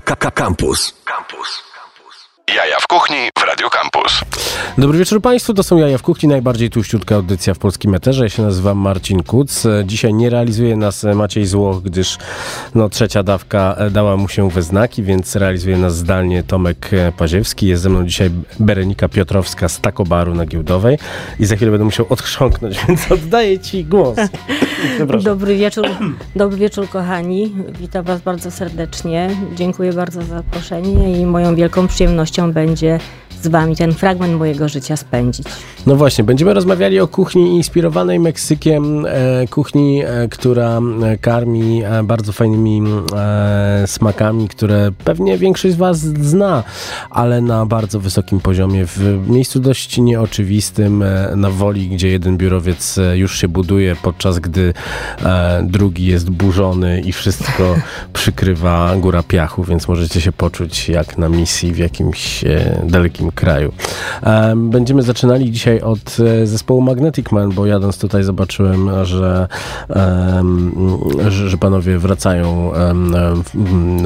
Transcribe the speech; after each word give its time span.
Campus. 0.00 0.92
Campus. 1.04 1.62
Jaja 2.56 2.76
w 2.80 2.86
kuchni 2.86 3.16
w 3.38 3.42
Radio 3.42 3.70
Campus. 3.70 4.20
Dobry 4.78 4.98
wieczór 4.98 5.22
Państwu, 5.22 5.54
to 5.54 5.62
są 5.62 5.78
Jaja 5.78 5.98
w 5.98 6.02
Kuchni, 6.02 6.28
najbardziej 6.28 6.70
tuściutka 6.70 7.14
audycja 7.14 7.54
w 7.54 7.58
polskim 7.58 7.94
eterze. 7.94 8.24
Ja 8.24 8.30
się 8.30 8.42
nazywam 8.42 8.78
Marcin 8.78 9.22
Kuc. 9.22 9.64
Dzisiaj 9.84 10.14
nie 10.14 10.30
realizuje 10.30 10.76
nas 10.76 11.06
Maciej 11.14 11.46
Złoch, 11.46 11.82
gdyż 11.82 12.18
no, 12.74 12.88
trzecia 12.88 13.22
dawka 13.22 13.76
dała 13.90 14.16
mu 14.16 14.28
się 14.28 14.50
we 14.50 14.62
znaki, 14.62 15.02
więc 15.02 15.36
realizuje 15.36 15.76
nas 15.76 15.96
zdalnie 15.96 16.42
Tomek 16.42 16.90
Paziewski. 17.16 17.66
Jest 17.66 17.82
ze 17.82 17.88
mną 17.88 18.06
dzisiaj 18.06 18.30
Berenika 18.60 19.08
Piotrowska 19.08 19.68
z 19.68 19.80
Takobaru 19.80 20.34
na 20.34 20.46
Giełdowej 20.46 20.98
i 21.40 21.46
za 21.46 21.56
chwilę 21.56 21.70
będę 21.70 21.84
musiał 21.84 22.06
odchrząknąć, 22.08 22.78
więc 22.88 23.12
oddaję 23.12 23.58
Ci 23.58 23.84
głos. 23.84 24.18
Dobry 25.22 25.56
wieczór, 25.56 25.86
dobry 26.36 26.58
wieczór 26.58 26.88
kochani. 26.88 27.54
Witam 27.80 28.04
Was 28.04 28.20
bardzo 28.20 28.50
serdecznie. 28.50 29.30
Dziękuję 29.54 29.92
bardzo 29.92 30.22
za 30.22 30.36
zaproszenie 30.36 31.20
i 31.20 31.26
moją 31.26 31.54
wielką 31.54 31.88
przyjemnością 31.88 32.37
będzie 32.46 32.98
z 33.42 33.48
wami 33.48 33.76
ten 33.76 33.94
fragment 33.94 34.38
mojego 34.38 34.68
życia 34.68 34.96
spędzić. 34.96 35.46
No 35.88 35.96
właśnie, 35.96 36.24
będziemy 36.24 36.54
rozmawiali 36.54 37.00
o 37.00 37.08
kuchni 37.08 37.56
inspirowanej 37.56 38.20
Meksykiem, 38.20 39.06
e, 39.06 39.46
kuchni, 39.50 40.02
e, 40.04 40.28
która 40.28 40.80
e, 41.02 41.18
karmi 41.18 41.82
bardzo 42.04 42.32
fajnymi 42.32 42.82
smakami, 43.86 44.48
które 44.48 44.90
pewnie 45.04 45.38
większość 45.38 45.74
z 45.74 45.76
was 45.76 45.98
zna, 46.00 46.64
ale 47.10 47.40
na 47.40 47.66
bardzo 47.66 48.00
wysokim 48.00 48.40
poziomie, 48.40 48.86
w 48.86 49.28
miejscu 49.28 49.60
dość 49.60 49.98
nieoczywistym, 49.98 51.04
na 51.36 51.50
woli, 51.50 51.88
gdzie 51.88 52.08
jeden 52.08 52.36
biurowiec 52.36 52.98
już 53.14 53.38
się 53.38 53.48
buduje, 53.48 53.96
podczas 54.02 54.38
gdy 54.38 54.74
drugi 55.62 56.06
jest 56.06 56.30
burzony 56.30 57.00
i 57.00 57.12
wszystko 57.12 57.76
przykrywa 58.12 58.96
góra 58.96 59.22
piachu, 59.22 59.64
więc 59.64 59.88
możecie 59.88 60.20
się 60.20 60.32
poczuć 60.32 60.88
jak 60.88 61.18
na 61.18 61.28
misji 61.28 61.72
w 61.72 61.78
jakimś 61.78 62.44
dalekim 62.84 63.30
kraju. 63.32 63.72
Będziemy 64.56 65.02
zaczynali 65.02 65.52
dzisiaj 65.52 65.77
od 65.82 66.16
e, 66.20 66.46
zespołu 66.46 66.80
Magnetic 66.80 67.32
Man, 67.32 67.52
bo 67.52 67.66
jadąc 67.66 67.98
tutaj 67.98 68.22
zobaczyłem, 68.22 69.04
że, 69.04 69.48
że, 71.28 71.48
że 71.48 71.58
panowie 71.58 71.98
wracają 71.98 72.72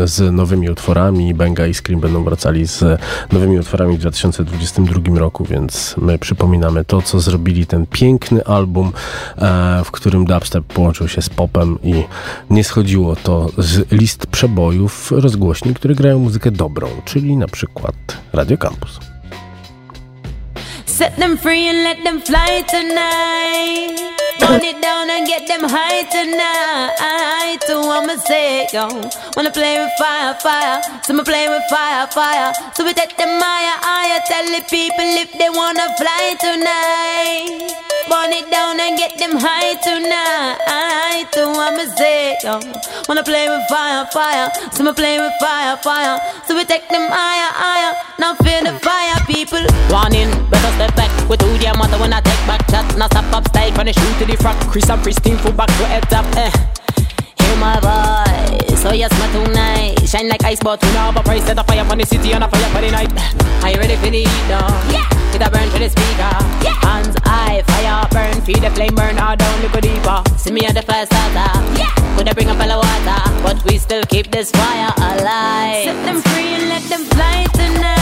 z 0.04 0.32
nowymi 0.32 0.70
utworami. 0.70 1.34
Benga 1.34 1.66
i 1.66 1.74
Scream 1.74 2.00
będą 2.00 2.24
wracali 2.24 2.66
z 2.66 3.00
nowymi 3.32 3.58
utworami 3.58 3.96
w 3.96 4.00
2022 4.00 5.18
roku, 5.18 5.44
więc 5.44 5.94
my 5.98 6.18
przypominamy 6.18 6.84
to, 6.84 7.02
co 7.02 7.20
zrobili 7.20 7.66
ten 7.66 7.86
piękny 7.86 8.44
album, 8.44 8.92
e, 9.38 9.82
w 9.84 9.90
którym 9.90 10.24
dubstep 10.24 10.64
połączył 10.64 11.08
się 11.08 11.22
z 11.22 11.28
popem 11.28 11.78
i 11.82 12.04
nie 12.50 12.64
schodziło 12.64 13.16
to 13.16 13.50
z 13.58 13.92
list 13.92 14.26
przebojów 14.26 15.12
rozgłośni, 15.12 15.74
które 15.74 15.94
grają 15.94 16.18
muzykę 16.18 16.50
dobrą, 16.50 16.88
czyli 17.04 17.36
na 17.36 17.48
przykład 17.48 17.94
Radio 18.32 18.58
Campus. 18.58 19.11
Set 20.92 21.16
them 21.16 21.38
free 21.38 21.68
and 21.68 21.84
let 21.84 22.04
them 22.04 22.20
fly 22.20 22.60
tonight. 22.68 23.96
Burn 24.38 24.60
it 24.60 24.82
down 24.82 25.08
and 25.08 25.26
get 25.26 25.48
them 25.48 25.62
high 25.64 26.02
tonight. 26.12 27.58
To 27.66 27.76
I'ma 27.96 28.16
say, 28.16 28.68
yo. 28.74 28.88
Wanna 29.34 29.50
play 29.50 29.78
with 29.80 29.90
fire, 29.98 30.34
fire. 30.34 30.82
So 31.02 31.14
I'ma 31.14 31.24
play 31.24 31.48
with 31.48 31.64
fire, 31.70 32.06
fire. 32.08 32.52
So 32.74 32.84
we 32.84 32.92
take 32.92 33.16
them 33.16 33.40
higher, 33.40 33.78
higher. 33.80 34.20
Tell 34.28 34.44
the 34.44 34.60
people 34.68 35.08
if 35.16 35.32
they 35.32 35.48
wanna 35.48 35.88
fly 35.96 36.36
tonight. 36.38 37.72
Burn 38.08 38.32
it 38.32 38.50
down 38.50 38.80
and 38.80 38.98
get 38.98 39.16
them 39.18 39.38
high 39.38 39.74
tonight. 39.82 41.30
To 41.32 41.42
I'ma 41.48 41.84
say, 41.96 42.36
yo. 42.42 42.60
Wanna 43.08 43.22
play 43.22 43.48
with 43.48 43.62
fire, 43.68 44.06
fire. 44.12 44.50
So 44.72 44.82
I'ma 44.82 44.92
play 44.92 45.18
with 45.18 45.32
fire, 45.40 45.76
fire. 45.78 46.18
So 46.46 46.54
we 46.54 46.64
take 46.64 46.88
them 46.88 47.08
higher, 47.08 47.50
higher. 47.54 47.94
Now 48.18 48.34
feel 48.34 48.64
the 48.64 48.78
fire, 48.80 49.16
people. 49.26 49.64
Warning, 49.90 50.30
better 50.50 50.72
step 50.76 50.94
back 50.96 51.12
with 51.28 51.40
who 51.40 51.56
their 51.58 51.74
mother 51.74 51.98
when 51.98 52.12
I 52.12 52.20
take 52.20 52.44
back 52.46 52.66
chat. 52.68 52.86
Now 52.98 53.06
stop 53.06 53.32
up 53.32 53.48
style 53.48 53.72
from 53.72 53.86
the 53.86 53.92
shoe 53.92 54.18
to 54.18 54.24
the 54.24 54.36
front. 54.36 54.58
Chris 54.70 54.90
and 54.90 55.02
pristine 55.02 55.36
full 55.38 55.52
back 55.52 55.68
to 55.68 55.84
head 55.86 56.02
top. 56.10 56.26
Eh. 56.36 56.50
Hear 57.38 57.56
my 57.56 57.78
voice, 57.80 58.51
oh 58.84 58.92
yes, 58.92 59.10
my 59.18 59.28
tonight. 59.32 60.08
Shine 60.08 60.28
like 60.28 60.44
ice, 60.44 60.60
but 60.60 60.82
we 60.82 60.92
know 60.92 61.12
a 61.14 61.22
price. 61.22 61.44
Set 61.44 61.58
a 61.58 61.64
fire 61.64 61.84
for 61.84 61.96
the 61.96 62.06
city 62.06 62.32
and 62.32 62.44
a 62.44 62.48
fire 62.48 62.68
for 62.74 62.80
the 62.80 62.90
night. 62.90 63.12
Are 63.62 63.70
you 63.70 63.78
ready 63.78 63.96
for 63.96 64.10
the 64.10 64.24
heat 64.24 64.46
now? 64.48 64.66
Yeah. 64.90 65.06
It 65.34 65.40
a 65.40 65.50
burn 65.50 65.68
for 65.70 65.78
the 65.78 65.88
speaker. 65.88 66.32
Yeah. 66.64 66.76
Hands 66.82 67.16
high, 67.24 67.62
fire 67.62 68.06
burn, 68.10 68.40
feel 68.42 68.60
the 68.60 68.70
flame 68.70 68.94
burn 68.94 69.18
all 69.18 69.36
down, 69.36 69.62
look 69.62 69.80
deeper. 69.80 70.22
See 70.36 70.52
me 70.52 70.66
at 70.66 70.74
the 70.74 70.82
first 70.82 71.12
starter. 71.12 71.78
Yeah. 71.78 71.92
Could 72.16 72.28
I 72.28 72.32
bring 72.34 72.50
a 72.50 72.54
fellow 72.54 72.76
water, 72.76 73.42
but 73.42 73.64
we 73.64 73.78
still 73.78 74.02
keep 74.04 74.30
this 74.30 74.50
fire 74.50 74.92
alive. 74.96 75.84
Set 75.84 76.04
them 76.04 76.20
free 76.20 76.54
and 76.54 76.68
let 76.68 76.82
them 76.90 77.04
fly 77.06 77.46
tonight. 77.54 78.01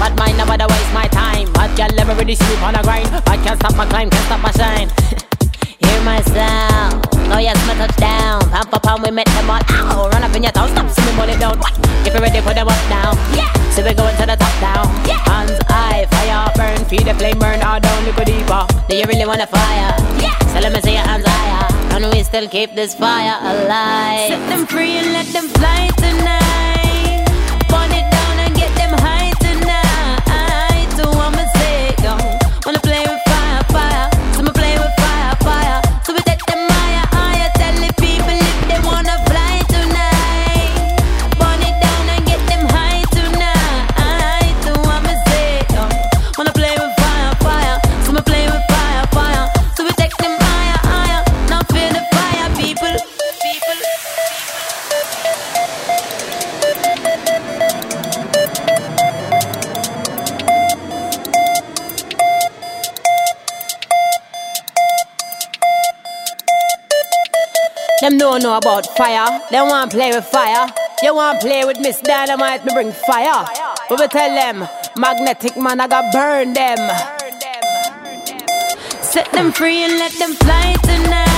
Bad 0.00 0.16
mind, 0.16 0.38
never 0.40 0.56
to 0.56 0.64
waste 0.64 0.92
my 0.96 1.04
time. 1.12 1.52
Bad 1.52 1.76
girl 1.76 1.92
never 1.92 2.16
really 2.16 2.34
sleep 2.34 2.62
on 2.64 2.72
the 2.72 2.80
grind. 2.80 3.04
Bad 3.28 3.38
can't 3.44 3.60
stop 3.60 3.76
my 3.76 3.84
climb, 3.84 4.08
can't 4.08 4.24
stop 4.24 4.40
my 4.40 4.50
shine. 4.56 4.88
Hear 5.84 6.00
my 6.08 6.24
sound. 6.24 7.04
Oh 7.28 7.36
yes, 7.36 7.60
my 7.68 7.76
touchdown. 7.76 8.40
Pound 8.48 8.68
for 8.72 8.80
pound, 8.80 9.02
we 9.04 9.10
met 9.12 9.28
them 9.28 9.52
all. 9.52 9.60
Ow, 9.60 10.08
run 10.08 10.24
up 10.24 10.32
in 10.34 10.42
your 10.42 10.52
town, 10.52 10.72
stop, 10.72 10.88
see 10.88 11.04
me 11.04 11.12
pull 11.20 11.28
it 11.28 11.36
down. 11.36 11.60
If 12.08 12.16
you're 12.16 12.24
ready 12.24 12.40
for 12.40 12.56
the 12.56 12.64
up 12.64 12.82
now, 12.88 13.12
yeah. 13.36 13.52
So 13.76 13.84
we're 13.84 13.92
going 13.92 14.16
to 14.16 14.24
the 14.24 14.40
top 14.40 14.56
down. 14.64 14.88
Yeah. 15.04 15.20
Hands 15.28 15.60
high, 15.68 16.08
fire 16.08 16.48
burn, 16.56 16.80
feel 16.88 17.04
the 17.04 17.12
flame 17.20 17.38
burn 17.38 17.60
all 17.60 17.78
down, 17.78 18.00
look 18.08 18.24
deeper. 18.24 18.64
Do 18.88 18.96
you 18.96 19.04
really 19.04 19.28
wanna 19.28 19.46
fire? 19.52 19.92
Yeah. 20.16 20.32
So 20.48 20.64
let 20.64 20.72
me 20.72 20.80
see 20.80 20.96
your 20.96 21.04
hands 21.04 21.28
higher, 21.28 21.68
and 21.92 22.08
we 22.08 22.24
still 22.24 22.48
keep 22.48 22.74
this 22.74 22.94
fire 22.96 23.36
alive. 23.36 24.32
Set 24.32 24.48
them 24.48 24.64
free 24.64 24.96
and 24.96 25.12
let 25.12 25.26
them 25.26 25.44
fly 25.60 25.92
tonight. 26.00 27.28
Burn 27.68 27.92
it 27.92 28.08
down 28.10 28.49
don't 68.30 68.42
know 68.44 68.56
about 68.56 68.86
fire. 68.96 69.40
They 69.50 69.60
want 69.60 69.90
play 69.90 70.12
with 70.12 70.24
fire. 70.24 70.72
You 71.02 71.16
want 71.16 71.40
play 71.40 71.64
with 71.64 71.80
Miss 71.80 72.00
Dynamite, 72.00 72.64
me 72.64 72.72
bring 72.72 72.92
fire. 72.92 73.44
But 73.88 73.98
we 73.98 74.06
tell 74.06 74.32
them, 74.32 74.68
magnetic 74.96 75.56
man, 75.56 75.80
I 75.80 75.88
got 75.88 76.12
burn 76.12 76.52
them. 76.52 76.78
Set 79.02 79.32
them 79.32 79.50
free 79.50 79.82
and 79.82 79.94
let 79.94 80.12
them 80.12 80.34
fly 80.34 80.76
tonight. 80.84 81.29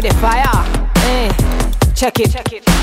The 0.00 0.14
fire? 0.20 0.44
Eh. 0.98 1.28
Check 1.92 2.20
it. 2.20 2.30
Check 2.30 2.52
it. 2.52 2.77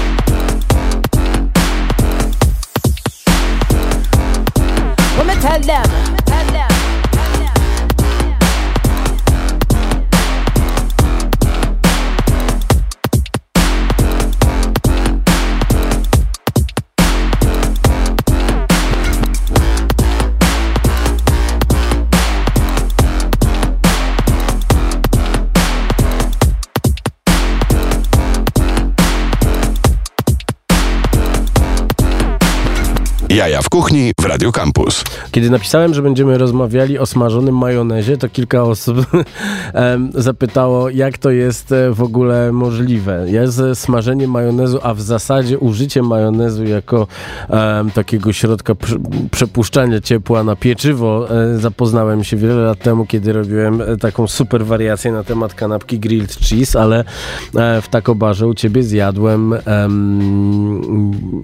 Radio 34.35 34.51
Campus. 34.51 35.03
Kiedy 35.31 35.49
napisałem, 35.49 35.93
że 35.93 36.01
będziemy 36.01 36.37
rozmawiali 36.37 36.99
o 36.99 37.05
smażonym 37.05 37.57
majonezie, 37.57 38.17
to 38.17 38.29
kilka 38.29 38.63
osób 38.63 38.97
zapytało, 40.15 40.89
jak 40.89 41.17
to 41.17 41.31
jest 41.31 41.71
e, 41.71 41.91
w 41.91 42.01
ogóle 42.01 42.51
możliwe. 42.51 43.25
Jest 43.27 43.59
e, 43.59 43.75
smażenie 43.75 44.27
majonezu, 44.27 44.79
a 44.83 44.93
w 44.93 45.01
zasadzie 45.01 45.59
użycie 45.59 46.01
majonezu 46.01 46.63
jako 46.65 47.07
em, 47.49 47.91
takiego 47.91 48.33
środka 48.33 48.73
prze- 48.73 48.99
przepuszczania 49.31 50.01
ciepła 50.01 50.43
na 50.43 50.55
pieczywo. 50.55 51.27
E, 51.29 51.57
zapoznałem 51.59 52.23
się 52.23 52.37
wiele 52.37 52.55
lat 52.55 52.79
temu, 52.79 53.05
kiedy 53.05 53.33
robiłem 53.33 53.81
taką 53.99 54.27
super 54.27 54.65
wariację 54.65 55.11
na 55.11 55.23
temat 55.23 55.53
kanapki 55.53 55.99
grilled 55.99 56.35
cheese, 56.35 56.81
ale 56.81 57.03
w 57.81 57.87
takobarze 57.89 58.47
u 58.47 58.53
ciebie 58.53 58.83
zjadłem 58.83 59.53
em, 59.53 61.43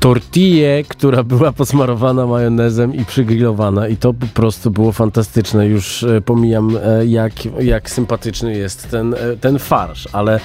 tortillę, 0.00 0.84
która 0.88 1.22
była 1.22 1.52
posmarowana 1.52 2.09
majonezem 2.12 2.94
i 2.94 3.04
przygrillowana 3.04 3.88
i 3.88 3.96
to 3.96 4.14
po 4.14 4.26
prostu 4.26 4.70
było 4.70 4.92
fantastyczne. 4.92 5.66
Już 5.66 6.02
e, 6.02 6.20
pomijam 6.20 6.76
e, 6.76 7.06
jak, 7.06 7.32
jak 7.60 7.90
sympatyczny 7.90 8.56
jest 8.56 8.90
ten, 8.90 9.14
e, 9.14 9.36
ten 9.40 9.58
farsz, 9.58 10.08
ale 10.12 10.40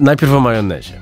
najpierw 0.00 0.32
o 0.32 0.40
majonezie. 0.40 1.00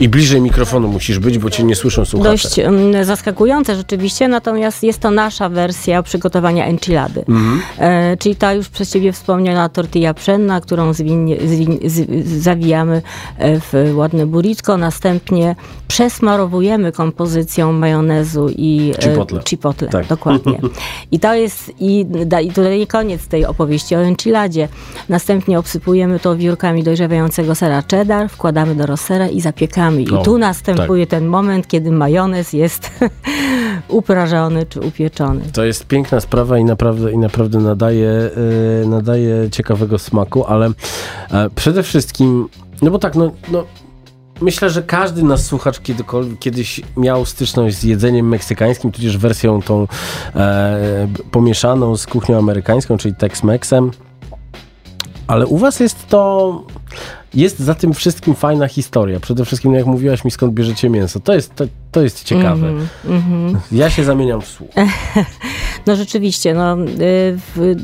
I 0.00 0.08
bliżej 0.08 0.40
mikrofonu 0.40 0.88
musisz 0.88 1.18
być, 1.18 1.38
bo 1.38 1.50
cię 1.50 1.64
nie 1.64 1.74
słyszą 1.74 2.04
słuchacze. 2.04 2.30
Dość 2.30 2.60
zaskakujące 3.06 3.76
rzeczywiście, 3.76 4.28
natomiast 4.28 4.82
jest 4.82 5.00
to 5.00 5.10
nasza 5.10 5.48
wersja 5.48 6.02
przygotowania 6.02 6.66
enchilady. 6.66 7.24
Mhm. 7.28 7.60
E, 7.78 8.16
czyli 8.16 8.36
ta 8.36 8.52
już 8.52 8.68
przez 8.68 8.92
ciebie 8.92 9.12
wspomniana 9.12 9.68
tortilla 9.68 10.14
pszenna, 10.14 10.60
którą 10.60 10.92
zwinie, 10.92 11.36
zwin, 11.44 11.78
z, 11.84 12.26
zawijamy 12.42 13.02
e, 13.38 13.60
w 13.60 13.72
ładne 13.94 14.26
burrito, 14.26 14.76
następnie 14.76 15.56
przesmarowujemy 15.88 16.92
kompozycją 16.92 17.72
majonezu 17.72 18.48
i 18.48 18.92
e, 18.98 19.02
Chipotle. 19.02 19.40
chipotle 19.48 19.88
Tak. 19.88 20.06
dokładnie. 20.06 20.60
I 21.12 21.18
to 21.18 21.34
jest, 21.34 21.72
i, 21.80 22.06
da, 22.06 22.40
i 22.40 22.48
tutaj 22.48 22.78
nie 22.78 22.86
koniec 22.86 23.26
tej 23.26 23.46
opowieści 23.46 23.96
o 23.96 23.98
enchiladzie. 23.98 24.68
Następnie 25.08 25.58
obsypujemy 25.58 26.20
to 26.20 26.36
wiórkami 26.36 26.82
dojrzewającego 26.82 27.54
sera 27.54 27.82
cheddar, 27.90 28.28
wkładamy 28.28 28.74
do 28.74 28.86
rossera 28.86 29.28
i 29.28 29.40
zapiekamy. 29.40 29.81
I 29.90 30.10
O, 30.10 30.22
tu 30.22 30.38
następuje 30.38 31.06
ten 31.06 31.26
moment, 31.26 31.68
kiedy 31.68 31.90
majonez 31.90 32.52
jest 32.52 32.90
uprażony 33.88 34.66
czy 34.66 34.80
upieczony. 34.80 35.42
To 35.52 35.64
jest 35.64 35.86
piękna 35.86 36.20
sprawa 36.20 36.58
i 36.58 36.64
naprawdę, 36.64 37.12
i 37.12 37.18
naprawdę 37.18 37.58
nadaje, 37.58 38.10
e, 38.82 38.86
nadaje 38.86 39.50
ciekawego 39.50 39.98
smaku, 39.98 40.44
ale 40.44 40.70
e, 41.30 41.50
przede 41.50 41.82
wszystkim, 41.82 42.48
no 42.82 42.90
bo 42.90 42.98
tak, 42.98 43.14
no, 43.14 43.32
no 43.52 43.64
myślę, 44.40 44.70
że 44.70 44.82
każdy 44.82 45.22
nas 45.22 45.46
słuchacz 45.46 45.80
kiedykolwiek, 45.80 46.38
kiedyś 46.38 46.80
miał 46.96 47.24
styczność 47.24 47.76
z 47.76 47.82
jedzeniem 47.82 48.28
meksykańskim, 48.28 48.92
tudzież 48.92 49.18
wersją 49.18 49.62
tą 49.62 49.86
e, 50.34 51.08
pomieszaną 51.30 51.96
z 51.96 52.06
kuchnią 52.06 52.38
amerykańską, 52.38 52.96
czyli 52.96 53.14
Tex-Mexem. 53.14 53.90
Ale 55.26 55.46
u 55.46 55.58
was 55.58 55.80
jest 55.80 56.08
to... 56.08 56.64
Jest 57.34 57.58
za 57.58 57.74
tym 57.74 57.94
wszystkim 57.94 58.34
fajna 58.34 58.68
historia. 58.68 59.20
Przede 59.20 59.44
wszystkim, 59.44 59.72
no 59.72 59.78
jak 59.78 59.86
mówiłaś 59.86 60.24
mi, 60.24 60.30
skąd 60.30 60.52
bierzecie 60.52 60.90
mięso. 60.90 61.20
To 61.20 61.34
jest, 61.34 61.54
to, 61.54 61.64
to 61.92 62.02
jest 62.02 62.24
ciekawe. 62.24 62.68
Mhm, 62.68 62.88
mhm. 63.06 63.60
Ja 63.72 63.90
się 63.90 64.04
zamieniam 64.04 64.40
w 64.40 64.46
słuch. 64.46 64.70
No 65.86 65.96
rzeczywiście, 65.96 66.54
no, 66.54 66.76
y, 66.78 66.86
w, 67.54 67.76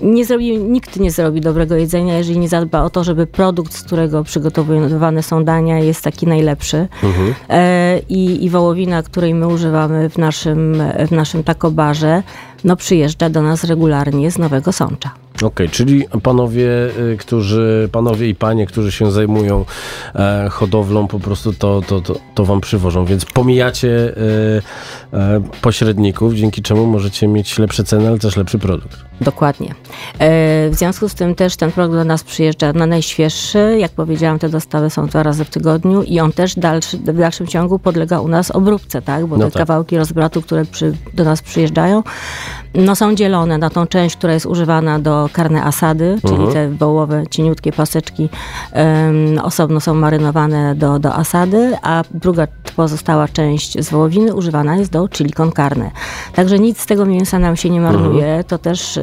nie 0.00 0.24
zrobi, 0.24 0.58
nikt 0.58 0.96
nie 1.00 1.10
zrobi 1.10 1.40
dobrego 1.40 1.76
jedzenia, 1.76 2.18
jeżeli 2.18 2.38
nie 2.38 2.48
zadba 2.48 2.82
o 2.82 2.90
to, 2.90 3.04
żeby 3.04 3.26
produkt, 3.26 3.74
z 3.74 3.82
którego 3.82 4.24
przygotowywane 4.24 5.22
są 5.22 5.44
dania, 5.44 5.78
jest 5.78 6.04
taki 6.04 6.26
najlepszy. 6.26 6.88
Mhm. 7.02 7.34
E, 7.48 7.98
i, 8.08 8.44
I 8.44 8.50
wołowina, 8.50 9.02
której 9.02 9.34
my 9.34 9.48
używamy 9.48 10.10
w 10.10 10.18
naszym, 10.18 10.82
w 11.08 11.10
naszym 11.10 11.44
takobarze, 11.44 12.22
no 12.64 12.76
przyjeżdża 12.76 13.30
do 13.30 13.42
nas 13.42 13.64
regularnie 13.64 14.30
z 14.30 14.38
Nowego 14.38 14.72
Sącza. 14.72 15.25
Okej, 15.42 15.68
czyli 15.68 16.04
panowie, 16.22 16.70
y, 17.12 17.16
którzy, 17.16 17.88
panowie 17.92 18.28
i 18.28 18.34
panie, 18.34 18.66
którzy 18.66 18.92
się 18.92 19.12
zajmują 19.12 19.64
e, 20.14 20.48
hodowlą, 20.50 21.06
po 21.06 21.20
prostu 21.20 21.52
to, 21.52 21.82
to, 21.88 22.00
to, 22.00 22.14
to 22.34 22.44
wam 22.44 22.60
przywożą, 22.60 23.04
więc 23.04 23.24
pomijacie 23.24 24.14
e, 25.12 25.18
e, 25.18 25.40
pośredników, 25.62 26.34
dzięki 26.34 26.62
czemu 26.62 26.86
możecie 26.86 27.28
mieć 27.28 27.58
lepsze 27.58 27.84
ceny, 27.84 28.08
ale 28.08 28.18
też 28.18 28.36
lepszy 28.36 28.58
produkt. 28.58 29.05
Dokładnie. 29.20 29.68
E, 29.68 29.74
W 30.70 30.74
związku 30.74 31.08
z 31.08 31.14
tym 31.14 31.34
też 31.34 31.56
ten 31.56 31.72
produkt 31.72 31.98
do 31.98 32.04
nas 32.04 32.24
przyjeżdża 32.24 32.72
na 32.72 32.86
najświeższy. 32.86 33.76
Jak 33.78 33.92
powiedziałam, 33.92 34.38
te 34.38 34.48
dostawy 34.48 34.90
są 34.90 35.06
dwa 35.06 35.22
razy 35.22 35.44
w 35.44 35.50
tygodniu 35.50 36.02
i 36.02 36.20
on 36.20 36.32
też 36.32 36.54
dalszy, 36.54 36.98
w 36.98 37.18
dalszym 37.18 37.46
ciągu 37.46 37.78
podlega 37.78 38.20
u 38.20 38.28
nas 38.28 38.50
obróbce, 38.50 39.02
tak? 39.02 39.26
Bo 39.26 39.36
No 39.36 39.44
te 39.44 39.50
tak. 39.50 39.60
kawałki 39.60 39.98
rozbratu, 39.98 40.42
które 40.42 40.64
przy, 40.64 40.92
do 41.14 41.24
nas 41.24 41.42
przyjeżdżają, 41.42 42.02
no 42.74 42.96
są 42.96 43.14
dzielone 43.14 43.58
na 43.58 43.70
tą 43.70 43.86
część, 43.86 44.16
która 44.16 44.32
jest 44.32 44.46
używana 44.46 44.98
do 44.98 45.28
karne 45.32 45.62
asady, 45.64 46.18
czyli 46.22 46.34
Mhm. 46.36 46.52
te 46.52 46.70
wołowe, 46.70 47.24
cieniutkie 47.30 47.72
paseczki 47.72 48.28
em, 48.72 49.38
osobno 49.42 49.80
są 49.80 49.94
marynowane 49.94 50.74
do, 50.74 50.98
do 50.98 51.14
asady, 51.14 51.76
a 51.82 52.02
druga 52.14 52.46
pozostała 52.76 53.28
część 53.28 53.84
z 53.84 53.90
wołowiny 53.90 54.34
używana 54.34 54.76
jest 54.76 54.90
do 54.92 55.08
chili 55.08 55.32
con 55.32 55.52
carne. 55.52 55.90
Także 56.34 56.58
nic 56.58 56.80
z 56.80 56.86
tego 56.86 57.06
mięsa 57.06 57.38
nam 57.38 57.56
się 57.56 57.70
nie 57.70 57.80
marnuje. 57.80 58.44
To 58.48 58.58
też 58.58 58.98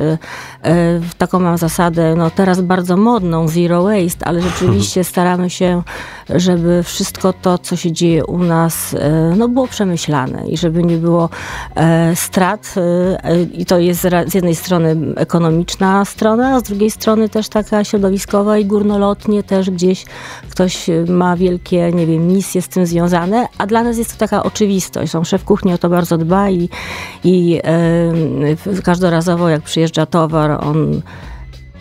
taką 1.17 1.39
mam 1.39 1.57
zasadę, 1.57 2.15
no 2.15 2.29
teraz 2.29 2.61
bardzo 2.61 2.97
modną, 2.97 3.47
zero 3.47 3.83
waste, 3.83 4.27
ale 4.27 4.41
rzeczywiście 4.41 5.03
staramy 5.13 5.49
się, 5.49 5.83
żeby 6.29 6.83
wszystko 6.83 7.33
to, 7.33 7.57
co 7.57 7.75
się 7.75 7.91
dzieje 7.91 8.25
u 8.25 8.37
nas, 8.37 8.93
e, 8.93 9.33
no 9.37 9.47
było 9.47 9.67
przemyślane 9.67 10.47
i 10.47 10.57
żeby 10.57 10.83
nie 10.83 10.97
było 10.97 11.29
e, 11.75 12.15
strat. 12.15 12.73
e, 12.77 13.23
e, 13.23 13.41
I 13.41 13.65
to 13.65 13.79
jest 13.79 14.01
z 14.27 14.33
jednej 14.33 14.55
strony 14.55 14.95
ekonomiczna 15.15 16.05
strona, 16.05 16.55
a 16.55 16.59
z 16.59 16.63
drugiej 16.63 16.91
strony 16.91 17.29
też 17.29 17.49
taka 17.49 17.83
środowiskowa 17.83 18.57
i 18.57 18.65
górnolotnie 18.65 19.43
też 19.43 19.69
gdzieś 19.69 20.05
ktoś 20.49 20.89
e, 20.89 21.05
ma 21.07 21.37
wielkie, 21.37 21.91
nie 21.91 22.07
wiem, 22.07 22.27
misje 22.27 22.61
z 22.61 22.67
tym 22.67 22.85
związane, 22.85 23.47
a 23.57 23.67
dla 23.67 23.83
nas 23.83 23.97
jest 23.97 24.11
to 24.13 24.17
taka 24.17 24.43
oczywistość. 24.43 25.15
On 25.15 25.25
szef 25.25 25.43
kuchni 25.43 25.73
o 25.73 25.77
to 25.77 25.89
bardzo 25.89 26.17
dba 26.17 26.49
i, 26.49 26.69
i 27.23 27.59
e, 27.63 28.81
każdorazowo 28.83 29.49
jak 29.49 29.61
przyjeżdża 29.61 29.92
towar, 30.05 30.51
on 30.65 31.01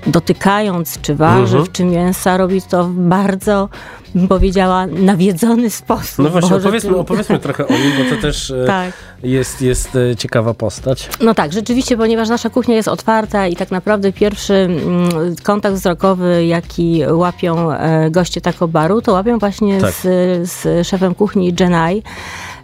dotykając 0.06 1.00
czy 1.00 1.14
warzyw, 1.14 1.54
Mhm. 1.54 1.72
czy 1.72 1.84
mięsa, 1.84 2.36
robi 2.36 2.62
to 2.62 2.84
w 2.84 2.92
bardzo, 2.92 3.68
bym 4.14 4.28
powiedziała, 4.28 4.86
nawiedzony 4.86 5.70
sposób. 5.70 6.18
No 6.18 6.30
właśnie, 6.30 6.56
opowiedzmy, 6.56 6.96
opowiedzmy 6.96 7.38
trochę 7.38 7.68
o 7.68 7.72
nim, 7.72 7.92
bo 7.98 8.16
to 8.16 8.22
też 8.22 8.50
e, 8.50 8.64
Tak. 8.66 8.92
jest, 9.22 9.62
jest 9.62 9.96
e, 9.96 10.16
ciekawa 10.16 10.54
postać. 10.54 11.08
No 11.20 11.34
tak, 11.34 11.52
rzeczywiście, 11.52 11.96
ponieważ 11.96 12.28
nasza 12.28 12.50
kuchnia 12.50 12.74
jest 12.74 12.88
otwarta 12.88 13.46
i 13.46 13.56
tak 13.56 13.70
naprawdę 13.70 14.12
pierwszy 14.12 14.54
mm, 14.54 15.36
kontakt 15.42 15.76
wzrokowy, 15.76 16.46
jaki 16.46 17.02
łapią 17.12 17.72
e, 17.72 18.10
goście 18.10 18.40
taco 18.40 18.68
baru, 18.68 19.02
to 19.02 19.12
łapią 19.12 19.38
właśnie 19.38 19.80
Tak. 19.80 19.92
z, 19.94 20.02
z 20.50 20.86
szefem 20.86 21.14
kuchni 21.14 21.54
Jenai, 21.60 22.02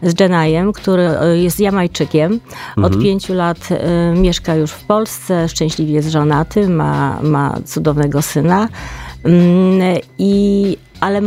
z 0.02 0.20
Jenajem, 0.20 0.72
który 0.72 1.02
e, 1.02 1.38
jest 1.38 1.60
Jamajczykiem. 1.60 2.40
Od 2.76 3.02
pięciu 3.02 3.34
lat 3.34 3.58
e, 3.70 4.12
mieszka 4.14 4.54
już 4.54 4.70
w 4.70 4.84
Polsce, 4.84 5.48
szczęśliwie 5.48 5.92
jest 5.92 6.08
żonaty, 6.08 6.68
ma, 6.68 7.18
ma 7.22 7.58
cudownego 7.64 8.22
syna. 8.22 8.68
Mm, 9.24 9.98
I, 10.18 10.76
ale 11.00 11.22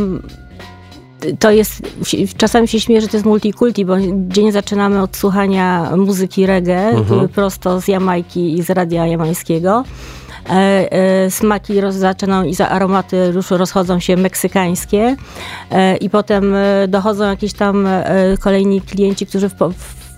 to 1.38 1.50
jest, 1.50 1.82
czasami 2.36 2.68
się 2.68 2.80
śmieję, 2.80 3.00
że 3.00 3.08
to 3.08 3.16
jest 3.16 3.26
multikulti, 3.26 3.84
bo 3.84 3.94
dzień 4.28 4.52
zaczynamy 4.52 5.02
od 5.02 5.16
słuchania 5.16 5.96
muzyki 5.96 6.46
reggae 6.46 6.90
Mhm. 6.90 7.24
y, 7.24 7.28
prosto 7.28 7.80
z 7.80 7.88
Jamajki 7.88 8.58
i 8.58 8.62
z 8.62 8.70
radia 8.70 9.06
jamańskiego. 9.06 9.84
E, 10.50 10.92
e, 10.92 11.30
smaki 11.30 11.74
zaczynają 11.90 12.44
i 12.44 12.54
za 12.54 12.68
aromaty 12.68 13.32
już 13.34 13.50
rozchodzą 13.50 14.00
się 14.00 14.16
meksykańskie. 14.16 15.16
E, 15.70 15.96
i 15.96 16.10
potem 16.10 16.54
dochodzą 16.88 17.24
jakieś 17.24 17.52
tam 17.52 17.88
kolejni 18.40 18.80
klienci, 18.80 19.26
którzy 19.26 19.48
w, 19.48 19.54
po- 19.54 19.72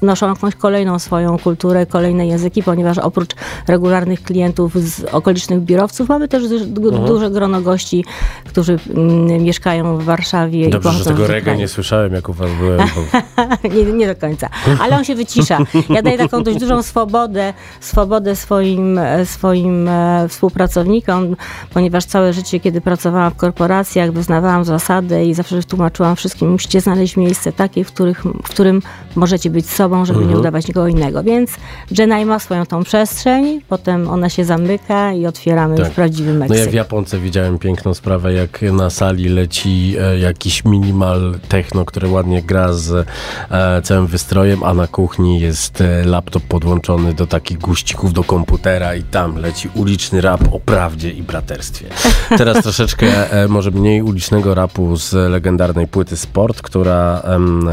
wnoszą 0.05 0.29
jakąś 0.29 0.55
kolejną 0.55 0.99
swoją 0.99 1.39
kulturę, 1.39 1.87
kolejne 1.87 2.27
języki, 2.27 2.63
ponieważ 2.63 2.99
oprócz 2.99 3.31
regularnych 3.69 4.23
klientów 4.23 4.75
z 4.75 5.05
okolicznych 5.05 5.61
biurowców 5.61 6.09
mamy 6.09 6.29
też 6.29 6.45
Mhm. 6.45 7.07
duże 7.07 7.31
grono 7.31 7.61
gości, 7.61 8.05
którzy 8.45 8.79
mm, 8.95 9.43
mieszkają 9.43 9.99
w 9.99 10.05
Warszawie 10.05 10.69
i 10.69 10.71
Dobrze, 10.71 10.91
że 10.91 10.99
pochodzą 10.99 11.11
tego 11.11 11.27
z 11.27 11.31
reggae 11.31 11.57
nie 11.57 11.69
słyszałem, 11.69 12.13
jak 12.15 12.29
u 12.29 12.33
was 12.33 12.51
byłem. 12.61 12.79
Bo... 12.79 13.69
nie, 13.75 13.85
nie 13.85 14.07
do 14.07 14.21
końca, 14.21 14.49
ale 14.81 14.97
on 14.97 15.05
się 15.05 15.15
wycisza. 15.15 15.59
Ja 15.89 16.03
daję 16.03 16.19
taką 16.19 16.43
dość 16.43 16.59
dużą 16.59 16.83
swobodę, 16.83 17.55
swobodę 17.81 18.37
swoim, 18.37 19.01
swoim 19.25 19.89
e, 19.89 20.29
współpracownikom, 20.29 21.37
ponieważ 21.75 22.05
całe 22.05 22.33
życie, 22.33 22.61
kiedy 22.61 22.81
pracowałam 22.81 23.31
w 23.31 23.37
korporacjach, 23.37 24.13
wyznawałam 24.13 24.65
zasadę 24.65 25.25
i 25.25 25.35
zawsze 25.35 25.63
tłumaczyłam 25.63 26.17
wszystkim, 26.17 26.51
musicie 26.51 26.81
znaleźć 26.81 27.17
miejsce 27.17 27.53
takie, 27.53 27.85
w, 27.85 27.93
których, 27.93 28.25
w 28.25 28.49
którym 28.49 28.83
możecie 29.15 29.51
być 29.51 29.71
sobą, 29.71 29.94
żeby 30.05 30.19
Mhm. 30.19 30.35
nie 30.35 30.41
udawać 30.41 30.69
nikogo 30.69 30.89
innego. 30.89 31.23
Więc 31.23 31.51
Jenai 31.99 32.25
ma 32.25 32.39
swoją 32.39 32.67
tą 32.67 32.85
przestrzeń, 32.85 33.61
potem 33.69 34.09
ona 34.09 34.29
się 34.29 34.45
zamyka 34.45 35.13
i 35.13 35.27
otwieramy 35.27 35.77
Tak. 35.77 35.91
prawdziwy 35.93 36.33
No 36.33 36.39
Meksyk. 36.39 36.59
ja 36.59 36.71
w 36.71 36.75
Japonce 36.75 37.19
widziałem 37.19 37.59
piękną 37.59 37.95
sprawę, 37.95 38.33
jak 38.33 38.63
na 38.63 38.91
sali 38.91 39.29
leci 39.29 39.97
e, 40.01 40.19
jakiś 40.19 40.65
minimal 40.65 41.35
techno, 41.49 41.85
które 41.85 42.09
ładnie 42.09 42.43
gra 42.43 42.73
z 42.73 43.07
e, 43.51 43.83
całym 43.83 44.07
wystrojem, 44.07 44.63
a 44.63 44.75
na 44.75 44.87
kuchni 44.87 45.41
jest 45.41 45.81
e, 45.81 46.05
laptop 46.05 46.43
podłączony 46.43 47.15
do 47.15 47.27
takich 47.27 47.59
guścików 47.59 48.13
do 48.13 48.25
komputera 48.25 48.95
i 48.95 49.03
tam 49.03 49.37
leci 49.37 49.69
uliczny 49.75 50.21
rap 50.21 50.41
o 50.53 50.61
prawdzie 50.61 51.11
i 51.11 51.23
braterstwie. 51.23 51.87
Teraz 52.39 52.63
troszeczkę 52.63 53.07
może 53.49 53.71
mniej 53.71 54.03
ulicznego 54.03 54.55
rapu 54.55 54.97
z 54.97 55.13
legendarnej 55.31 55.87
płyty 55.89 56.17
Sport, 56.17 56.63
która, 56.63 57.21
em, 57.25 57.69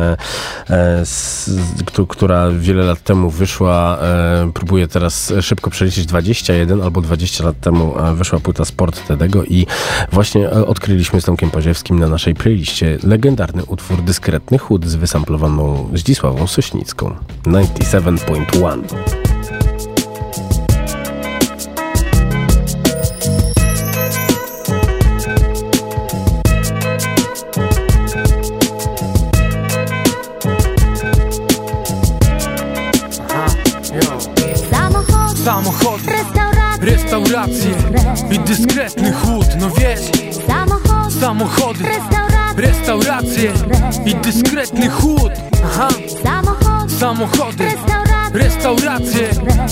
która 2.07 2.49
wiele 2.51 2.83
lat 2.83 3.03
temu 3.03 3.29
wyszła. 3.29 3.97
E, 4.01 4.51
próbuję 4.53 4.87
teraz 4.87 5.33
szybko 5.41 5.69
przeliczyć 5.69 6.05
21 6.05 6.81
albo 6.81 7.01
20 7.01 7.43
lat 7.43 7.59
temu 7.59 7.99
e, 7.99 8.15
wyszła 8.15 8.39
płyta 8.39 8.65
Sport 8.65 9.07
Tedego 9.07 9.43
i 9.43 9.65
właśnie 10.11 10.49
e, 10.49 10.65
odkryliśmy 10.65 11.21
z 11.21 11.25
Tomkiem 11.25 11.51
Paziewskim 11.51 11.99
na 11.99 12.07
naszej 12.07 12.35
playliście 12.35 12.97
legendarny 13.03 13.65
utwór 13.65 14.01
Dyskretny 14.01 14.57
Chód 14.57 14.85
z 14.85 14.95
wysamplowaną 14.95 15.89
Zdzisławą 15.93 16.47
Sośnicką 16.47 17.15
97.1. 17.45 19.20
restauracje 37.51 38.35
i 38.35 38.39
dyskretny 38.39 39.11
chłód, 39.11 39.47
no 39.59 39.69
wiesz. 39.69 40.01
Samochody, 41.19 41.83
restauracje, 41.83 42.61
restauracje 42.61 43.53
i 44.05 44.15
dyskretny 44.15 44.89
chłód. 44.89 45.31
Aha, 45.65 45.87
samochody, 46.99 47.63
restauracje, 48.33 49.29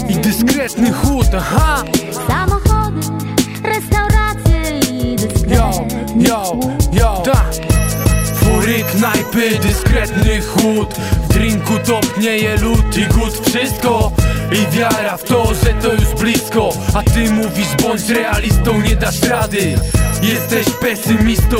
i 0.09 0.15
dyskretny 0.15 0.93
chłód. 0.93 1.27
Aha, 1.37 1.83
Samochody, 2.27 3.01
restauracje 3.63 4.79
i 4.91 5.15
yo, 5.55 5.71
dyskretny 5.71 6.23
yo, 6.29 6.59
yo 6.91 7.21
Ta 7.25 7.45
Fury, 8.35 8.83
knajpy, 8.83 9.59
dyskretny 9.59 10.41
chłód. 10.41 10.93
W 11.29 11.33
drinku 11.33 11.73
topnieje 11.85 12.57
lód 12.57 12.97
i 12.97 13.05
głód. 13.05 13.33
Wszystko 13.47 14.11
i 14.51 14.77
wiara 14.77 15.17
w 15.17 15.23
to, 15.23 15.53
że 15.53 15.73
to 15.73 15.93
już 15.93 16.21
blisko. 16.21 16.69
A 16.93 17.03
ty 17.03 17.31
mówisz 17.31 17.75
bądź 17.83 18.09
realistą, 18.09 18.81
nie 18.81 18.95
dasz 18.95 19.21
rady. 19.21 19.75
Jesteś 20.21 20.67
pesymistą, 20.81 21.57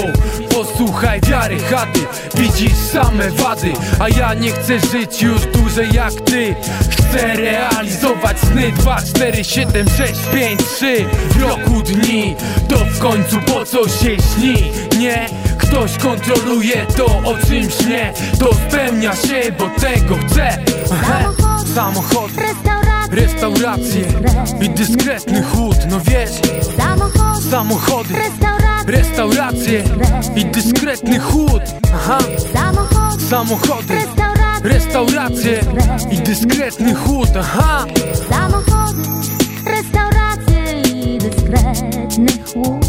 posłuchaj 0.50 1.22
wiary 1.22 1.60
chaty. 1.60 2.00
Widzisz 2.36 2.76
same 2.92 3.32
wady, 3.32 3.74
a 4.00 4.10
ja 4.10 4.34
nie 4.34 4.52
chcę 4.52 4.80
żyć 4.80 5.22
już 5.22 5.42
dłużej 5.46 5.90
jak 5.94 6.14
ty. 6.14 6.56
Chcę 6.90 7.36
realizować 7.36 8.40
sny 8.40 8.72
2, 8.72 9.02
4, 9.02 9.44
7, 9.44 9.88
6, 9.98 10.14
5, 10.34 10.62
3 10.76 11.06
W 11.30 11.42
roku 11.42 11.82
dni, 11.82 12.36
to 12.70 12.78
w 12.78 13.00
końcu 13.00 13.38
po 13.42 13.66
co 13.66 13.88
się 13.88 14.18
śni? 14.18 14.72
Nie, 14.98 15.30
ktoś 15.58 15.98
kontroluje 15.98 16.86
to 16.98 17.06
o 17.06 17.38
czymś 17.48 17.86
nie. 17.90 18.14
To 18.40 18.50
spełnia 18.54 19.16
się, 19.16 19.52
bo 19.60 19.70
tego 19.70 20.16
chcę. 20.28 20.58
Samochody, 20.86 21.74
Samochody, 21.74 22.42
restauracje, 22.42 22.79
restauracje 23.12 24.06
i 24.62 24.70
dyskretny 24.70 25.44
chłód, 25.44 25.78
no 25.90 26.00
wiesz. 26.00 26.30
Samochody, 26.78 27.50
Samochody, 27.50 28.14
restauracje, 28.88 29.84
i 30.36 30.46
dyskretny 30.46 31.20
chłód. 31.20 31.62
Aha, 31.96 32.18
Samochody, 32.54 33.96
restauracje. 34.64 35.60
i 36.12 36.18
dyskretny 36.18 36.96
chłód. 36.96 37.30
Aha, 37.40 37.86
Samochody, 38.30 39.02
restauracje 39.66 40.82
i 40.82 41.18
dyskretny 41.18 42.28
chłód. 42.54 42.86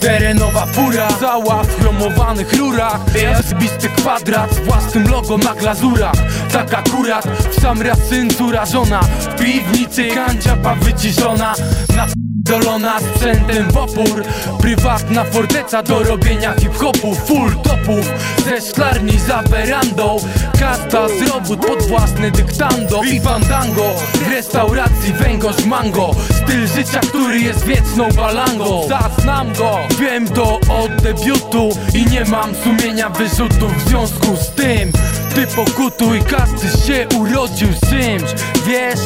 Terenowa 0.00 0.66
fura 0.66 1.08
Cała 1.20 1.62
w 1.62 1.80
chromowanych 1.80 2.52
rurach. 2.58 3.00
Zbisty 3.44 3.88
kwadrat 3.88 4.54
z 4.54 4.58
własnym 4.58 5.10
logo 5.10 5.38
na 5.38 5.54
glazurach 5.54 6.14
Tak 6.52 6.74
akurat. 6.74 7.24
W 7.50 7.60
sam 7.60 7.82
raz 7.82 7.98
syn 8.08 8.30
córa 8.30 8.66
żona. 8.66 9.00
W 9.00 9.40
piwnicy 9.40 10.08
kanciapa 10.08 10.74
wyciszona. 10.74 11.54
Na 11.96 12.21
Dolona 12.42 13.00
sprzętem 13.00 13.70
w 13.70 13.76
opór 13.76 14.24
Prywatna 14.60 15.24
forteca 15.24 15.82
do 15.82 16.02
robienia 16.02 16.54
hip-hopu 16.54 17.14
Full 17.14 17.56
topów. 17.56 18.12
Ze 18.44 18.60
szklarni 18.60 19.18
za 19.18 19.42
werandą. 19.42 20.16
Kasta 20.60 21.08
z 21.08 21.28
robót 21.28 21.66
pod 21.66 21.82
własne 21.82 22.30
dyktando. 22.30 23.02
I 23.02 23.20
fandango. 23.20 23.94
W 24.14 24.30
restauracji 24.30 25.12
węgorz 25.12 25.64
mango. 25.64 26.10
Styl 26.30 26.66
życia, 26.66 27.00
który 27.00 27.40
jest 27.40 27.64
wieczną 27.64 28.08
balangą. 28.08 28.88
Zaznam 28.88 29.52
go, 29.54 29.78
wiem 30.00 30.28
to 30.28 30.54
od 30.54 31.02
debiutu 31.02 31.68
I 31.94 32.06
nie 32.06 32.24
mam 32.24 32.54
sumienia 32.64 33.08
wyrzutów 33.10 33.84
w 33.84 33.88
związku 33.88 34.36
z 34.36 34.50
tym. 34.50 34.92
Ty 35.34 35.46
pokutuj, 35.46 36.20
każdy 36.20 36.86
się 36.86 37.06
urodził 37.18 37.68
z 37.72 37.80
czymś. 37.80 38.30
Wiesz, 38.66 39.00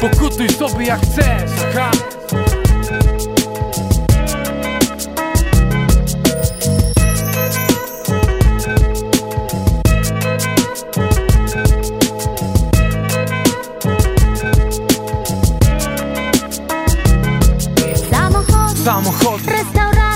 pokutuj 0.00 0.48
sobie 0.48 0.86
jak 0.86 1.00
chcesz. 1.00 1.50
Ha. 1.74 1.90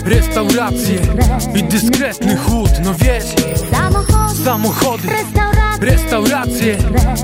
Restauracje, 0.07 0.99
i 1.55 1.63
dyskretny 1.63 2.37
chłód, 2.37 2.71
no 2.85 2.95
wiesz. 2.95 3.25
Samochody, 3.71 4.45
Samochody, 4.45 5.09
restauracje, 5.81 6.77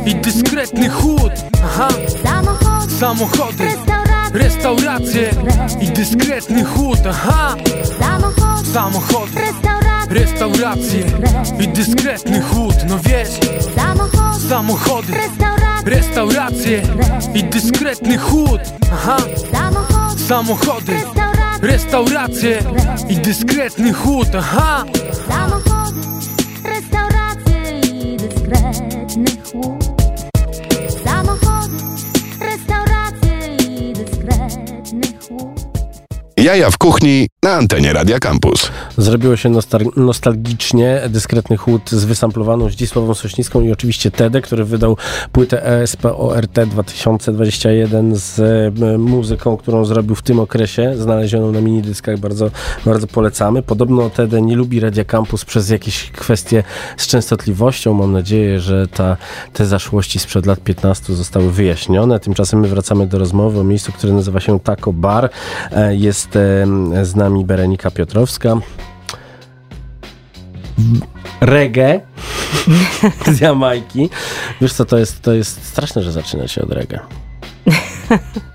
i 0.07 0.15
dyskretny 0.15 0.89
chłód. 0.89 1.33
Aha, 1.65 1.89
Samochody, 2.25 2.93
samochody, 2.99 3.65
restauracje, 4.33 5.31
i 5.81 5.87
dyskretny 5.87 6.65
chłód. 6.65 6.99
Aha, 7.11 7.55
Samochody, 8.01 8.69
samochody, 8.73 9.41
restauracje, 10.11 11.05
i 11.61 11.69
dyskretny 11.69 12.41
chłód, 12.41 12.75
no 12.89 12.99
wiesz. 12.99 13.29
Samochody, 13.77 14.49
Samochody, 14.49 15.13
restauracje, 15.85 16.83
i 17.35 17.45
dyskretny 17.45 18.19
chłód. 18.19 18.61
Aha, 18.93 19.17
samochody, 20.29 20.97
restauracje, 21.63 22.59
i 23.09 23.17
dyskretny 23.17 23.93
chłód 23.93 24.29
Aha, 24.39 24.85
Jaja 36.43 36.71
w 36.71 36.79
kuchni 36.79 37.29
na 37.43 37.51
antenie 37.53 37.93
Radia 37.93 38.19
Campus. 38.19 38.71
Zrobiło 38.99 39.37
się 39.37 39.49
nostal- 39.49 39.97
nostalgicznie. 39.97 41.01
Dyskretny 41.09 41.57
chłód 41.57 41.91
z 41.91 42.05
wysamplowaną 42.05 42.69
Zdzisławą 42.71 43.15
Sośnicką 43.15 43.61
i 43.61 43.73
oczywiście 43.73 44.11
Tede, 44.11 44.41
który 44.41 44.65
wydał 44.65 44.97
płytę 45.33 45.67
ESPORT 45.83 46.61
2021 46.67 48.17
z 48.17 48.39
e, 48.83 48.99
muzyką, 48.99 49.57
którą 49.57 49.85
zrobił 49.85 50.15
w 50.15 50.23
tym 50.23 50.41
okresie, 50.41 50.95
znalezioną 50.97 51.53
na 51.53 51.61
minidyskach. 51.61 52.19
Bardzo, 52.19 52.51
bardzo 52.85 53.07
polecamy. 53.07 53.63
Podobno 53.63 54.11
Tede 54.11 54.43
nie 54.43 54.57
lubi 54.57 54.81
Radia 54.81 55.05
Campus 55.05 55.45
przez 55.45 55.71
jakieś 55.71 56.11
kwestie 56.11 56.63
z 56.97 57.07
częstotliwością. 57.07 57.95
Mam 57.95 58.13
nadzieję, 58.13 58.61
że 58.61 58.89
ta, 58.89 59.17
te 59.53 59.67
zaszłości 59.67 60.19
sprzed 60.19 60.47
lat 60.47 60.61
15 60.61 61.15
zostały 61.15 61.51
wyjaśnione. 61.53 62.21
Tymczasem 62.21 62.61
my 62.61 62.69
wracamy 62.69 63.07
do 63.07 63.19
rozmowy 63.19 63.61
o 63.61 63.65
miejscu, 63.65 63.93
które 63.93 64.13
nazywa 64.13 64.41
się 64.41 64.61
Taco 64.61 64.93
Bar. 64.93 65.31
E, 65.73 65.97
Jest 65.97 66.32
e, 66.37 66.67
z 67.05 67.17
nami 67.17 67.45
Berenika 67.45 67.91
Piotrowska. 67.91 68.57
Reggae 71.41 72.01
z 73.35 73.41
Jamajki. 73.41 74.11
Wiesz 74.61 74.73
co, 74.73 74.85
to 74.85 74.99
jest, 74.99 75.23
to 75.23 75.33
jest 75.33 75.65
straszne, 75.65 76.03
że 76.03 76.13
zaczyna 76.13 76.49
się 76.49 76.63
od 76.63 76.73
reggae. 76.73 76.99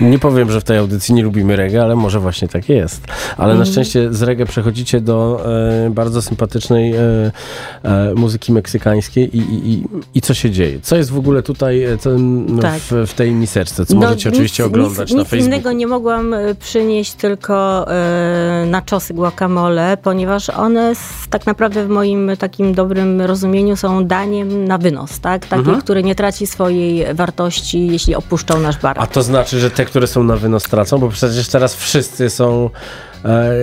Nie 0.00 0.18
powiem, 0.18 0.50
że 0.50 0.60
w 0.60 0.64
tej 0.64 0.78
audycji 0.78 1.14
nie 1.14 1.22
lubimy 1.22 1.56
reggae, 1.56 1.82
ale 1.82 1.96
może 1.96 2.20
właśnie 2.20 2.48
tak 2.48 2.68
jest. 2.68 3.02
Ale 3.36 3.54
na 3.54 3.64
szczęście 3.64 4.12
z 4.14 4.22
reggae 4.22 4.46
przechodzicie 4.46 5.00
do 5.00 5.42
e, 5.86 5.90
bardzo 5.90 6.22
sympatycznej 6.22 6.94
e, 6.94 7.00
e, 7.82 8.14
muzyki 8.14 8.52
meksykańskiej 8.52 9.36
i, 9.36 9.40
i, 9.40 9.72
i, 9.72 9.84
i 10.14 10.20
co 10.20 10.34
się 10.34 10.50
dzieje? 10.50 10.80
Co 10.82 10.96
jest 10.96 11.10
w 11.10 11.18
ogóle 11.18 11.42
tutaj 11.42 11.82
e, 11.84 11.96
no, 12.18 12.62
Tak. 12.62 12.80
w, 12.80 12.92
w 13.06 13.14
tej 13.14 13.32
miserce? 13.32 13.86
Co 13.86 13.94
No, 13.94 14.00
możecie 14.00 14.28
oczywiście 14.28 14.62
nic, 14.62 14.72
oglądać 14.72 15.08
nic, 15.08 15.16
na 15.16 15.20
nic 15.22 15.28
Facebooku. 15.30 15.46
innego 15.54 15.72
nie 15.72 15.86
mogłam 15.86 16.34
e, 16.34 16.54
przynieść 16.54 17.12
tylko 17.12 17.86
e, 17.92 18.66
na 18.66 18.82
czosy 18.82 19.14
guacamole, 19.14 19.96
ponieważ 20.02 20.50
one 20.50 20.90
s- 20.90 21.00
tak 21.30 21.46
naprawdę 21.46 21.84
w 21.84 21.88
moim 21.88 22.30
takim 22.38 22.74
dobrym 22.74 23.20
rozumieniu 23.20 23.76
są 23.76 24.06
daniem 24.06 24.64
na 24.64 24.78
wynos, 24.78 25.20
tak? 25.20 25.46
Takie, 25.46 25.60
Mhm. 25.60 25.80
które 25.80 26.02
nie 26.02 26.14
traci 26.14 26.46
swojej 26.46 27.14
wartości, 27.14 27.86
jeśli 27.86 28.14
opuszczą 28.14 28.60
nasz 28.60 28.78
bar. 28.78 28.96
A 29.00 29.06
to 29.06 29.22
znaczy, 29.22 29.58
że 29.60 29.70
te, 29.70 29.84
które 29.90 30.06
są 30.06 30.24
na 30.24 30.36
wynos 30.36 30.62
tracą? 30.62 30.98
Bo 30.98 31.08
przecież 31.08 31.48
teraz 31.48 31.74
wszyscy 31.76 32.30
są 32.30 32.70
e, 33.24 33.54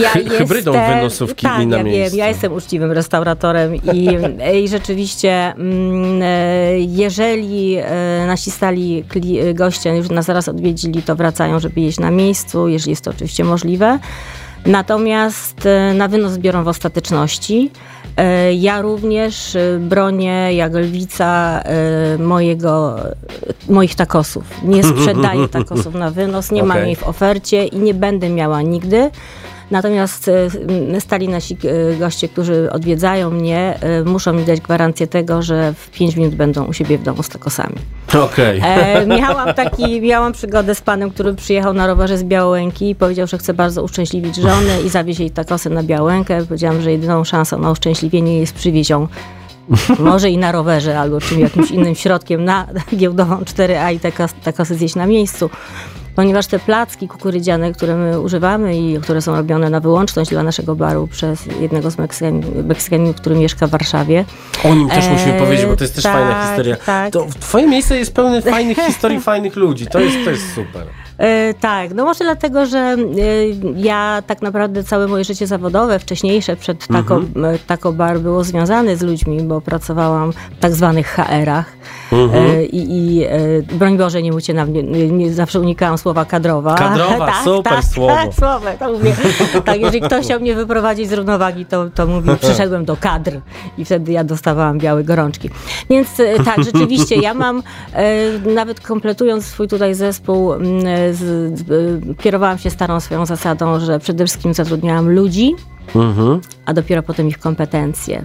Ja 0.00 0.08
hy, 0.08 0.24
hybrydą 0.30 0.72
jestem- 0.72 0.96
wynosówki 0.98 1.46
tak, 1.46 1.62
i 1.62 1.66
na 1.66 1.76
ja 1.76 1.82
miejscu. 1.84 2.10
wiem, 2.10 2.18
ja 2.18 2.28
jestem 2.28 2.52
uczciwym 2.52 2.92
restauratorem 2.92 3.74
i, 3.76 4.08
i 4.62 4.68
rzeczywiście 4.68 5.32
mm, 5.52 6.22
e, 6.22 6.78
jeżeli 6.80 7.76
e, 7.76 8.24
nasi 8.26 8.50
stali 8.50 9.04
goście 9.54 9.96
już 9.96 10.10
nas 10.10 10.24
zaraz 10.26 10.48
odwiedzili, 10.48 11.02
to 11.02 11.16
wracają, 11.16 11.60
żeby 11.60 11.80
jeść 11.80 11.98
na 12.00 12.10
miejscu, 12.10 12.68
jeżeli 12.68 12.90
jest 12.90 13.04
to 13.04 13.10
oczywiście 13.10 13.44
możliwe. 13.44 13.98
Natomiast 14.66 15.66
e, 15.66 15.94
na 15.94 16.08
wynos 16.08 16.38
biorą 16.38 16.64
w 16.64 16.68
ostateczności. 16.68 17.70
E, 18.16 18.52
Ja 18.54 18.82
również 18.82 19.56
e, 19.56 19.78
bronię 19.78 20.54
jak 20.54 20.74
lwica 20.74 21.60
e, 21.64 22.18
mojego, 22.18 22.96
moich 23.68 23.94
takosów. 23.94 24.44
Nie 24.64 24.84
sprzedaję 24.84 25.48
takosów 25.58 25.94
na 25.94 26.10
wynos, 26.10 26.50
nie 26.50 26.62
mam 26.62 26.76
Okej. 26.76 26.86
jej 26.86 26.96
w 26.96 27.02
ofercie 27.02 27.66
i 27.66 27.78
nie 27.78 27.94
będę 27.94 28.28
miała 28.28 28.62
nigdy. 28.62 29.10
Natomiast 29.72 30.30
m, 30.92 31.00
stali 31.00 31.28
nasi 31.28 31.56
e, 31.64 31.96
goście, 31.96 32.28
którzy 32.28 32.72
odwiedzają 32.72 33.30
mnie, 33.30 33.78
e, 33.80 34.04
muszą 34.04 34.32
mi 34.32 34.44
dać 34.44 34.60
gwarancję 34.60 35.06
tego, 35.06 35.42
że 35.42 35.74
w 35.74 35.90
5 35.90 36.16
minut 36.16 36.34
będą 36.34 36.64
u 36.64 36.72
siebie 36.72 36.98
w 36.98 37.02
domu 37.02 37.22
z 37.22 37.28
takosami. 37.28 37.76
Okej. 38.14 38.60
E, 38.64 39.06
miałam, 39.06 39.54
taki, 39.54 40.00
miałam 40.00 40.32
przygodę 40.32 40.74
z 40.74 40.80
panem, 40.80 41.10
który 41.10 41.34
przyjechał 41.34 41.74
na 41.74 41.86
rowerze 41.86 42.18
z 42.18 42.24
Białęki 42.24 42.90
i 42.90 42.94
powiedział, 42.94 43.26
że 43.26 43.38
chce 43.38 43.54
bardzo 43.54 43.82
uszczęśliwić 43.82 44.36
żonę 44.36 44.82
i 44.86 44.88
zawieźć 44.88 45.20
jej 45.20 45.30
takosy 45.30 45.70
na 45.70 45.82
Białękę. 45.82 46.44
Powiedziałam, 46.46 46.82
że 46.82 46.92
jedyną 46.92 47.24
szansą 47.24 47.58
na 47.58 47.70
uszczęśliwienie 47.70 48.38
jest 48.38 48.54
przywieźć 48.54 48.90
ją 48.90 49.08
może 49.98 50.30
i 50.30 50.38
na 50.38 50.52
rowerze 50.52 50.98
albo 50.98 51.20
czym 51.20 51.40
jakimś 51.40 51.70
innym 51.70 51.94
środkiem 51.94 52.44
na 52.44 52.66
giełdową 52.96 53.36
4A 53.36 53.94
i 53.94 54.00
takos, 54.00 54.30
takosy 54.44 54.74
zjeść 54.74 54.94
na 54.94 55.06
miejscu. 55.06 55.50
Ponieważ 56.16 56.46
te 56.46 56.58
placki 56.58 57.08
kukurydziane, 57.08 57.72
które 57.72 57.96
my 57.96 58.20
używamy 58.20 58.76
i 58.78 58.98
które 59.00 59.22
są 59.22 59.36
robione 59.36 59.70
na 59.70 59.80
wyłączność 59.80 60.30
dla 60.30 60.42
naszego 60.42 60.74
baru 60.76 61.06
przez 61.06 61.46
jednego 61.60 61.90
z 61.90 61.96
Meksykan- 61.96 62.64
Meksykanów, 62.64 63.16
który 63.16 63.34
mieszka 63.36 63.66
w 63.66 63.70
Warszawie, 63.70 64.24
O 64.64 64.74
nim 64.74 64.88
też 64.88 65.08
musimy 65.08 65.32
Eee, 65.34 65.40
powiedzieć, 65.40 65.66
bo 65.66 65.76
to 65.76 65.84
jest 65.84 65.94
też 65.94 66.04
tak, 66.04 66.12
fajna 66.12 66.46
historia. 66.46 66.76
tak. 66.86 67.12
To 67.12 67.26
twoje 67.40 67.66
miejsce 67.66 67.98
jest 67.98 68.14
pełne 68.14 68.42
fajnych 68.42 68.78
historii, 68.88 69.20
fajnych 69.20 69.56
ludzi. 69.56 69.86
To 69.86 70.00
jest, 70.00 70.16
to 70.24 70.30
jest 70.30 70.54
super. 70.54 70.86
E, 71.22 71.54
tak, 71.60 71.94
no 71.94 72.04
może 72.04 72.24
dlatego, 72.24 72.66
że 72.66 72.78
e, 72.78 72.96
ja 73.76 74.22
tak 74.26 74.42
naprawdę 74.42 74.84
całe 74.84 75.06
moje 75.06 75.24
życie 75.24 75.46
zawodowe, 75.46 75.98
wcześniejsze 75.98 76.56
przed 76.56 76.86
Taco, 76.86 77.14
Mhm. 77.16 77.44
e, 77.54 77.58
Taco 77.58 77.92
Bar 77.92 78.20
było 78.20 78.44
związane 78.44 78.96
z 78.96 79.02
ludźmi, 79.02 79.42
bo 79.42 79.60
pracowałam 79.60 80.32
w 80.32 80.36
tak 80.60 80.72
zwanych 80.72 81.06
HR-ach 81.06 81.72
Mhm. 82.12 82.62
i, 82.62 82.68
i 82.90 83.26
broń 83.76 83.98
Boże 83.98 84.22
nie 84.22 84.32
mówcie 84.32 84.54
na 84.54 84.66
mnie, 84.66 84.82
nie, 84.82 85.32
zawsze 85.32 85.60
unikałam 85.60 85.98
słowa 85.98 86.24
kadrowa. 86.24 86.74
Kadrowa, 86.74 87.32
super 87.44 87.72
tak, 87.74 87.84
słowo. 87.84 88.14
Tak, 88.14 88.34
słowo, 88.34 88.66
to 88.78 88.92
mówię. 88.92 89.14
Tak, 89.64 89.80
jeżeli 89.80 90.00
ktoś 90.00 90.24
chciał 90.24 90.40
mnie 90.40 90.54
wyprowadzić 90.54 91.08
z 91.08 91.12
równowagi, 91.12 91.66
to, 91.66 91.90
to 91.94 92.06
mówił, 92.06 92.36
przyszedłem 92.42 92.84
do 92.84 92.96
kadr 92.96 93.40
i 93.78 93.84
wtedy 93.84 94.12
ja 94.12 94.24
dostawałam 94.24 94.78
białe 94.78 95.04
gorączki. 95.04 95.50
Więc 95.90 96.08
tak, 96.44 96.64
rzeczywiście, 96.64 97.16
ja 97.16 97.34
mam, 97.34 97.62
nawet 98.54 98.80
kompletując 98.80 99.46
swój 99.46 99.68
tutaj 99.68 99.94
zespół, 99.94 100.52
m, 100.52 100.62
z, 101.14 101.22
e, 101.60 102.14
kierowałam 102.22 102.58
się 102.58 102.70
starą 102.70 103.00
swoją 103.00 103.26
zasadą, 103.26 103.80
że 103.80 103.98
przede 103.98 104.24
wszystkim 104.26 104.54
zatrudniałam 104.54 105.10
ludzi, 105.10 105.54
Mhm. 105.94 106.40
a 106.66 106.72
dopiero 106.72 107.02
potem 107.02 107.28
ich 107.28 107.38
kompetencje. 107.38 108.22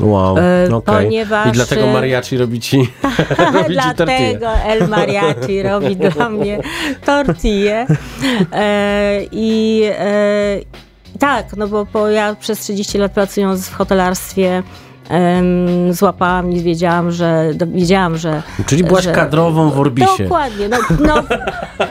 Wow, 0.00 0.36
E, 0.38 0.74
okej. 0.76 1.04
ponieważ, 1.04 1.48
I 1.48 1.52
dlatego 1.52 1.82
e, 1.82 1.92
mariachi 1.92 2.38
robi 2.38 2.60
ci, 2.60 2.76
robi 3.54 3.66
ci. 3.68 3.72
Dlatego 3.74 4.46
El 4.66 4.88
Mariachi 4.88 5.62
robi 5.62 5.96
dla 6.16 6.28
mnie 6.28 6.60
tortillę. 7.06 7.86
E, 8.52 9.20
I 9.32 9.82
e, 9.98 10.60
tak, 11.18 11.56
no 11.56 11.68
bo, 11.68 11.84
bo 11.92 12.08
ja 12.08 12.34
przez 12.34 12.58
30 12.60 12.98
lat 12.98 13.12
pracując 13.12 13.68
w 13.68 13.74
hotelarstwie 13.74 14.62
em, 15.10 15.92
złapałam 15.94 16.52
i 16.52 16.60
wiedziałam, 16.62 17.10
że 17.10 17.50
wiedziałam, 17.66 18.16
że 18.18 18.42
Czyli 18.66 18.84
byłaś 18.84 19.04
że- 19.04 19.12
kadrową 19.12 19.70
w 19.70 19.78
Orbisie. 19.78 20.22
Dokładnie. 20.22 20.68
No, 20.68 20.76
no, 21.04 21.14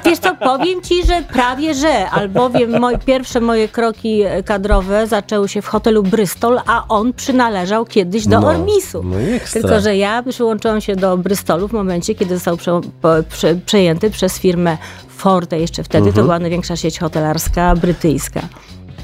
wiesz 0.06 0.20
co, 0.20 0.36
powiem 0.36 0.82
ci, 0.82 1.06
że 1.06 1.22
prawie 1.34 1.74
że, 1.74 2.10
albowiem 2.10 2.80
moje, 2.80 2.98
pierwsze 2.98 3.42
moje 3.42 3.68
kroki 3.68 4.24
kadrowe 4.46 5.08
zaczęły 5.08 5.50
się 5.50 5.62
w 5.62 5.68
hotelu 5.68 6.04
Bristol, 6.04 6.60
a 6.68 6.86
on 6.90 7.14
przynależał 7.14 7.86
kiedyś 7.86 8.28
do 8.28 8.40
No, 8.40 8.48
Orbisu. 8.48 9.04
no 9.04 9.20
ekstra. 9.20 9.62
Tylko, 9.62 9.80
że 9.80 9.98
ja 9.98 10.24
przyłączyłam 10.30 10.82
się 10.82 10.96
do 10.96 11.18
Bristolu 11.18 11.68
w 11.68 11.72
momencie, 11.74 12.16
kiedy 12.16 12.38
został 12.38 12.58
prze, 12.58 12.82
prze, 13.30 13.56
przejęty 13.56 14.10
przez 14.10 14.40
firmę 14.40 14.78
Forte 15.10 15.60
jeszcze 15.60 15.84
wtedy. 15.84 15.98
Mhm. 16.08 16.16
To 16.16 16.22
była 16.22 16.40
największa 16.40 16.76
sieć 16.76 17.00
hotelarska 17.00 17.76
brytyjska. 17.76 18.42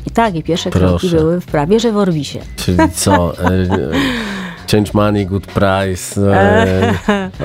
I 0.08 0.12
tak, 0.12 0.36
i 0.36 0.44
pierwsze 0.44 0.70
kroki 0.70 1.08
Proszę. 1.10 1.18
były 1.18 1.42
w 1.42 1.46
prawie, 1.46 1.80
że 1.80 1.92
w. 1.92 2.42
Czyli 2.56 2.78
co? 2.96 3.34
Change 4.72 4.92
money, 4.94 5.26
good 5.26 5.48
price, 5.48 6.22
e, 6.34 6.94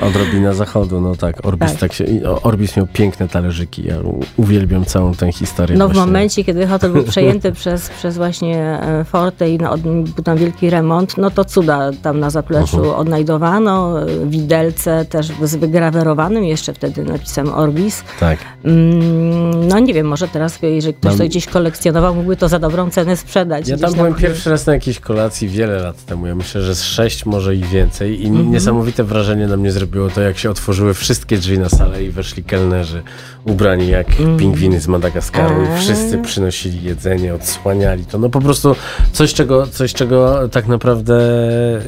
odrobina 0.07 0.53
zachodu. 0.53 1.01
No 1.01 1.15
tak, 1.15 1.45
Orbis, 1.45 1.71
tak. 1.71 1.79
Tak. 1.79 1.93
się, 1.93 2.05
Orbis 2.43 2.77
miał 2.77 2.87
piękne 2.87 3.27
talerzyki. 3.27 3.83
Ja 3.87 3.95
uwielbiam 4.37 4.85
całą 4.85 5.13
tę 5.13 5.31
historię. 5.31 5.77
No 5.77 5.85
w 5.85 5.93
właśnie. 5.93 6.05
momencie, 6.05 6.43
kiedy 6.43 6.67
hotel 6.67 6.91
był 6.91 7.03
przejęty 7.03 7.51
przez, 7.61 7.89
przez 7.89 8.17
właśnie 8.17 8.79
e, 8.81 9.03
Forte 9.03 9.49
i 9.49 9.57
no, 9.57 9.77
był 9.77 10.23
tam 10.23 10.37
wielki 10.37 10.69
remont, 10.69 11.17
no 11.17 11.31
to 11.31 11.45
cuda 11.45 11.91
tam 12.01 12.19
na 12.19 12.29
zapleczu 12.29 12.77
Mhm. 12.77 12.95
odnajdowano, 12.95 14.01
e, 14.01 14.05
widelce 14.25 15.05
też 15.05 15.27
z 15.43 15.55
wygrawerowanym 15.55 16.43
jeszcze 16.43 16.73
wtedy 16.73 17.03
napisem 17.03 17.53
Orbis. 17.53 18.03
Tak. 18.19 18.39
Mm, 18.63 19.67
no 19.67 19.79
nie 19.79 19.93
wiem, 19.93 20.07
może 20.07 20.27
teraz, 20.27 20.59
jeżeli 20.61 20.93
ktoś 20.93 21.17
to 21.17 21.23
gdzieś 21.23 21.47
kolekcjonował, 21.47 22.15
mógłby 22.15 22.35
to 22.37 22.49
za 22.49 22.59
dobrą 22.59 22.89
cenę 22.89 23.17
sprzedać. 23.17 23.67
Ja 23.67 23.77
tam 23.77 23.93
byłem 23.93 24.13
pierwszy 24.15 24.49
raz 24.49 24.65
na 24.65 24.73
jakiejś 24.73 24.99
kolacji 24.99 25.49
wiele 25.49 25.79
lat 25.81 26.05
temu. 26.05 26.27
Ja 26.27 26.35
myślę, 26.35 26.61
że 26.61 26.75
z 26.75 26.83
sześć, 27.11 27.25
może 27.25 27.55
i 27.55 27.63
więcej. 27.63 28.23
I 28.23 28.27
Mhm. 28.27 28.51
niesamowite 28.51 29.03
wrażenie 29.03 29.47
na 29.47 29.57
mnie 29.57 29.71
zrobiło 29.71 30.09
to, 30.09 30.21
jak 30.21 30.37
się 30.37 30.49
otworzyły 30.49 30.93
wszystkie 30.93 31.37
drzwi 31.37 31.59
na 31.59 31.69
salę 31.69 32.03
i 32.03 32.09
weszli 32.09 32.43
kelnerzy 32.43 33.03
ubrani 33.45 33.87
jak 33.87 34.09
Mhm. 34.09 34.37
pingwiny 34.37 34.79
z 34.79 34.87
Madagaskaru. 34.87 35.55
I 35.63 35.79
wszyscy 35.79 36.17
przynosili 36.17 36.83
jedzenie, 36.83 37.33
odsłaniali 37.35 38.05
to. 38.05 38.17
No 38.17 38.29
po 38.29 38.41
prostu 38.41 38.75
coś, 39.11 39.33
czego, 39.33 39.67
coś, 39.67 39.93
czego 39.93 40.49
tak 40.49 40.67
naprawdę 40.67 41.13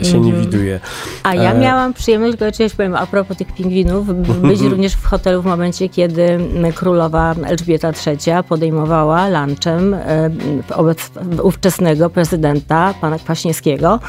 się 0.01 0.19
nie 0.19 0.33
widuje. 0.33 0.79
A 1.23 1.35
ja 1.35 1.53
E, 1.53 1.59
miałam 1.59 1.93
przyjemność, 1.93 2.31
tylko 2.31 2.45
oczywiście 2.47 2.77
powiem 2.77 2.95
a 2.95 3.07
propos 3.07 3.37
tych 3.37 3.53
pingwinów, 3.55 4.07
być 4.41 4.61
również 4.61 4.93
w 4.93 5.05
hotelu 5.05 5.41
w 5.41 5.45
momencie, 5.45 5.89
kiedy 5.89 6.23
m, 6.23 6.73
królowa 6.75 7.35
Elżbieta 7.45 7.91
III 8.07 8.43
podejmowała 8.49 9.29
lunchem 9.29 9.93
e, 9.93 10.29
wobec 10.77 11.11
ówczesnego 11.43 12.09
prezydenta, 12.09 12.93
pana 13.01 13.19
Kwaśniewskiego. 13.19 13.99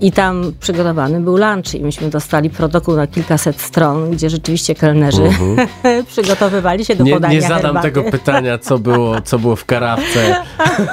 I 0.00 0.12
tam 0.12 0.52
przygotowany 0.60 1.20
był 1.20 1.36
lunch 1.36 1.74
i 1.74 1.80
myśmy 1.82 2.10
dostali 2.10 2.50
protokół 2.50 2.96
na 2.96 3.06
kilkaset 3.06 3.60
stron, 3.60 4.10
gdzie 4.10 4.30
rzeczywiście 4.30 4.74
kelnerzy 4.74 5.22
przygotowywali 6.12 6.84
się 6.84 6.96
do 6.96 7.04
Nie, 7.04 7.12
podania 7.12 7.34
nie 7.34 7.40
zadam 7.42 7.60
herbaty. 7.62 7.88
tego 7.92 8.10
pytania, 8.10 8.58
co 8.58 8.78
było, 8.78 9.20
co 9.20 9.38
było 9.38 9.56
w 9.56 9.64
karawce 9.64 10.36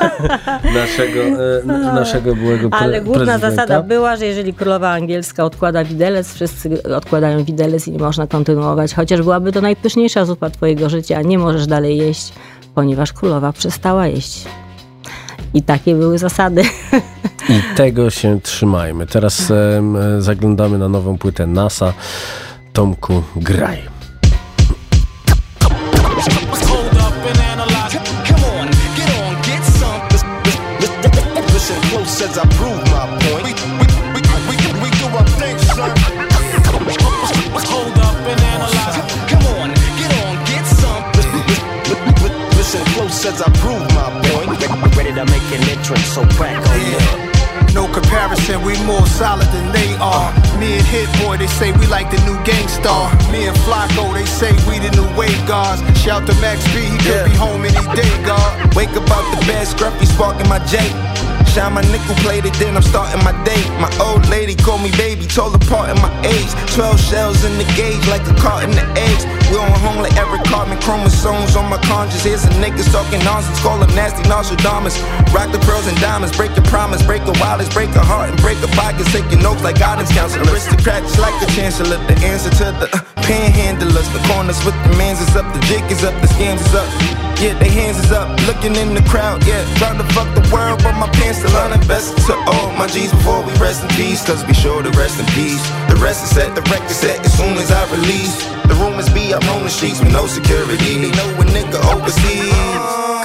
naszego, 0.81 1.21
e, 1.89 1.93
naszego 1.93 2.35
byłego 2.35 2.69
pre- 2.69 2.77
Ale 2.79 3.01
główna 3.01 3.25
prezydenta. 3.25 3.49
zasada 3.49 3.83
była, 3.83 4.15
że 4.15 4.25
jeżeli 4.25 4.53
królowa 4.53 4.89
angielska 4.91 5.43
odkłada 5.43 5.83
widelec, 5.83 6.33
wszyscy 6.33 6.83
odkładają 6.83 7.43
widelec 7.43 7.87
i 7.87 7.91
nie 7.91 7.99
można 7.99 8.27
kontynuować. 8.27 8.93
Chociaż 8.93 9.21
byłaby 9.21 9.51
to 9.51 9.61
najpyszniejsza 9.61 10.25
zupa 10.25 10.49
twojego 10.49 10.89
życia, 10.89 11.21
nie 11.21 11.37
możesz 11.39 11.67
dalej 11.67 11.97
jeść, 11.97 12.33
ponieważ 12.75 13.13
królowa 13.13 13.53
przestała 13.53 14.07
jeść. 14.07 14.43
I 15.53 15.63
takie 15.63 15.95
były 15.95 16.17
zasady. 16.17 16.63
I 17.49 17.75
tego 17.75 18.09
się 18.09 18.41
trzymajmy. 18.41 19.07
Teraz 19.07 19.51
e, 19.51 19.81
zaglądamy 20.19 20.77
na 20.77 20.89
nową 20.89 21.17
płytę 21.17 21.47
NASA. 21.47 21.93
Tomku, 22.73 23.23
graj. 23.35 23.91
I 44.43 44.65
my 44.75 44.89
point. 44.89 44.97
Ready 44.97 45.13
to 45.13 45.25
make 45.25 45.41
an 45.53 45.69
entrance, 45.69 46.05
so. 46.13 46.21
No 46.21 46.60
comparison, 47.93 48.61
we 48.63 48.73
more 48.83 49.05
solid 49.05 49.47
than 49.51 49.71
they 49.71 49.93
are. 49.99 50.31
Me 50.59 50.77
and 50.77 50.87
Hit 50.87 51.09
Boy, 51.21 51.37
they 51.37 51.47
say 51.47 51.71
we 51.73 51.85
like 51.87 52.09
the 52.09 52.17
new 52.25 52.37
gangstar. 52.43 53.11
Me 53.31 53.47
and 53.47 53.57
Flacco, 53.65 54.13
they 54.13 54.25
say 54.25 54.51
we 54.67 54.79
the 54.79 54.91
new 54.95 55.07
wave 55.17 55.41
guards. 55.47 55.81
Shout 56.01 56.25
to 56.27 56.33
Max 56.41 56.63
B, 56.73 56.81
he 56.81 56.97
could 56.97 57.05
Yeah. 57.07 57.23
be 57.25 57.35
home 57.35 57.65
any 57.65 57.85
day, 57.95 58.11
God. 58.25 58.75
Wake 58.75 58.95
up 58.95 59.09
out 59.11 59.25
the 59.35 59.45
bed, 59.45 59.67
scruffy 59.67 60.05
sparking 60.07 60.47
my 60.49 60.59
J. 60.65 60.77
Shine 61.51 61.73
my 61.75 61.83
nickel 61.91 62.15
plated, 62.23 62.55
then 62.63 62.79
I'm 62.79 62.81
starting 62.81 63.19
my 63.27 63.35
day. 63.43 63.59
My 63.75 63.91
old 63.99 64.23
lady 64.31 64.55
called 64.55 64.87
me 64.87 64.91
baby, 64.95 65.27
told 65.27 65.51
apart 65.51 65.91
in 65.91 65.99
my 65.99 66.07
age. 66.23 66.47
12 66.71 66.95
shells 66.95 67.43
in 67.43 67.59
the 67.59 67.67
gauge, 67.75 67.99
like 68.07 68.23
a 68.23 68.35
cart 68.39 68.63
in 68.63 68.71
the 68.71 68.87
eggs. 68.95 69.27
We 69.51 69.59
on 69.59 69.67
home 69.83 69.99
like 69.99 70.15
Eric 70.15 70.47
Cartman, 70.47 70.79
chromosomes 70.79 71.59
on 71.59 71.67
my 71.67 71.75
conscience. 71.83 72.23
Here's 72.23 72.47
some 72.47 72.55
niggas 72.63 72.87
talking 72.87 73.19
nonsense, 73.27 73.59
call 73.59 73.83
them 73.83 73.91
nasty 73.99 74.23
Nostradamus. 74.31 74.95
Rock 75.35 75.51
the 75.51 75.59
pearls 75.67 75.91
and 75.91 75.99
diamonds, 75.99 76.31
break 76.31 76.55
your 76.55 76.63
promise, 76.71 77.03
break 77.03 77.19
a 77.27 77.35
wallets, 77.43 77.67
break 77.67 77.91
a 77.99 77.99
heart, 77.99 78.31
and 78.31 78.39
break 78.39 78.55
a 78.63 78.71
pockets. 78.71 79.11
Taking 79.11 79.43
notes 79.43 79.61
like 79.61 79.75
guidance 79.75 80.07
counselor. 80.15 80.47
Aristocrats 80.47 81.19
like 81.19 81.35
the 81.43 81.51
chancellor, 81.51 81.99
the 82.07 82.15
answer 82.23 82.49
to 82.63 82.71
the 82.79 82.87
uh, 82.95 83.03
panhandlers. 83.27 84.07
The 84.15 84.23
corners 84.31 84.63
with 84.63 84.79
the 84.87 84.95
mans 84.95 85.19
is 85.19 85.35
up, 85.35 85.51
the 85.51 85.59
jig 85.67 85.83
is 85.91 86.05
up, 86.07 86.15
the 86.23 86.31
scams 86.31 86.63
is 86.63 86.75
up. 86.79 87.30
Yeah, 87.41 87.57
they 87.57 87.73
hands 87.73 87.97
is 87.97 88.11
up, 88.13 88.29
looking 88.45 88.77
in 88.77 88.93
the 88.93 89.01
crowd, 89.09 89.41
yeah. 89.49 89.65
Trying 89.81 89.97
to 89.97 90.05
fuck 90.13 90.29
the 90.37 90.45
world, 90.53 90.77
but 90.85 90.93
my 91.01 91.09
pants 91.09 91.41
still 91.41 91.49
uninvested 91.57 92.21
to 92.29 92.37
all 92.37 92.69
my 92.77 92.85
G's 92.85 93.09
before 93.09 93.41
we 93.41 93.49
rest 93.57 93.81
in 93.81 93.89
peace. 93.97 94.21
Cause 94.21 94.43
be 94.45 94.53
sure 94.53 94.83
to 94.83 94.91
rest 94.93 95.17
in 95.17 95.25
peace. 95.33 95.57
The 95.89 95.97
rest 95.97 96.21
is 96.21 96.29
set, 96.37 96.53
the 96.53 96.61
record 96.69 96.93
set 96.93 97.17
as 97.25 97.33
soon 97.33 97.57
as 97.57 97.71
I 97.71 97.81
release. 97.89 98.37
The 98.69 98.77
rumors 98.77 99.09
be 99.09 99.33
I'm 99.33 99.41
on 99.57 99.63
the 99.65 99.73
streets 99.73 99.97
with 99.99 100.13
no 100.13 100.27
security. 100.27 101.01
They 101.01 101.09
know 101.17 101.29
a 101.41 101.45
nigga 101.49 101.81
overseas. 101.89 102.53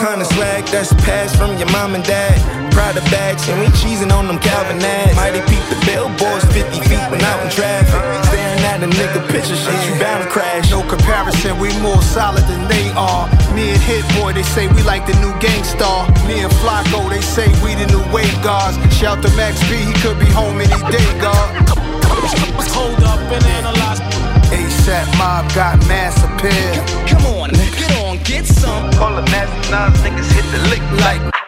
Kinda 0.01 0.25
swag 0.33 0.65
that's 0.73 0.97
passed 1.05 1.37
from 1.37 1.53
your 1.61 1.69
mom 1.69 1.95
and 1.95 2.05
dad. 2.05 2.41
Pride 2.73 2.97
of 2.97 3.05
bags, 3.13 3.47
and 3.51 3.61
we 3.61 3.67
cheesing 3.77 4.17
on 4.17 4.29
them 4.29 4.39
Calvin 4.39 4.81
ads. 4.81 5.15
Mighty 5.15 5.45
peep 5.45 5.61
the 5.69 5.77
billboards 5.85 6.49
50 6.57 6.81
feet 6.89 7.05
when 7.13 7.21
out 7.21 7.45
in 7.45 7.51
traffic. 7.53 8.36
Staring 8.77 8.93
at 8.93 8.97
a 8.97 9.01
nigga 9.01 9.29
picture 9.31 9.57
shit, 9.57 9.89
you 9.89 9.99
bound 10.01 10.23
to 10.25 10.29
crash. 10.31 10.71
No 10.71 10.83
comparison, 10.83 11.59
we 11.59 11.69
more 11.81 12.01
solid 12.03 12.45
than 12.45 12.69
they 12.69 12.89
are. 12.91 13.29
Me 13.55 13.71
and 13.71 13.81
Hit 13.81 14.05
Boy, 14.17 14.33
they 14.33 14.43
say 14.43 14.67
we 14.69 14.83
like 14.83 15.07
the 15.07 15.15
new 15.15 15.33
gangstar. 15.41 16.09
Me 16.29 16.41
and 16.41 16.53
Flacco, 16.61 17.09
they 17.09 17.21
say 17.21 17.49
we 17.65 17.75
the 17.75 17.87
new 17.87 18.05
wave 18.13 18.37
guards. 18.43 18.77
Shout 18.95 19.23
to 19.23 19.31
Max 19.37 19.61
B, 19.69 19.77
he 19.77 19.93
could 20.01 20.19
be 20.19 20.27
home 20.27 20.61
any 20.61 20.81
day, 20.93 21.07
God. 21.21 21.49
Hold 22.77 23.03
up 23.05 23.21
and 23.33 23.45
analyze. 23.57 24.01
ASAP 24.53 25.07
Mob 25.19 25.49
got 25.55 25.79
mass 25.89 26.17
appeal. 26.23 26.75
Come 27.09 27.27
on, 27.41 27.51
get 27.51 27.93
on, 28.05 28.19
get 28.25 28.45
some. 28.45 28.93
Call 28.93 29.17
them 29.17 29.25
nasty 29.27 29.71
nas, 29.71 29.97
niggas 30.05 30.31
hit 30.33 30.45
the 30.53 30.61
lick 30.69 30.83
like. 31.01 31.46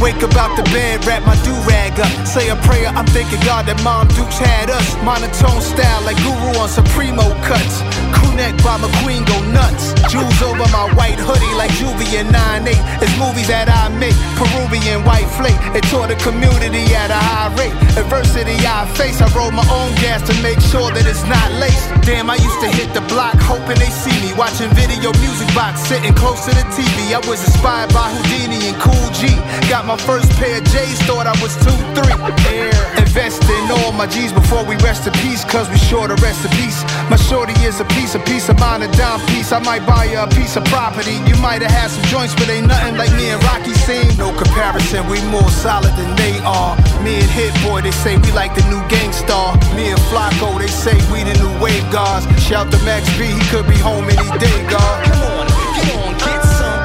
Wake 0.00 0.22
up 0.22 0.34
out 0.36 0.56
the 0.56 0.64
bed, 0.74 1.04
wrap 1.06 1.24
my 1.24 1.36
do-rag 1.42 1.98
up. 1.98 2.12
Say 2.26 2.48
a 2.50 2.56
prayer, 2.66 2.88
I'm 2.88 3.06
thanking 3.06 3.40
God 3.46 3.66
that 3.66 3.80
Mom 3.82 4.08
Dukes 4.08 4.38
had 4.38 4.68
us. 4.68 4.94
Monotone 5.06 5.62
style 5.62 6.02
like 6.02 6.18
Guru 6.20 6.58
on 6.60 6.68
Supremo 6.68 7.22
cuts. 7.46 7.80
Crew 8.12 8.34
neck 8.34 8.52
by 8.60 8.76
McQueen 8.76 9.24
go 9.24 9.38
nuts. 9.54 9.94
Jewels 10.10 10.42
over 10.42 10.66
my 10.74 10.90
white 10.98 11.16
hoodie 11.16 11.54
like 11.56 11.70
Juvie 11.78 12.20
and 12.20 12.28
9-8. 12.28 12.74
It's 13.00 13.14
movies 13.16 13.48
that 13.48 13.70
I 13.70 13.88
make. 13.96 14.16
Peruvian 14.36 15.06
white 15.06 15.30
flake. 15.38 15.56
It 15.72 15.86
taught 15.88 16.10
the 16.10 16.18
community 16.20 16.84
at 16.92 17.10
a 17.10 17.18
high 17.18 17.54
rate. 17.56 17.74
Adversity 17.96 18.58
I 18.66 18.84
face, 18.98 19.22
I 19.22 19.30
roll 19.32 19.54
my 19.54 19.64
own 19.70 19.94
gas 20.02 20.20
to 20.28 20.34
make 20.42 20.60
sure 20.60 20.90
that 20.90 21.06
it's 21.06 21.24
not 21.30 21.48
laced. 21.62 21.88
Damn, 22.02 22.28
I 22.28 22.36
used 22.36 22.60
to 22.60 22.68
hit 22.68 22.92
the 22.92 23.00
block 23.08 23.38
hoping 23.40 23.78
they 23.78 23.88
see 23.88 24.14
me. 24.20 24.34
Watching 24.34 24.68
video 24.74 25.14
music 25.22 25.48
box, 25.54 25.80
sitting 25.86 26.12
close 26.12 26.44
to 26.44 26.52
the 26.52 26.66
TV. 26.74 27.14
I 27.14 27.22
was 27.24 27.40
inspired 27.40 27.94
by 27.94 28.10
Houdini 28.10 28.68
and 28.68 28.76
Cool 28.82 29.08
G. 29.14 29.30
Got 29.70 29.83
my 29.86 29.96
first 29.96 30.30
pair 30.40 30.58
of 30.58 30.64
J's, 30.64 30.98
thought 31.04 31.26
I 31.26 31.36
was 31.42 31.56
2-3. 31.60 32.04
Air. 32.48 32.72
Invest 32.98 33.44
in 33.44 33.70
all 33.70 33.92
my 33.92 34.06
G's 34.06 34.32
before 34.32 34.64
we 34.64 34.76
rest 34.76 35.06
in 35.06 35.12
peace, 35.20 35.44
cause 35.44 35.68
we 35.68 35.78
sure 35.78 36.08
to 36.08 36.14
rest 36.24 36.44
in 36.44 36.50
peace. 36.56 36.82
My 37.10 37.16
shorty 37.16 37.52
is 37.64 37.80
a 37.80 37.84
piece, 37.96 38.14
a 38.14 38.20
piece 38.20 38.48
of 38.48 38.58
mine, 38.58 38.82
a 38.82 38.90
dime 38.96 39.20
piece. 39.28 39.52
I 39.52 39.60
might 39.60 39.84
buy 39.86 40.04
you 40.04 40.18
a 40.18 40.28
piece 40.28 40.56
of 40.56 40.64
property. 40.66 41.20
You 41.28 41.36
might 41.36 41.62
have 41.62 41.70
had 41.70 41.90
some 41.90 42.04
joints, 42.08 42.34
but 42.34 42.48
ain't 42.48 42.66
nothing 42.66 42.96
like 42.96 43.12
me 43.12 43.28
and 43.28 43.42
Rocky 43.44 43.74
seen. 43.84 44.08
No 44.16 44.32
comparison, 44.36 45.06
we 45.08 45.20
more 45.28 45.50
solid 45.50 45.92
than 45.96 46.16
they 46.16 46.38
are. 46.44 46.76
Me 47.04 47.20
and 47.20 47.30
Hit 47.30 47.52
Boy, 47.62 47.82
they 47.82 47.92
say 47.92 48.16
we 48.16 48.32
like 48.32 48.54
the 48.54 48.64
new 48.72 48.80
gangstar. 48.88 49.56
Me 49.76 49.90
and 49.92 50.00
Flacco, 50.08 50.58
they 50.58 50.68
say 50.68 50.96
we 51.12 51.24
the 51.24 51.36
new 51.38 51.52
wave 51.60 51.84
guards. 51.92 52.24
Shout 52.40 52.70
to 52.72 52.78
Max 52.84 53.04
B, 53.18 53.26
he 53.26 53.42
could 53.52 53.66
be 53.68 53.76
home 53.78 54.08
any 54.08 54.38
day, 54.38 54.58
God. 54.68 54.96
Come 55.04 55.22
on, 55.22 55.46
get 55.76 55.88
on, 56.00 56.12
get 56.18 56.42
some. 56.56 56.84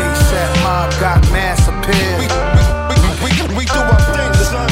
ASAP 0.00 0.62
Mob 0.62 0.90
got 1.00 1.20
mass 1.32 1.59
We, 1.90 1.96
we, 1.96 2.26
we, 2.88 2.94
we, 3.24 3.56
we 3.58 3.64
do 3.66 3.80
our 3.80 4.00
thing, 4.14 4.32
son. 4.46 4.68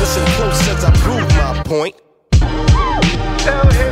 Listen 0.00 0.24
close 0.34 0.68
as 0.68 0.84
I 0.84 0.90
prove 1.04 1.28
my 1.36 1.62
point. 1.64 1.94
Tell 3.38 3.66
hit, 3.70 3.89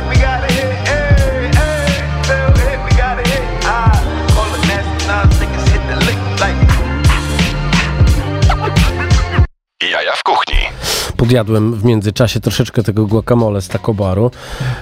Podjadłem 11.29 11.73
w 11.73 11.85
międzyczasie 11.85 12.39
troszeczkę 12.39 12.83
tego 12.83 13.07
guacamole 13.07 13.61
z 13.61 13.67
taco 13.67 13.93
baru. 13.93 14.31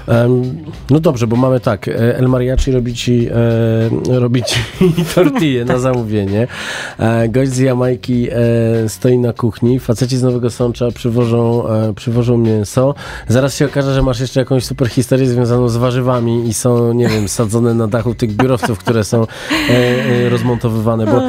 Em, 0.07 0.43
no 0.89 0.99
dobrze, 0.99 1.27
bo 1.27 1.35
mamy 1.35 1.59
tak, 1.59 1.87
e, 1.87 2.17
El 2.17 2.27
Mariachi 2.27 2.71
robi 2.71 2.93
ci, 2.93 3.29
e, 4.07 4.19
robi 4.19 4.43
ci 4.43 4.59
tortille 5.15 5.65
na 5.65 5.79
zamówienie. 5.79 6.47
E, 6.99 7.29
gość 7.29 7.51
z 7.51 7.57
Jamajki 7.57 8.27
e, 8.31 8.89
stoi 8.89 9.17
na 9.17 9.33
kuchni, 9.33 9.79
faceci 9.79 10.17
z 10.17 10.23
Nowego 10.23 10.49
Sącza 10.49 10.91
przywożą, 10.91 11.67
e, 11.67 11.93
przywożą 11.93 12.37
mięso. 12.37 12.95
Zaraz 13.27 13.55
się 13.55 13.65
okaże, 13.65 13.93
że 13.93 14.03
masz 14.03 14.19
jeszcze 14.19 14.39
jakąś 14.39 14.65
super 14.65 14.89
historię 14.89 15.27
związaną 15.27 15.69
z 15.69 15.77
warzywami 15.77 16.47
i 16.47 16.53
są, 16.53 16.93
nie 16.93 17.07
wiem, 17.07 17.27
sadzone 17.27 17.73
na 17.73 17.87
dachu 17.87 18.15
tych 18.15 18.35
biurowców, 18.35 18.79
które 18.79 19.03
są 19.03 19.21
e, 19.21 19.73
e, 19.73 20.29
rozmontowywane, 20.29 21.05
bo 21.05 21.21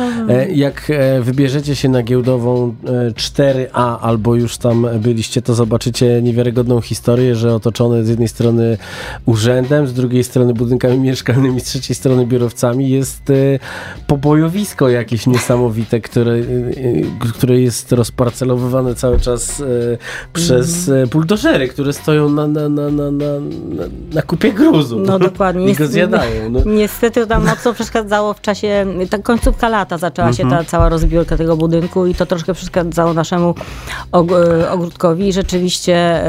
jak 0.53 0.93
wybierzecie 1.21 1.77
się 1.77 1.89
na 1.89 2.03
giełdową 2.03 2.75
e, 2.85 3.11
4A 3.11 3.97
albo 4.01 4.35
już 4.35 4.59
tam 4.59 4.87
byliście, 5.09 5.43
to 5.43 5.55
zobaczycie 5.55 6.23
niewiarygodną 6.23 6.81
historię, 6.81 7.35
że 7.37 7.55
otoczone 7.55 8.05
z 8.05 8.09
jednej 8.09 8.29
strony 8.29 8.79
urzędem, 9.27 9.87
z 9.87 9.93
drugiej 9.95 10.25
strony 10.25 10.55
budynkami 10.55 10.99
mieszkalnymi, 10.99 11.61
z 11.61 11.65
trzeciej 11.65 11.97
strony 11.97 12.27
biurowcami 12.27 12.91
jest 12.91 13.31
e, 13.31 13.35
pobojowisko 14.07 14.89
jakieś 14.89 15.27
niesamowite, 15.27 16.01
które, 16.01 16.33
e, 16.33 16.37
e, 16.37 16.43
które 17.35 17.61
jest 17.61 17.93
rozparcelowywane 17.93 18.95
cały 18.95 19.21
czas 19.21 19.63
przez 20.33 20.89
e, 20.89 21.07
buldożery, 21.07 21.69
które 21.69 21.93
stoją 21.93 22.29
na, 22.29 22.47
na, 22.47 22.69
na, 22.69 22.91
na, 22.91 23.11
na, 23.11 23.25
na, 24.13 24.23
kupie 24.23 24.53
gruzu 24.53 24.99
No 24.99 25.19
dokładnie. 25.19 25.69
i 25.71 25.75
go 25.75 25.87
zjadają. 25.87 26.51
No. 26.51 26.61
Niestety 26.67 27.21
to 27.21 27.27
tam 27.27 27.47
mocno 27.47 27.75
przeszkadzało 27.75 28.35
w 28.35 28.41
czasie, 28.41 28.87
ta 29.11 29.19
końcówka 29.19 29.69
lata 29.69 29.99
zaczęła 29.99 30.33
się 30.33 30.43
Mhm. 30.43 30.65
ta 30.65 30.71
cała 30.71 30.89
rozbiórka 30.89 31.37
tego 31.37 31.57
budynku 31.57 32.07
i 32.07 32.15
to 32.15 32.27
troszkę 32.27 32.55
przeszkadzało 32.55 33.15
naszemu 33.15 33.55
og- 34.13 34.33
ogródkowi 34.89 35.29
i 35.29 35.33
rzeczywiście 35.33 35.95
e, 35.97 36.23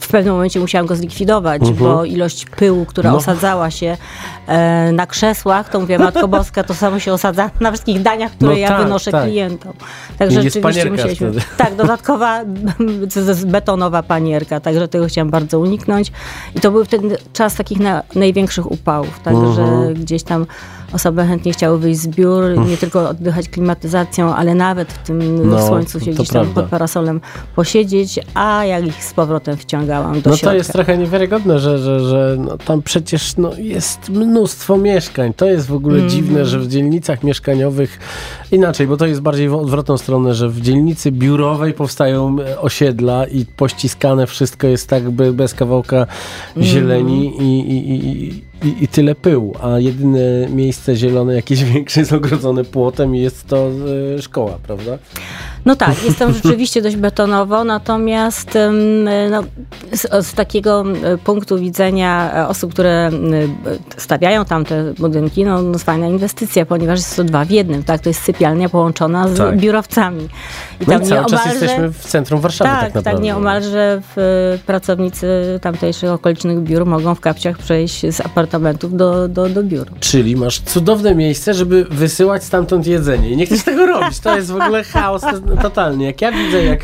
w, 0.00 0.08
pewnym 0.10 0.34
momencie 0.34 0.60
musiałam 0.60 0.86
go 0.86 0.96
zlikwidować, 0.96 1.62
Mhm. 1.62 1.78
bo 1.78 2.04
ilość 2.04 2.46
pyłu, 2.46 2.84
która 2.86 3.10
No. 3.10 3.16
osadzała 3.16 3.70
się 3.70 3.96
e, 4.46 4.92
na 4.92 5.06
krzesłach, 5.06 5.68
to 5.68 5.80
mówię, 5.80 5.98
Matko 5.98 6.28
Boska, 6.28 6.64
to 6.64 6.74
samo 6.74 6.98
się 6.98 7.12
osadza 7.12 7.50
na 7.60 7.70
wszystkich 7.70 8.02
daniach, 8.02 8.32
które 8.32 8.50
No 8.52 8.56
ja 8.58 8.68
tak, 8.68 8.82
wynoszę 8.82 9.10
tak. 9.10 9.24
klientom. 9.24 9.72
Także 10.18 10.42
rzeczywiście 10.42 10.90
musieliśmy... 10.90 11.30
wtedy. 11.32 11.46
Tak, 11.56 11.74
dodatkowa 11.74 12.40
betonowa 13.46 14.02
panierka, 14.02 14.60
także 14.60 14.88
tego 14.88 15.06
chciałam 15.06 15.30
bardzo 15.30 15.58
uniknąć. 15.58 16.12
I 16.54 16.60
to 16.60 16.70
był 16.70 16.84
wtedy 16.84 17.16
czas 17.32 17.54
takich 17.54 17.80
na, 17.80 18.02
największych 18.14 18.70
upałów, 18.72 19.20
także 19.20 19.62
Mhm. 19.62 19.94
gdzieś 19.94 20.22
tam 20.22 20.46
osoby 20.94 21.24
chętnie 21.26 21.52
chciały 21.52 21.78
wyjść 21.78 22.00
z 22.00 22.06
biur, 22.06 22.58
nie 22.68 22.76
tylko 22.76 23.08
oddychać 23.08 23.48
klimatyzacją, 23.48 24.34
ale 24.34 24.54
nawet 24.54 24.92
w 24.92 24.98
tym 25.06 25.48
No, 25.50 25.66
słońcu 25.66 26.00
się 26.00 26.10
gdzieś 26.10 26.28
tam 26.28 26.46
pod 26.46 26.64
parasolem 26.66 27.20
posiedzieć, 27.56 28.20
a 28.34 28.64
jak 28.64 28.86
ich 28.86 29.04
z 29.04 29.12
powrotem 29.12 29.56
wciągałam 29.56 30.20
do 30.20 30.30
No 30.30 30.36
środka. 30.36 30.46
to 30.50 30.54
jest 30.56 30.72
trochę 30.72 30.98
niewiarygodne, 30.98 31.58
że, 31.58 31.78
że, 31.78 32.00
że 32.00 32.36
no, 32.38 32.58
tam 32.58 32.82
przecież 32.82 33.36
no, 33.36 33.50
jest 33.58 34.08
mnóstwo 34.10 34.76
mieszkań. 34.76 35.34
To 35.34 35.46
jest 35.46 35.66
w 35.66 35.74
ogóle 35.74 35.94
Mhm. 35.94 36.10
dziwne, 36.10 36.44
że 36.46 36.58
w 36.58 36.68
dzielnicach 36.68 37.22
mieszkaniowych 37.22 37.98
inaczej, 38.52 38.86
bo 38.86 38.96
to 38.96 39.06
jest 39.06 39.20
bardziej 39.20 39.48
w 39.48 39.54
odwrotną 39.54 39.98
stronę, 39.98 40.34
że 40.34 40.48
w 40.48 40.60
dzielnicy 40.60 41.12
biurowej 41.12 41.72
powstają 41.72 42.36
e, 42.40 42.60
osiedla 42.60 43.26
i 43.26 43.46
pościskane 43.46 44.26
wszystko 44.26 44.66
jest 44.66 44.88
tak 44.88 45.10
by 45.10 45.32
bez 45.32 45.54
kawałka 45.54 45.96
Mhm. 45.96 46.66
zieleni 46.66 47.42
i, 47.42 47.60
i, 47.70 47.94
i, 47.94 48.44
i, 48.64 48.84
i 48.84 48.88
tyle 48.88 49.14
pyłu, 49.14 49.54
a 49.62 49.78
jedyne 49.78 50.48
miejsce 50.48 50.96
zielone 50.96 51.34
jakieś 51.34 51.64
większe 51.74 52.00
jest 52.00 52.12
ogrodzone 52.12 52.64
płotem 52.64 53.16
i 53.16 53.20
jest 53.20 53.46
to 53.46 53.70
e, 54.16 54.22
szkoła, 54.22 54.58
prawda? 54.62 54.98
No 55.64 55.76
tak, 55.76 56.04
jest 56.04 56.18
tam 56.18 56.32
rzeczywiście 56.42 56.82
dość 56.82 56.96
betonowo, 56.96 57.64
natomiast 57.64 58.58
no, 59.30 59.42
z, 59.92 60.26
z 60.26 60.34
takiego 60.34 60.84
e, 61.04 61.18
punktu 61.18 61.58
widzenia 61.58 62.32
e, 62.34 62.48
osób, 62.48 62.72
które 62.72 63.06
m, 63.06 63.56
stawiają 63.96 64.44
tam 64.44 64.64
te 64.64 64.94
budynki, 64.98 65.44
no, 65.44 65.62
no 65.62 65.78
fajna 65.78 66.06
inwestycja, 66.06 66.66
ponieważ 66.66 66.98
jest 66.98 67.16
to 67.16 67.24
dwa 67.24 67.44
w 67.44 67.50
jednym, 67.50 67.84
tak? 67.84 68.00
To 68.00 68.10
jest 68.10 68.22
sypialnia 68.22 68.68
połączona 68.68 69.28
z 69.28 69.36
Tak. 69.38 69.56
biurowcami. 69.56 70.28
I 70.80 70.84
No 70.86 70.98
i 70.98 71.06
cały 71.06 71.26
czas 71.26 71.46
jesteśmy 71.46 71.92
w 71.92 71.98
centrum 71.98 72.40
Warszawy 72.40 72.70
tak, 72.70 72.80
tak, 72.80 72.94
naprawdę. 72.94 73.10
tak, 73.10 73.20
nieomalże 73.24 74.02
w, 74.14 74.18
e, 74.18 74.58
pracownicy 74.66 75.58
tamtejszych 75.62 76.10
okolicznych 76.10 76.60
biur 76.60 76.86
mogą 76.86 77.14
w 77.14 77.20
kapciach 77.20 77.58
przejść 77.58 78.14
z 78.14 78.20
apartamentów 78.54 78.96
do, 78.96 79.28
do, 79.28 79.48
do 79.48 79.62
biur. 79.62 79.86
Czyli 80.00 80.36
masz 80.36 80.60
cudowne 80.60 81.14
miejsce, 81.14 81.54
żeby 81.54 81.84
wysyłać 81.84 82.44
stamtąd 82.44 82.86
jedzenie. 82.86 83.30
I 83.30 83.36
nie 83.36 83.46
chcesz 83.46 83.62
tego 83.62 83.86
robić. 83.86 84.20
To 84.20 84.36
jest 84.36 84.50
w 84.50 84.56
ogóle 84.56 84.84
chaos 84.84 85.22
to- 85.22 85.62
totalny. 85.62 86.04
Jak 86.04 86.22
ja 86.22 86.32
widzę, 86.32 86.64
jak, 86.64 86.80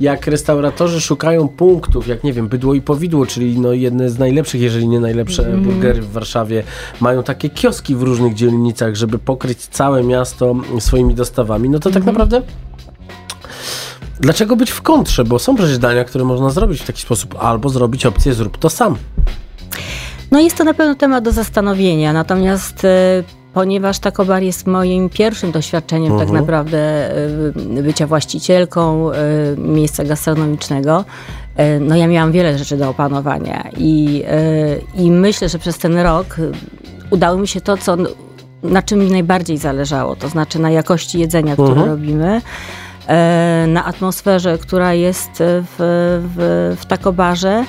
jak 0.00 0.26
restauratorzy 0.26 1.00
szukają 1.00 1.48
punktów, 1.48 2.08
jak 2.08 2.24
nie 2.24 2.32
wiem, 2.32 2.48
bydło 2.48 2.74
i 2.74 2.80
powidło, 2.80 3.26
czyli 3.26 3.60
no 3.60 3.72
jedne 3.72 4.10
z 4.10 4.18
najlepszych, 4.18 4.60
jeżeli 4.60 4.88
nie 4.88 5.00
najlepsze 5.00 5.42
burgery 5.42 6.02
w 6.02 6.12
Warszawie, 6.12 6.62
mają 7.00 7.22
takie 7.22 7.50
kioski 7.50 7.96
w 7.96 8.02
różnych 8.02 8.34
dzielnicach, 8.34 8.94
żeby 8.94 9.18
pokryć 9.18 9.58
całe 9.58 10.02
miasto 10.02 10.56
swoimi 10.78 11.14
dostawami, 11.14 11.68
no 11.68 11.78
to 11.78 11.90
tak 11.90 12.04
naprawdę 12.04 12.42
Dlaczego 14.20 14.56
być 14.56 14.70
w 14.70 14.82
kontrze? 14.82 15.24
Bo 15.24 15.38
są 15.38 15.56
przecież 15.56 15.78
dania, 15.78 16.04
które 16.04 16.24
można 16.24 16.50
zrobić 16.50 16.80
w 16.80 16.86
taki 16.86 17.02
sposób, 17.02 17.34
albo 17.38 17.68
zrobić 17.68 18.06
opcję 18.06 18.34
zrób 18.34 18.58
to 18.58 18.70
sam. 18.70 18.96
No 20.30 20.40
jest 20.40 20.56
to 20.58 20.64
na 20.64 20.74
pewno 20.74 20.94
temat 20.94 21.24
do 21.24 21.32
zastanowienia, 21.32 22.12
natomiast 22.12 22.84
e, 22.84 22.88
ponieważ 23.54 23.98
Takobar 23.98 24.42
jest 24.42 24.66
moim 24.66 25.08
pierwszym 25.10 25.52
doświadczeniem 25.52 26.12
tak 26.12 26.20
Mhm. 26.28 26.40
naprawdę 26.40 26.78
e, 27.78 27.82
bycia 27.82 28.06
właścicielką 28.06 29.10
e, 29.12 29.14
miejsca 29.58 30.04
gastronomicznego, 30.04 31.04
no 31.80 31.96
ja 31.96 32.06
miałam 32.06 32.32
wiele 32.32 32.58
rzeczy 32.58 32.76
do 32.76 32.88
opanowania 32.90 33.64
i, 33.76 34.24
i 34.94 35.10
myślę, 35.10 35.48
że 35.48 35.58
przez 35.58 35.78
ten 35.78 35.98
rok 35.98 36.36
udało 37.10 37.38
mi 37.38 37.48
się 37.48 37.60
to, 37.60 37.76
co, 37.76 37.96
na 38.62 38.82
czym 38.82 38.98
mi 38.98 39.10
najbardziej 39.10 39.58
zależało, 39.58 40.16
to 40.16 40.28
znaczy 40.28 40.58
na 40.58 40.70
jakości 40.70 41.18
jedzenia, 41.20 41.52
które 41.52 41.68
Mhm. 41.68 41.88
robimy, 41.88 42.40
e, 43.06 43.64
na 43.68 43.84
atmosferze, 43.84 44.58
która 44.58 44.94
jest 44.94 45.30
w, 45.38 45.74
w, 46.36 46.76
w 46.80 46.86
takobarze. 46.86 47.64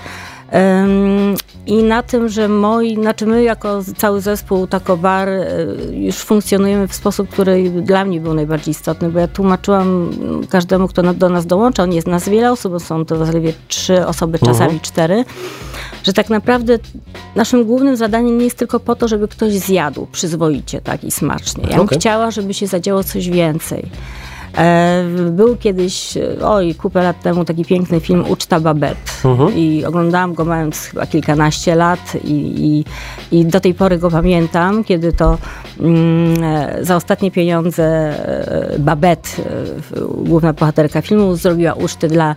I 1.68 1.84
na 1.84 2.04
tym, 2.04 2.30
że 2.30 2.48
moi, 2.48 2.96
znaczy 2.96 3.26
my 3.26 3.44
jako 3.44 3.80
cały 3.98 4.22
zespół 4.22 4.68
Takobar 4.68 5.30
e, 5.30 5.48
już 5.92 6.16
funkcjonujemy 6.16 6.88
w 6.88 6.94
sposób, 6.94 7.30
który 7.30 7.70
dla 7.70 8.06
mnie 8.06 8.20
był 8.22 8.34
najbardziej 8.34 8.72
istotny, 8.72 9.10
bo 9.10 9.20
ja 9.20 9.28
tłumaczyłam 9.28 10.12
każdemu, 10.50 10.88
kto 10.88 11.14
do 11.14 11.30
nas 11.30 11.46
dołącza, 11.46 11.86
nie 11.86 11.96
jest 11.96 12.08
nas 12.08 12.30
wiele 12.30 12.52
osób, 12.52 12.72
bo 12.72 12.80
są 12.80 13.06
to 13.06 13.26
zaledwie 13.26 13.54
trzy 13.68 14.06
osoby, 14.06 14.40
czasami 14.40 14.80
cztery, 14.80 15.26
że 16.04 16.14
tak 16.14 16.30
naprawdę 16.30 16.80
naszym 17.36 17.64
głównym 17.64 17.96
zadaniem 17.96 18.38
nie 18.38 18.46
jest 18.46 18.58
tylko 18.58 18.80
po 18.80 18.96
to, 18.96 19.08
żeby 19.08 19.28
ktoś 19.28 19.54
zjadł 19.54 20.08
przyzwoicie 20.12 20.82
tak 20.82 21.04
i 21.04 21.12
smacznie. 21.12 21.64
Ja 21.64 21.78
bym 21.78 21.86
Okej. 21.86 22.00
chciała, 22.00 22.32
żeby 22.32 22.54
się 22.54 22.68
zadziało 22.68 23.04
coś 23.04 23.30
więcej. 23.30 23.86
E, 24.58 25.04
Był 25.32 25.56
kiedyś, 25.56 26.18
e, 26.18 26.48
oj, 26.48 26.76
kupę 26.76 27.04
lat 27.04 27.22
temu 27.22 27.46
taki 27.46 27.66
piękny 27.66 28.00
film 28.00 28.24
Uczta 28.30 28.60
Babet. 28.60 29.22
I 29.56 29.86
oglądałam 29.86 30.34
go 30.34 30.46
mając 30.46 30.80
chyba 30.80 31.06
kilkanaście 31.06 31.76
lat 31.76 32.18
i, 32.24 32.32
i, 32.32 32.86
i 33.40 33.46
do 33.46 33.60
tej 33.60 33.74
pory 33.74 33.98
go 33.98 34.12
pamiętam, 34.12 34.84
kiedy 34.84 35.14
to 35.14 35.38
mm, 35.80 36.44
e, 36.44 36.78
za 36.82 36.96
ostatnie 36.96 37.32
pieniądze 37.32 38.16
Babet, 38.80 39.36
główna 40.18 40.54
bohaterka 40.54 41.02
filmu, 41.02 41.36
zrobiła 41.36 41.74
uczty 41.74 42.08
dla 42.08 42.36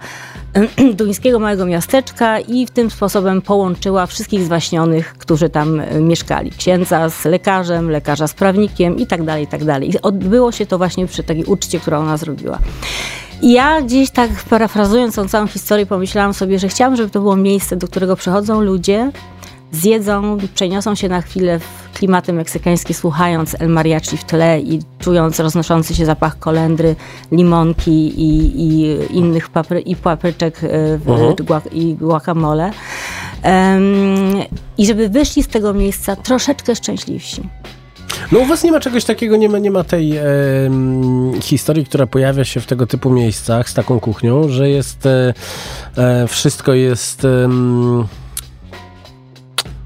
duńskiego 0.95 1.39
małego 1.39 1.67
miasteczka 1.67 2.41
i 2.41 2.67
w 2.67 2.71
tym 2.71 2.91
sposobem 2.91 3.43
połączyła 3.43 4.07
wszystkich 4.07 4.45
zwaśnionych, 4.45 5.15
którzy 5.19 5.49
tam 5.49 5.81
e, 5.81 6.01
mieszkali. 6.01 6.51
Księdza 6.51 7.11
z 7.11 7.25
lekarzem, 7.25 7.91
lekarza 7.91 8.27
z 8.27 8.35
prawnikiem 8.35 8.99
i 8.99 9.07
tak 9.07 9.25
dalej, 9.25 9.45
i 9.45 9.47
tak 9.47 9.65
dalej. 9.65 9.91
I 9.91 10.03
odbyło 10.03 10.53
się 10.53 10.67
to 10.67 10.79
właśnie 10.79 11.07
przy 11.07 11.23
takiej 11.23 11.45
uczcie, 11.45 11.81
którą 11.81 12.01
ona 12.01 12.17
zrobiła. 12.17 12.59
I 13.43 13.53
ja 13.53 13.83
gdzieś 13.83 14.11
tak 14.11 14.31
parafrazując 14.51 15.15
tą 15.15 15.29
całą 15.29 15.47
historię 15.47 15.87
pomyślałam 15.87 16.35
sobie, 16.35 16.59
że 16.59 16.69
chciałam, 16.69 16.97
żeby 16.97 17.11
to 17.11 17.21
było 17.21 17.37
miejsce, 17.37 17.77
do 17.77 17.89
którego 17.89 18.17
przychodzą 18.17 18.61
ludzie, 18.61 19.13
zjedzą, 19.73 20.39
przeniosą 20.55 20.95
się 20.95 21.09
na 21.09 21.23
chwilę 21.23 21.59
w 21.59 21.88
klimaty 21.99 22.33
meksykańskie, 22.33 22.95
słuchając 22.95 23.61
El 23.61 23.69
Mariachi 23.69 24.17
w 24.17 24.25
tle 24.25 24.61
i 24.61 24.79
czując 24.99 25.41
roznoszący 25.41 25.95
się 25.95 26.07
zapach 26.07 26.39
kolendry, 26.39 26.97
limonki 27.33 28.21
i, 28.21 28.61
i 28.63 28.97
innych 29.17 29.49
papry, 29.49 29.81
i 29.81 29.97
papryczek 29.97 30.61
e, 30.65 30.99
w, 30.99 31.09
Mhm. 31.09 31.35
i 31.73 31.95
guacamole. 31.95 32.71
Em, 33.43 33.83
I 34.79 34.87
żeby 34.87 35.09
wyszli 35.09 35.43
z 35.43 35.49
tego 35.49 35.75
miejsca 35.75 36.17
troszeczkę 36.17 36.77
szczęśliwsi. 36.77 37.49
No 38.33 38.39
u 38.39 38.45
was 38.47 38.65
nie 38.65 38.73
ma 38.73 38.81
czegoś 38.81 39.05
takiego, 39.05 39.37
nie 39.37 39.49
ma, 39.49 39.59
nie 39.59 39.71
ma 39.71 39.85
tej 39.85 40.17
em, 40.17 41.33
historii, 41.43 41.85
która 41.85 42.07
pojawia 42.07 42.45
się 42.45 42.61
w 42.61 42.67
tego 42.67 42.87
typu 42.87 43.11
miejscach 43.11 43.71
z 43.71 43.75
taką 43.75 44.01
kuchnią, 44.01 44.49
że 44.49 44.71
jest 44.71 45.07
e, 45.07 45.35
e, 45.97 46.27
wszystko 46.29 46.75
jest 46.75 47.25
em, 47.25 48.07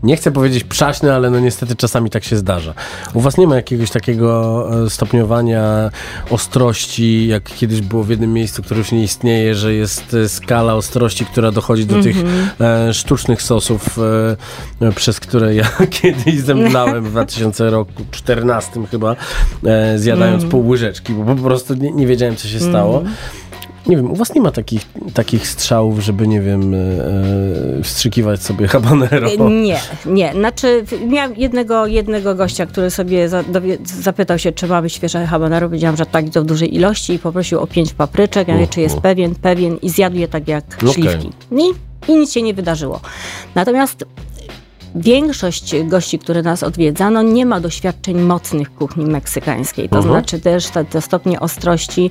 nie 0.02 0.16
chcę 0.16 0.30
powiedzieć 0.32 0.64
przaśne, 0.64 1.14
ale 1.14 1.30
no 1.30 1.40
niestety 1.40 1.76
czasami 1.76 2.10
tak 2.10 2.24
się 2.24 2.36
zdarza. 2.36 2.74
U 3.14 3.20
was 3.20 3.38
nie 3.38 3.46
ma 3.46 3.56
jakiegoś 3.56 3.90
takiego 3.90 4.68
e, 4.84 4.90
stopniowania 4.90 5.90
ostrości, 6.30 7.26
jak 7.26 7.44
kiedyś 7.44 7.80
było 7.80 8.04
w 8.04 8.08
jednym 8.08 8.32
miejscu, 8.32 8.62
które 8.62 8.78
już 8.78 8.92
nie 8.92 9.02
istnieje, 9.02 9.54
że 9.54 9.74
jest 9.74 10.14
e, 10.14 10.28
skala 10.28 10.74
ostrości, 10.74 11.26
która 11.26 11.50
dochodzi 11.50 11.86
do 11.86 12.02
tych 12.02 12.16
e, 12.60 12.94
sztucznych 12.94 13.42
sosów, 13.42 13.98
e, 14.80 14.86
e, 14.86 14.92
przez 14.92 15.20
które 15.20 15.54
ja 15.54 15.68
kiedyś 16.02 16.40
zemdlałem 16.40 17.04
w 17.04 17.10
2014 17.10 18.86
chyba, 18.90 19.16
e, 19.64 19.98
zjadając 19.98 20.44
pół 20.44 20.68
łyżeczki, 20.68 21.12
bo 21.12 21.34
po 21.34 21.42
prostu 21.42 21.74
nie, 21.74 21.92
nie 21.92 22.06
wiedziałem, 22.06 22.36
co 22.36 22.48
się 22.48 22.60
stało. 22.60 23.02
Nie 23.86 23.96
wiem, 23.96 24.10
u 24.10 24.16
was 24.16 24.34
nie 24.34 24.40
ma 24.40 24.50
takich, 24.50 24.82
takich 25.14 25.48
strzałów, 25.48 26.00
żeby, 26.00 26.28
nie 26.28 26.40
wiem, 26.40 26.74
e, 26.74 26.76
e, 27.78 27.82
wstrzykiwać 27.82 28.42
sobie 28.42 28.68
habanero. 28.68 29.28
E, 29.30 29.36
Nie, 29.36 29.80
nie. 30.06 30.32
Znaczy, 30.32 30.84
miałam 31.08 31.34
jednego, 31.36 31.86
jednego 31.86 32.34
gościa, 32.34 32.66
który 32.66 32.90
sobie 32.90 33.28
za, 33.28 33.42
dowie, 33.42 33.78
zapytał 33.84 34.38
się, 34.38 34.52
czy 34.52 34.66
mamy 34.66 34.90
świeże 34.90 35.26
habanero. 35.26 35.66
Powiedziałam, 35.68 35.96
że 35.96 36.06
tak, 36.06 36.24
to 36.32 36.42
w 36.42 36.46
dużej 36.46 36.74
ilości 36.74 37.12
i 37.14 37.18
poprosił 37.18 37.60
o 37.60 37.66
pięć 37.66 37.92
papryczek. 37.92 38.48
Ja 38.48 38.54
mówię, 38.54 38.66
czy 38.66 38.80
jest 38.80 38.96
pewien, 39.00 39.34
pewien 39.34 39.76
i 39.82 39.90
zjadł 39.90 40.16
je 40.16 40.28
tak 40.28 40.48
jak 40.48 40.64
Okej. 40.76 40.92
śliwki. 40.92 41.30
I, 41.52 42.12
I 42.12 42.16
nic 42.16 42.32
się 42.32 42.42
nie 42.42 42.54
wydarzyło. 42.54 43.00
Natomiast 43.54 44.04
większość 44.94 45.74
gości, 45.84 46.18
które 46.18 46.42
nas 46.42 46.62
odwiedzano, 46.62 47.22
nie 47.22 47.46
ma 47.46 47.60
doświadczeń 47.60 48.20
mocnych 48.20 48.74
kuchni 48.74 49.04
meksykańskiej. 49.06 49.88
To 49.88 49.96
Mhm. 49.96 50.14
znaczy 50.14 50.40
też 50.40 50.66
te, 50.66 50.84
te 50.84 51.00
stopnie 51.00 51.40
ostrości 51.40 52.10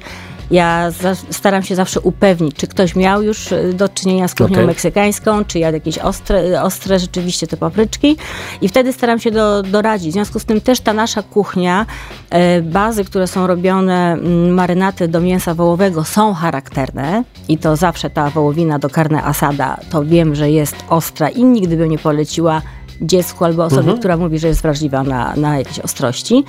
Ja 0.52 0.92
za, 0.92 1.16
staram 1.16 1.64
się 1.64 1.76
zawsze 1.76 2.00
upewnić, 2.00 2.56
czy 2.56 2.68
ktoś 2.68 2.96
miał 2.96 3.24
już 3.24 3.52
y, 3.52 3.74
do 3.74 3.90
czynienia 3.90 4.28
z 4.28 4.36
kuchnią 4.36 4.56
Okej. 4.56 4.68
meksykańską, 4.68 5.46
czy 5.46 5.60
jadł 5.60 5.76
jakieś 5.76 5.98
ostre, 5.98 6.64
ostre 6.64 7.00
rzeczywiście 7.00 7.48
te 7.48 7.58
papryczki 7.58 8.18
i 8.62 8.70
wtedy 8.70 8.94
staram 8.94 9.20
się 9.20 9.32
do, 9.32 9.64
doradzić. 9.64 10.10
W 10.10 10.14
związku 10.14 10.40
z 10.40 10.46
tym 10.46 10.62
też 10.62 10.80
ta 10.80 10.94
nasza 10.94 11.24
kuchnia, 11.24 11.86
e, 12.30 12.62
bazy, 12.62 13.06
które 13.06 13.28
są 13.28 13.48
robione, 13.48 14.14
mm, 14.14 14.54
marynaty 14.54 15.08
do 15.08 15.22
mięsa 15.22 15.54
wołowego 15.54 16.04
są 16.04 16.34
charakterne 16.34 17.24
i 17.48 17.58
to 17.58 17.76
zawsze 17.76 18.10
ta 18.10 18.30
wołowina 18.30 18.80
do 18.80 18.90
carne 18.90 19.24
asada, 19.24 19.78
to 19.90 20.04
wiem, 20.04 20.36
że 20.36 20.52
jest 20.52 20.76
ostra 20.90 21.30
i 21.30 21.44
nigdy 21.44 21.78
bym 21.78 21.90
nie 21.90 21.98
poleciła 21.98 22.62
dziecku 23.02 23.46
albo 23.46 23.64
osobie, 23.66 23.80
Mhm. 23.80 23.98
która 24.00 24.18
mówi, 24.18 24.40
że 24.40 24.48
jest 24.48 24.62
wrażliwa 24.62 25.04
na, 25.04 25.34
na 25.36 25.58
jakieś 25.58 25.80
ostrości. 25.80 26.44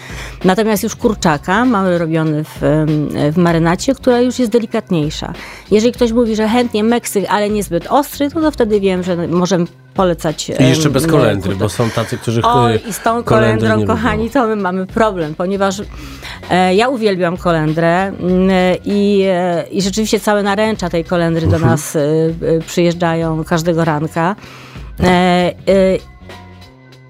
Natomiast 0.44 0.82
już 0.82 0.96
kurczaka 0.96 1.64
mamy 1.64 1.98
robiony 1.98 2.44
w, 2.44 2.58
w 3.32 3.36
marynacie, 3.36 3.94
która 3.94 4.20
już 4.20 4.38
jest 4.38 4.52
delikatniejsza. 4.52 5.32
Jeżeli 5.70 5.92
ktoś 5.92 6.12
mówi, 6.12 6.36
że 6.36 6.48
chętnie 6.48 6.84
Meksyk, 6.84 7.24
ale 7.28 7.50
niezbyt 7.50 7.86
ostry, 7.86 8.30
to, 8.30 8.40
to 8.40 8.50
wtedy 8.50 8.80
wiem, 8.80 9.02
że 9.02 9.28
możemy 9.28 9.66
polecać. 9.94 10.50
I 10.60 10.68
jeszcze 10.68 10.90
bez 10.90 11.04
e, 11.04 11.08
kolendry, 11.08 11.42
kurczak. 11.50 11.58
bo 11.58 11.68
są 11.68 11.90
tacy, 11.90 12.18
którzy 12.18 12.42
O, 12.42 12.70
i 12.88 12.92
z 12.92 13.00
tą 13.00 13.22
kolendrą, 13.22 13.86
kochani, 13.86 14.22
lubią. 14.22 14.32
to 14.32 14.46
my 14.46 14.56
mamy 14.56 14.86
problem, 14.86 15.34
ponieważ 15.34 15.82
e, 16.50 16.74
ja 16.74 16.88
uwielbiam 16.88 17.36
kolendrę 17.36 18.02
mm, 18.06 18.50
i, 18.84 19.22
e, 19.26 19.64
i 19.70 19.82
rzeczywiście 19.82 20.20
całe 20.20 20.42
naręcza 20.42 20.90
tej 20.90 21.04
kolendry 21.04 21.46
do 21.46 21.56
Mhm. 21.56 21.70
nas 21.72 21.96
e, 21.96 22.00
e, 22.00 22.60
przyjeżdżają 22.66 23.44
każdego 23.44 23.84
ranka. 23.84 24.36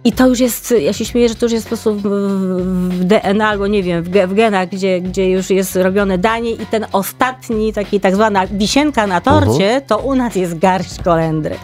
I 0.05 0.13
to 0.13 0.29
już 0.29 0.41
jest, 0.41 0.75
ja 0.81 0.93
się 0.93 1.05
śmieję, 1.05 1.29
że 1.29 1.35
to 1.35 1.47
już 1.47 1.53
jest 1.53 1.65
po 1.65 1.69
prostu 1.69 1.95
w, 1.95 3.05
DNA 3.05 3.49
albo 3.49 3.67
nie 3.67 3.83
wiem, 3.83 4.03
w, 4.03 4.11
ge- 4.11 4.29
w 4.29 4.35
genach, 4.35 4.69
gdzie, 4.69 5.01
gdzie 5.01 5.31
już 5.31 5.51
jest 5.51 5.77
robione 5.77 6.19
danie 6.19 6.51
i 6.51 6.67
ten 6.67 6.87
ostatni, 6.93 7.73
taki 7.73 8.01
tak 8.01 8.15
zwana 8.15 8.47
wisienka 8.47 9.07
na 9.07 9.21
torcie, 9.21 9.83
to 9.87 9.99
u 9.99 10.15
nas 10.15 10.37
jest 10.37 10.59
garść 10.59 11.03
kolendry. 11.05 11.57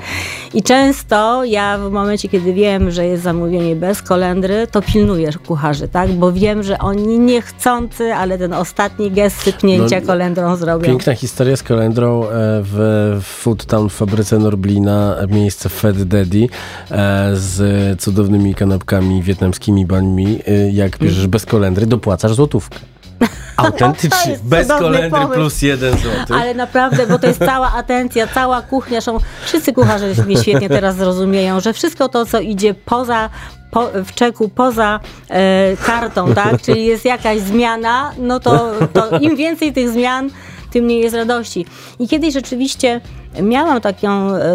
I 0.54 0.62
często 0.62 1.44
ja 1.44 1.78
w 1.78 1.90
momencie, 1.90 2.28
kiedy 2.28 2.52
wiem, 2.52 2.90
że 2.90 3.06
jest 3.06 3.22
zamówienie 3.22 3.76
bez 3.76 4.02
kolendry, 4.02 4.66
to 4.70 4.82
pilnuję 4.82 5.30
kucharzy, 5.46 5.88
tak? 5.88 6.10
Bo 6.10 6.32
wiem, 6.32 6.62
że 6.62 6.78
oni 6.78 7.18
niechcący, 7.18 8.14
ale 8.14 8.38
ten 8.38 8.52
ostatni 8.52 9.10
gest 9.10 9.42
sypnięcia 9.42 10.00
No, 10.00 10.06
kolendrą 10.06 10.56
zrobią. 10.56 10.86
Piękna 10.86 11.14
historia 11.14 11.56
z 11.56 11.62
kolendrą 11.62 12.24
e, 12.24 12.28
w 12.62 13.18
Food 13.22 13.66
Town 13.66 13.88
w 13.88 13.92
fabryce 13.92 14.38
Norblina, 14.38 15.16
e, 15.16 15.26
miejsce 15.26 15.68
Fed 15.68 16.02
Daddy 16.02 16.48
e, 16.90 17.30
z 17.36 18.00
cudownymi 18.00 18.54
kanapkami 18.54 19.22
wietnamskimi 19.22 19.86
bańmi. 19.86 20.38
Jak 20.72 20.98
bierzesz 20.98 21.26
bez 21.26 21.46
kolendry, 21.46 21.86
dopłacasz 21.86 22.34
złotówkę. 22.34 22.78
Autentycznie, 23.56 24.38
bez 24.42 24.68
kolendry 24.68 25.10
pomysł. 25.10 25.32
plus 25.32 25.62
jeden 25.62 25.98
złoty. 25.98 26.34
Ale 26.34 26.54
naprawdę, 26.54 27.06
bo 27.06 27.18
to 27.18 27.26
jest 27.26 27.38
cała 27.38 27.72
atencja, 27.72 28.26
cała 28.26 28.62
kuchnia. 28.62 29.00
Są, 29.00 29.18
wszyscy 29.44 29.72
kucharze 29.72 30.06
mnie 30.26 30.36
świetnie 30.36 30.68
teraz 30.68 30.96
zrozumieją, 30.96 31.60
że 31.60 31.72
wszystko 31.72 32.08
to, 32.08 32.26
co 32.26 32.40
idzie 32.40 32.74
poza 32.74 33.30
po, 33.70 33.88
w 34.04 34.14
czeku 34.14 34.48
poza 34.48 35.00
e, 35.28 35.76
kartą, 35.76 36.34
tak? 36.34 36.62
Czyli 36.62 36.86
jest 36.86 37.04
jakaś 37.04 37.40
zmiana, 37.40 38.12
no 38.18 38.40
to, 38.40 38.72
to 38.92 39.18
im 39.18 39.36
więcej 39.36 39.72
tych 39.72 39.88
zmian, 39.88 40.30
tym 40.70 40.84
mniej 40.84 41.00
jest 41.00 41.16
radości. 41.16 41.66
I 41.98 42.08
kiedyś 42.08 42.34
rzeczywiście 42.34 43.00
miałam 43.42 43.80
taką, 43.80 44.34
e, 44.34 44.50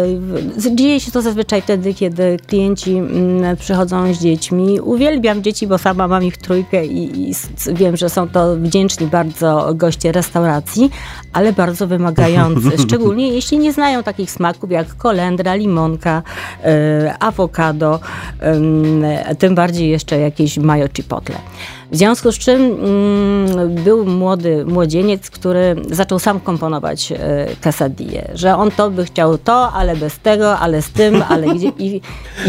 dzieje 0.74 1.00
się 1.00 1.10
to 1.12 1.22
zazwyczaj 1.22 1.62
wtedy, 1.62 1.94
kiedy 1.94 2.36
klienci 2.46 2.92
mm, 2.96 3.56
przychodzą 3.56 4.14
z 4.14 4.18
dziećmi. 4.18 4.80
Uwielbiam 4.80 5.42
dzieci, 5.42 5.66
bo 5.66 5.78
sama 5.78 6.08
mam 6.08 6.24
ich 6.24 6.36
trójkę 6.36 6.86
i, 6.86 7.30
i 7.30 7.34
wiem, 7.74 7.96
że 7.96 8.10
są 8.10 8.28
to 8.28 8.56
wdzięczni 8.56 9.06
bardzo 9.06 9.74
goście 9.74 10.12
restauracji, 10.12 10.90
ale 11.32 11.52
bardzo 11.52 11.86
wymagający, 11.86 12.70
szczególnie 12.86 13.28
jeśli 13.28 13.58
nie 13.58 13.72
znają 13.72 14.02
takich 14.02 14.30
smaków 14.30 14.70
jak 14.70 14.96
kolendra, 14.96 15.54
limonka, 15.54 16.22
e, 16.64 17.14
awokado, 17.20 18.00
em, 18.40 19.04
tym 19.38 19.54
bardziej 19.54 19.90
jeszcze 19.90 20.18
jakieś 20.18 20.58
mayo 20.58 20.86
chipotle. 20.96 21.36
W 21.94 21.96
związku 21.96 22.32
z 22.32 22.38
czym 22.38 22.62
mm, 22.62 23.74
był 23.74 24.06
młody 24.06 24.64
młodzieniec, 24.64 25.30
który 25.30 25.76
zaczął 25.90 26.18
sam 26.18 26.40
komponować 26.40 27.12
quesadille, 27.62 28.30
że 28.34 28.56
on 28.56 28.70
to 28.70 28.90
by 28.90 29.04
chciał 29.04 29.38
to, 29.38 29.72
ale 29.72 29.96
bez 29.96 30.18
tego, 30.18 30.58
ale 30.58 30.82
z 30.82 30.90
tym, 30.90 31.24
ale 31.28 31.46
gdzie 31.46 31.68
i, 31.78 31.96
i 31.96 32.00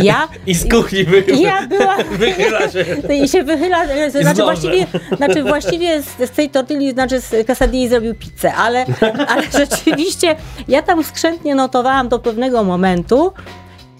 ja 0.03 0.27
I 0.47 0.55
z 0.55 0.69
kuchni 0.69 1.03
wy, 1.03 1.19
i 1.19 1.41
ja 1.41 1.67
była 1.67 1.97
wychyla 2.19 2.69
się. 2.71 2.85
i 3.23 3.27
się 3.27 3.43
wychyla, 3.43 3.83
e, 3.83 4.11
znaczy 4.11 4.43
właściwie, 4.43 4.87
znaczy 5.17 5.43
właściwie 5.43 6.01
z, 6.01 6.07
z 6.07 6.31
tej 6.31 6.49
tortilli, 6.49 6.91
znaczy 6.91 7.21
z 7.21 7.45
quesadilli 7.45 7.89
zrobił 7.89 8.15
pizzę, 8.15 8.53
ale, 8.53 8.85
ale 9.27 9.43
rzeczywiście 9.59 10.35
ja 10.67 10.81
tam 10.81 11.03
skrzętnie 11.03 11.55
notowałam 11.55 12.09
do 12.09 12.19
pewnego 12.19 12.63
momentu 12.63 13.31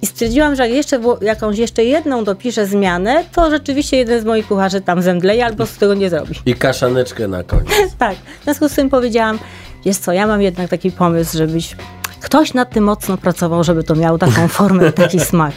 i 0.01 0.05
stwierdziłam, 0.05 0.55
że 0.55 0.63
jak 0.63 0.75
jeszcze 0.75 0.99
jakąś 1.21 1.57
jeszcze 1.57 1.83
jedną 1.83 2.23
dopiszę 2.23 2.65
zmianę, 2.65 3.23
to 3.31 3.49
rzeczywiście 3.49 3.97
jeden 3.97 4.21
z 4.21 4.25
moich 4.25 4.47
kucharzy 4.47 4.81
tam 4.81 5.01
zemdleje 5.01 5.45
albo 5.45 5.65
z 5.65 5.77
tego 5.77 5.93
nie 5.93 6.09
zrobi. 6.09 6.35
I 6.45 6.55
kaszaneczkę 6.55 7.27
na 7.27 7.43
koniec. 7.43 7.67
tak, 7.97 8.15
w 8.41 8.43
związku 8.43 8.69
z 8.69 8.73
tym 8.73 8.89
powiedziałam, 8.89 9.39
wiesz 9.85 9.97
co, 9.97 10.13
ja 10.13 10.27
mam 10.27 10.41
jednak 10.41 10.69
taki 10.69 10.91
pomysł, 10.91 11.37
żebyś 11.37 11.75
ktoś 12.21 12.53
nad 12.53 12.69
tym 12.69 12.83
mocno 12.83 13.17
pracował, 13.17 13.63
żeby 13.63 13.83
to 13.83 13.95
miało 13.95 14.17
taką 14.17 14.47
formę, 14.47 14.91
taki 15.03 15.19
smak. 15.19 15.53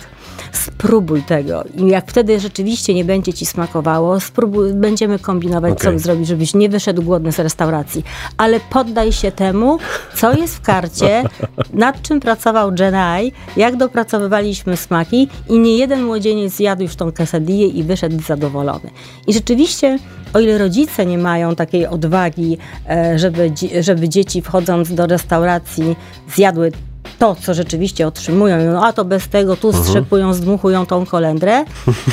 Spróbuj 0.53 1.23
tego. 1.23 1.65
I 1.75 1.87
jak 1.87 2.11
wtedy 2.11 2.41
rzeczywiście 2.41 2.95
nie 2.95 3.05
będzie 3.05 3.33
ci 3.33 3.47
smakowało, 3.47 4.21
spróbuj, 4.21 4.75
będziemy 4.75 5.19
kombinować, 5.19 5.79
co 5.79 5.89
Okej. 5.89 5.99
zrobić, 5.99 6.27
żebyś 6.27 6.55
nie 6.55 6.69
wyszedł 6.69 7.03
głodny 7.03 7.33
z 7.33 7.39
restauracji. 7.39 8.05
Ale 8.37 8.61
poddaj 8.71 9.13
się 9.13 9.33
temu, 9.33 9.79
co 10.15 10.37
jest 10.37 10.57
w 10.57 10.61
karcie, 10.61 11.23
nad 11.73 12.03
czym 12.03 12.21
pracował 12.21 12.73
Jenai, 12.79 13.33
jak 13.57 13.77
dopracowywaliśmy 13.77 14.77
smaki 14.77 15.29
i 15.49 15.59
nie 15.59 15.77
jeden 15.77 16.03
młodzieniec 16.03 16.53
zjadł 16.53 16.83
już 16.83 16.97
tą 16.97 17.13
quesadillę 17.13 17.67
i 17.67 17.83
wyszedł 17.83 18.23
zadowolony. 18.23 18.91
I 19.27 19.33
rzeczywiście, 19.33 19.99
o 20.35 20.41
ile 20.41 20.59
rodzice 20.59 21.07
nie 21.07 21.19
mają 21.19 21.55
takiej 21.55 21.87
odwagi, 21.87 22.59
e, 22.89 23.19
żeby, 23.19 23.53
żeby 23.81 24.09
dzieci 24.09 24.43
wchodząc 24.43 24.95
do 24.95 25.07
restauracji 25.07 25.97
zjadły 26.35 26.73
to, 27.19 27.35
co 27.35 27.55
rzeczywiście 27.55 28.07
otrzymują, 28.07 28.73
no 28.73 28.87
a 28.87 28.93
to 28.93 29.05
bez 29.05 29.29
tego 29.29 29.57
tu 29.57 29.73
strzepują, 29.73 30.35
zdmuchują 30.35 30.87
tą 30.87 31.07
kolendrę, 31.07 31.65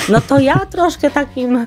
no 0.09 0.21
to 0.21 0.39
ja 0.39 0.59
troszkę 0.71 1.11
takim, 1.11 1.57
e, 1.57 1.65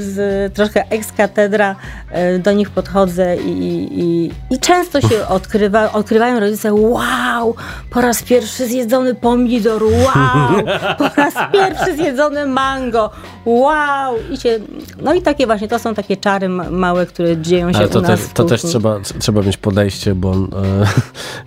z, 0.00 0.54
troszkę 0.54 0.90
ex 0.90 1.12
katedra 1.12 1.76
e, 2.10 2.38
do 2.38 2.52
nich 2.52 2.70
podchodzę 2.70 3.36
i, 3.36 3.88
i, 4.00 4.30
i 4.50 4.58
często 4.58 5.00
się 5.00 5.26
odkrywa, 5.36 5.92
odkrywają 5.92 6.40
rodzice, 6.40 6.74
wow, 6.74 7.54
po 7.90 8.00
raz 8.00 8.22
pierwszy 8.22 8.66
zjedzony 8.66 9.14
pomidor, 9.14 9.82
wow, 9.84 10.64
po 10.98 11.08
raz 11.22 11.34
pierwszy 11.52 11.96
zjedzone 11.96 12.46
mango, 12.46 13.10
wow, 13.44 14.14
i 14.30 14.36
się, 14.36 14.58
no 15.02 15.14
i 15.14 15.22
takie 15.22 15.46
właśnie, 15.46 15.68
to 15.68 15.78
są 15.78 15.94
takie 15.94 16.16
czary 16.16 16.48
ma- 16.48 16.70
małe, 16.70 17.06
które 17.06 17.36
dzieją 17.36 17.72
się 17.72 17.78
Ale 17.78 17.88
u 17.88 17.90
to, 17.90 18.00
nas 18.00 18.10
też, 18.10 18.20
w 18.20 18.32
to 18.32 18.44
też 18.44 18.62
trzeba, 18.62 19.00
trzeba 19.18 19.42
mieć 19.42 19.56
podejście, 19.56 20.14
bo 20.14 20.32
e, 20.32 20.36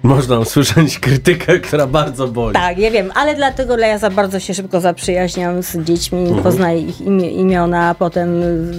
można 0.03 0.39
usłyszeć 0.39 0.74
krytykę, 1.01 1.59
która 1.59 1.88
bardzo 1.88 2.27
boli. 2.27 2.53
Tak, 2.53 2.77
ja 2.77 2.91
wiem, 2.91 3.11
ale 3.15 3.35
dlatego 3.35 3.77
ja 3.77 3.97
za 3.97 4.09
bardzo 4.09 4.39
się 4.39 4.53
szybko 4.53 4.81
zaprzyjaźniam 4.81 5.63
z 5.63 5.77
dziećmi, 5.77 6.19
Mhm. 6.19 6.43
poznaję 6.43 6.79
ich 6.81 7.01
imię, 7.01 7.31
imiona, 7.31 7.89
a 7.89 7.95
potem 7.95 8.29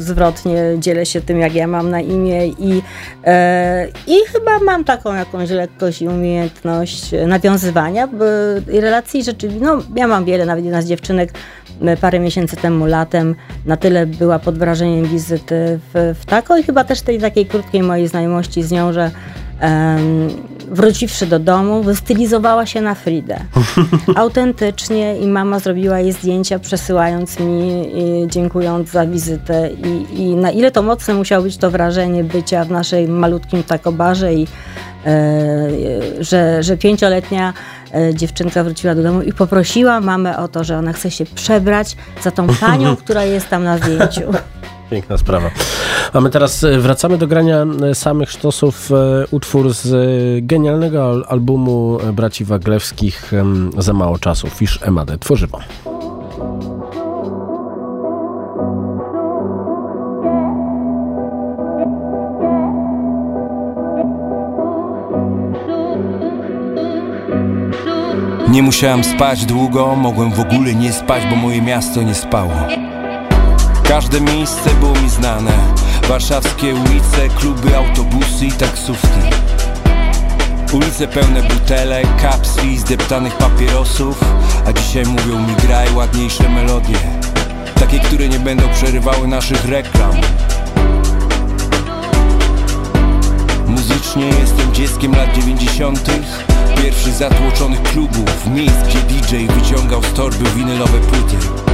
zwrotnie 0.02 0.56
dzielę 0.78 1.06
się 1.06 1.20
tym, 1.20 1.40
jak 1.40 1.54
ja 1.54 1.66
mam 1.66 1.90
na 1.90 2.00
imię 2.00 2.46
i, 2.48 2.82
e, 3.24 3.88
i 4.06 4.14
chyba 4.32 4.58
mam 4.58 4.84
taką 4.84 5.14
jakąś 5.14 5.50
lekkość 5.50 6.02
i 6.02 6.08
umiejętność 6.08 7.10
nawiązywania 7.26 8.06
b, 8.06 8.24
i 8.72 8.80
relacji 8.80 9.24
rzeczywiście, 9.24 9.64
no 9.64 9.78
ja 9.96 10.06
mam 10.08 10.24
wiele, 10.24 10.46
nawet 10.46 10.64
jedna 10.64 10.82
z 10.82 10.86
dziewczynek 10.86 11.32
parę 12.00 12.18
miesięcy 12.20 12.56
temu 12.56 12.86
latem 12.86 13.34
na 13.66 13.76
tyle 13.76 14.06
była 14.06 14.38
pod 14.38 14.58
wrażeniem 14.58 15.04
wizyty 15.04 15.78
w, 15.94 16.14
w 16.20 16.26
Tako 16.26 16.58
i 16.58 16.62
chyba 16.62 16.84
też 16.84 17.00
tej 17.02 17.20
takiej 17.20 17.46
krótkiej 17.46 17.82
mojej 17.82 18.08
znajomości 18.08 18.62
z 18.62 18.70
nią, 18.72 18.92
że 18.92 19.10
em, 19.60 20.28
wróciwszy 20.70 21.26
do 21.26 21.38
domu, 21.38 21.82
wystylizowała 21.82 22.66
się 22.66 22.80
na 22.80 22.94
Fridę. 22.94 23.40
Autentycznie 24.16 25.16
i 25.18 25.26
mama 25.26 25.58
zrobiła 25.58 26.00
jej 26.00 26.12
zdjęcia, 26.12 26.58
przesyłając 26.58 27.40
mi, 27.40 27.90
i 27.98 28.28
dziękując 28.28 28.90
za 28.90 29.06
wizytę. 29.06 29.70
I, 29.70 30.20
I 30.20 30.36
na 30.36 30.50
ile 30.50 30.70
to 30.70 30.82
mocne 30.82 31.14
musiało 31.14 31.42
być 31.42 31.56
to 31.56 31.70
wrażenie 31.70 32.24
bycia 32.24 32.64
w 32.64 32.70
naszej 32.70 33.08
malutkim 33.08 33.62
takobarze 33.62 34.34
i 34.34 34.46
e, 35.06 35.68
że, 36.20 36.62
że 36.62 36.76
pięcioletnia 36.76 37.52
e, 37.94 38.14
dziewczynka 38.14 38.64
wróciła 38.64 38.94
do 38.94 39.02
domu 39.02 39.22
i 39.22 39.32
poprosiła 39.32 40.00
mamę 40.00 40.38
o 40.38 40.48
to, 40.48 40.64
że 40.64 40.78
ona 40.78 40.92
chce 40.92 41.10
się 41.10 41.24
przebrać 41.24 41.96
za 42.22 42.30
tą 42.30 42.46
panią, 42.46 42.96
która 43.04 43.24
jest 43.24 43.48
tam 43.48 43.64
na 43.64 43.78
zdjęciu. 43.78 44.22
Piękna 44.90 45.18
sprawa. 45.18 45.50
A 46.12 46.20
my 46.20 46.30
teraz 46.30 46.64
e, 46.64 46.78
wracamy 46.78 47.18
do 47.18 47.26
grania 47.26 47.66
e, 47.90 47.94
samych 47.94 48.30
sztosów. 48.30 48.90
E, 48.92 48.94
utwór 49.30 49.72
z 49.74 49.86
genialnego 50.46 51.22
albumu 51.28 51.98
braci 52.12 52.44
Waglewskich 52.44 53.32
Za 53.78 53.92
mało 53.92 54.18
czasu. 54.18 54.48
Fisz 54.50 54.78
Emadę. 54.82 55.18
Tworzywo. 55.18 55.58
Nie 68.48 68.62
musiałem 68.62 69.04
spać 69.04 69.46
długo, 69.46 69.96
mogłem 69.96 70.32
w 70.32 70.40
ogóle 70.40 70.74
nie 70.74 70.92
spać, 70.92 71.22
bo 71.30 71.36
moje 71.36 71.62
miasto 71.62 72.02
nie 72.02 72.14
spało. 72.14 72.52
Każde 73.88 74.20
miejsce 74.20 74.70
było 74.80 74.94
mi 74.94 75.10
znane. 75.10 75.52
Warszawskie 76.08 76.74
ulice, 76.74 77.28
kluby, 77.38 77.76
autobusy 77.76 78.46
i 78.46 78.52
taksówki. 78.52 79.20
Ulice 80.72 81.08
pełne 81.08 81.42
butelek, 81.42 82.06
kapsli, 82.22 82.78
zdeptanych 82.78 83.36
papierosów. 83.36 84.20
A 84.66 84.72
dzisiaj 84.72 85.04
mówią 85.04 85.46
mi 85.46 85.54
graj 85.54 85.94
ładniejsze 85.94 86.48
melodie. 86.48 86.98
Takie, 87.80 88.00
które 88.00 88.28
nie 88.28 88.38
będą 88.38 88.68
przerywały 88.68 89.28
naszych 89.28 89.64
reklam. 89.64 90.14
Muzycznie 93.66 94.26
jestem 94.26 94.74
dzieckiem 94.74 95.12
lat 95.12 95.34
90 95.34 96.10
Pierwszych 96.82 97.12
zatłoczonych 97.12 97.82
klubów, 97.82 98.46
miejsc, 98.46 98.76
gdzie 98.88 98.98
DJ 98.98 99.46
wyciągał 99.52 100.02
z 100.02 100.12
torby 100.12 100.50
winylowe 100.50 100.98
płyty 100.98 101.65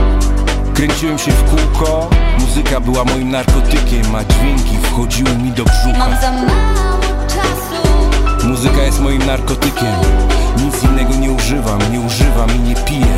Kręciłem 0.75 1.19
się 1.19 1.33
w 1.33 1.51
kółko, 1.51 2.11
muzyka 2.39 2.81
była 2.81 3.05
moim 3.05 3.31
narkotykiem, 3.31 4.17
a 4.17 4.25
dźwięki 4.25 4.77
wchodziły 4.83 5.37
mi 5.37 5.51
do 5.51 5.65
brzucha. 5.65 5.99
Mam 5.99 6.21
za 6.21 6.33
mało 6.33 6.99
czasu 7.29 8.47
Muzyka 8.49 8.83
jest 8.83 9.01
moim 9.01 9.27
narkotykiem, 9.27 9.95
nic 10.65 10.85
innego 10.85 11.15
nie 11.15 11.31
używam, 11.31 11.79
nie 11.93 12.01
używam 12.01 12.57
i 12.57 12.59
nie 12.59 12.75
piję. 12.75 13.17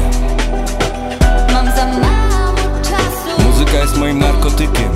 Mam 1.52 1.66
za 1.66 1.86
mało 1.86 2.80
czasu 2.82 3.42
Muzyka 3.48 3.78
jest 3.78 3.96
moim 3.96 4.18
narkotykiem, 4.18 4.92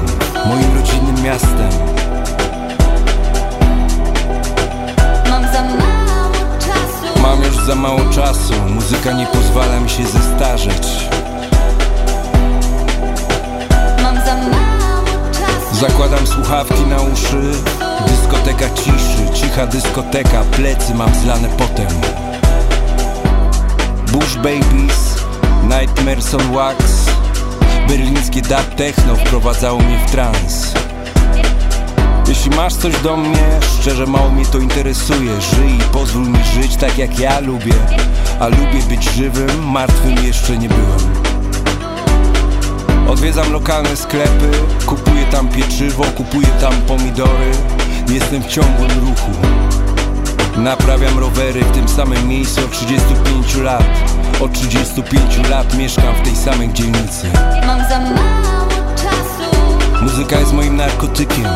moim 0.47 0.77
rodzinnym 0.77 1.23
miastem. 1.25 1.71
Mam 5.31 5.43
za 5.53 5.63
mało 5.63 6.59
czasu 6.59 7.23
Mam 7.23 7.43
już 7.43 7.57
za 7.67 7.75
mało 7.75 8.01
czasu, 8.15 8.55
muzyka 8.69 9.13
nie 9.13 9.27
pozwala 9.27 9.81
mi 9.81 9.91
się 9.91 10.07
zestarzeć. 10.07 11.09
Zakładam 15.81 16.27
słuchawki 16.27 16.83
na 16.87 17.01
uszy. 17.01 17.53
Dyskoteka 18.07 18.71
ciszy, 18.71 19.35
cicha 19.35 19.67
dyskoteka. 19.67 20.45
Plecy 20.45 20.95
mam 20.95 21.15
zlane 21.15 21.49
potem. 21.49 21.87
Bush 24.13 24.37
Babies 24.37 25.25
Nightmares 25.63 26.35
on 26.35 26.53
Wax. 26.53 26.77
Berlińskie 27.89 28.43
dub 28.43 28.75
techno 28.77 29.17
wprowadzało 29.17 29.81
mnie 29.81 29.99
w 30.07 30.11
trans. 30.11 30.73
Jeśli 32.29 32.51
masz 32.51 32.75
coś 32.75 33.01
do 33.01 33.17
mnie, 33.17 33.61
szczerze 33.81 34.07
mało 34.07 34.31
mnie 34.31 34.47
to 34.47 34.59
interesuje. 34.59 35.41
Żyj 35.41 35.77
i 35.77 35.93
pozwól 35.93 36.29
mi 36.29 36.45
żyć 36.45 36.77
tak 36.77 36.99
jak 36.99 37.19
ja 37.19 37.41
lubię. 37.41 37.75
A 38.41 38.49
lubię 38.49 38.83
być 38.89 39.11
żywym, 39.11 39.71
martwym 39.71 40.25
jeszcze 40.25 40.59
nie 40.59 40.69
byłem 40.69 41.28
Odwiedzam 43.09 43.53
lokalne 43.53 43.97
sklepy, 43.97 44.51
kupuję 44.87 45.25
tam 45.25 45.49
pieczywo, 45.49 46.05
kupuję 46.05 46.47
tam 46.61 46.73
pomidory. 46.73 47.51
Jestem 48.09 48.43
w 48.43 48.47
ciągłym 48.47 48.91
ruchu. 48.91 49.31
Naprawiam 50.57 51.19
rowery 51.19 51.61
w 51.65 51.73
tym 51.73 51.89
samym 51.89 52.29
miejscu 52.29 52.61
od 52.65 52.71
35 52.71 53.57
lat. 53.57 53.85
Od 54.41 54.53
35 54.53 55.49
lat 55.51 55.79
mieszkam 55.79 56.15
w 56.15 56.23
tej 56.23 56.37
samej 56.37 56.73
dzielnicy. 56.73 57.27
Mam 57.67 57.89
za 57.89 57.99
mało 58.01 58.69
czasu 58.97 60.03
Muzyka 60.03 60.41
jest 60.41 60.53
moim 60.53 60.77
narkotykiem. 60.77 61.47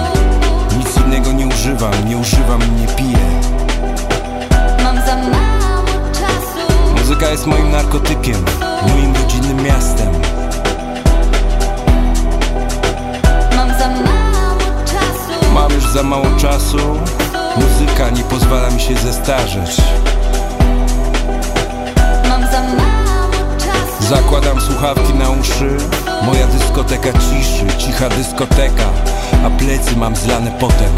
Nic 0.79 0.97
innego 1.07 1.33
nie 1.33 1.47
używam, 1.47 2.09
nie 2.09 2.17
używam 2.17 2.61
i 2.63 2.81
nie 2.81 2.87
piję. 2.87 3.41
Mam 4.85 4.97
za 4.97 5.17
mało 5.17 6.11
czasu 6.13 6.93
Muzyka 6.99 7.31
jest 7.31 7.47
moim 7.47 7.71
narkotykiem, 7.71 8.45
moim 8.89 9.15
rodzinnym 9.17 9.63
miastem. 9.63 10.32
Za 15.93 16.03
mało 16.03 16.27
czasu, 16.39 16.79
muzyka 17.57 18.11
nie 18.11 18.23
pozwala 18.23 18.71
mi 18.71 18.81
się 18.81 18.97
zestarzeć. 18.97 19.83
Mam 22.29 22.43
za 22.43 22.63
mało 22.63 23.57
czasu. 23.59 24.09
Zakładam 24.09 24.61
słuchawki 24.61 25.15
na 25.15 25.31
uszy. 25.31 25.77
Moja 26.23 26.47
dyskoteka 26.47 27.13
ciszy, 27.13 27.79
cicha 27.79 28.09
dyskoteka 28.09 28.85
A 29.47 29.51
plecy 29.51 29.97
mam 29.97 30.17
zlane 30.17 30.51
potem. 30.61 30.93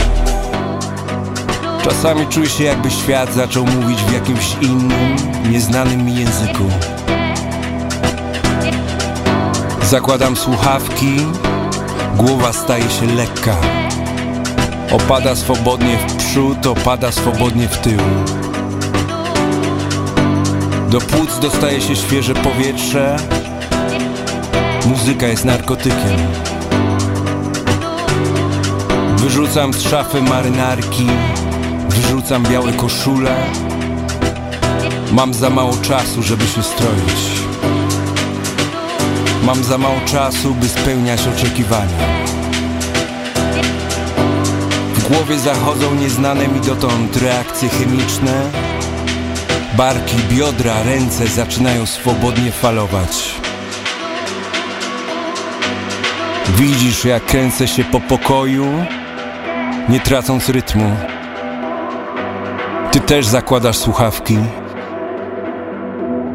Czasami 1.84 2.26
czuję 2.26 2.48
się 2.48 2.64
jakby 2.64 2.90
świat 2.90 3.34
zaczął 3.34 3.66
mówić 3.66 3.98
w 4.02 4.12
jakimś 4.12 4.56
innym, 4.60 5.16
nieznanym 5.50 6.04
mi 6.04 6.16
języku. 6.16 6.64
Zakładam 9.82 10.36
słuchawki. 10.36 11.26
Głowa 12.16 12.52
staje 12.52 12.90
się 12.90 13.06
lekka 13.06 13.56
Opada 14.94 15.36
swobodnie 15.36 15.98
w 15.98 16.16
przód, 16.16 16.66
opada 16.66 17.12
swobodnie 17.12 17.68
w 17.68 17.78
tył. 17.78 17.98
Do 20.90 21.00
płuc 21.00 21.38
dostaje 21.38 21.80
się 21.80 21.96
świeże 21.96 22.34
powietrze. 22.34 23.16
Muzyka 24.86 25.26
jest 25.26 25.44
narkotykiem. 25.44 26.18
Wyrzucam 29.16 29.72
z 29.72 29.82
szafy 29.82 30.22
marynarki. 30.22 31.06
Wyrzucam 31.88 32.42
białe 32.42 32.72
koszule. 32.72 33.36
Mam 35.12 35.34
za 35.34 35.50
mało 35.50 35.76
czasu, 35.76 36.22
żeby 36.22 36.46
się 36.46 36.62
stroić. 36.62 37.44
Mam 39.42 39.64
za 39.64 39.78
mało 39.78 40.00
czasu, 40.06 40.54
by 40.54 40.68
spełniać 40.68 41.20
oczekiwania 41.36 42.24
W 45.04 45.08
głowie 45.08 45.38
zachodzą 45.38 45.94
nieznane 45.94 46.48
mi 46.48 46.60
dotąd 46.60 47.16
reakcje 47.16 47.68
chemiczne 47.68 48.50
Barki, 49.76 50.16
biodra, 50.30 50.82
ręce 50.82 51.26
zaczynają 51.26 51.86
swobodnie 51.86 52.52
falować. 52.52 53.34
Widzisz, 56.56 57.04
jak 57.04 57.26
kręcę 57.26 57.68
się 57.68 57.84
po 57.84 58.00
pokoju, 58.00 58.66
nie 59.88 60.00
tracąc 60.00 60.48
rytmu. 60.48 60.96
Ty 62.90 63.00
też 63.00 63.26
zakładasz 63.26 63.76
słuchawki. 63.76 64.38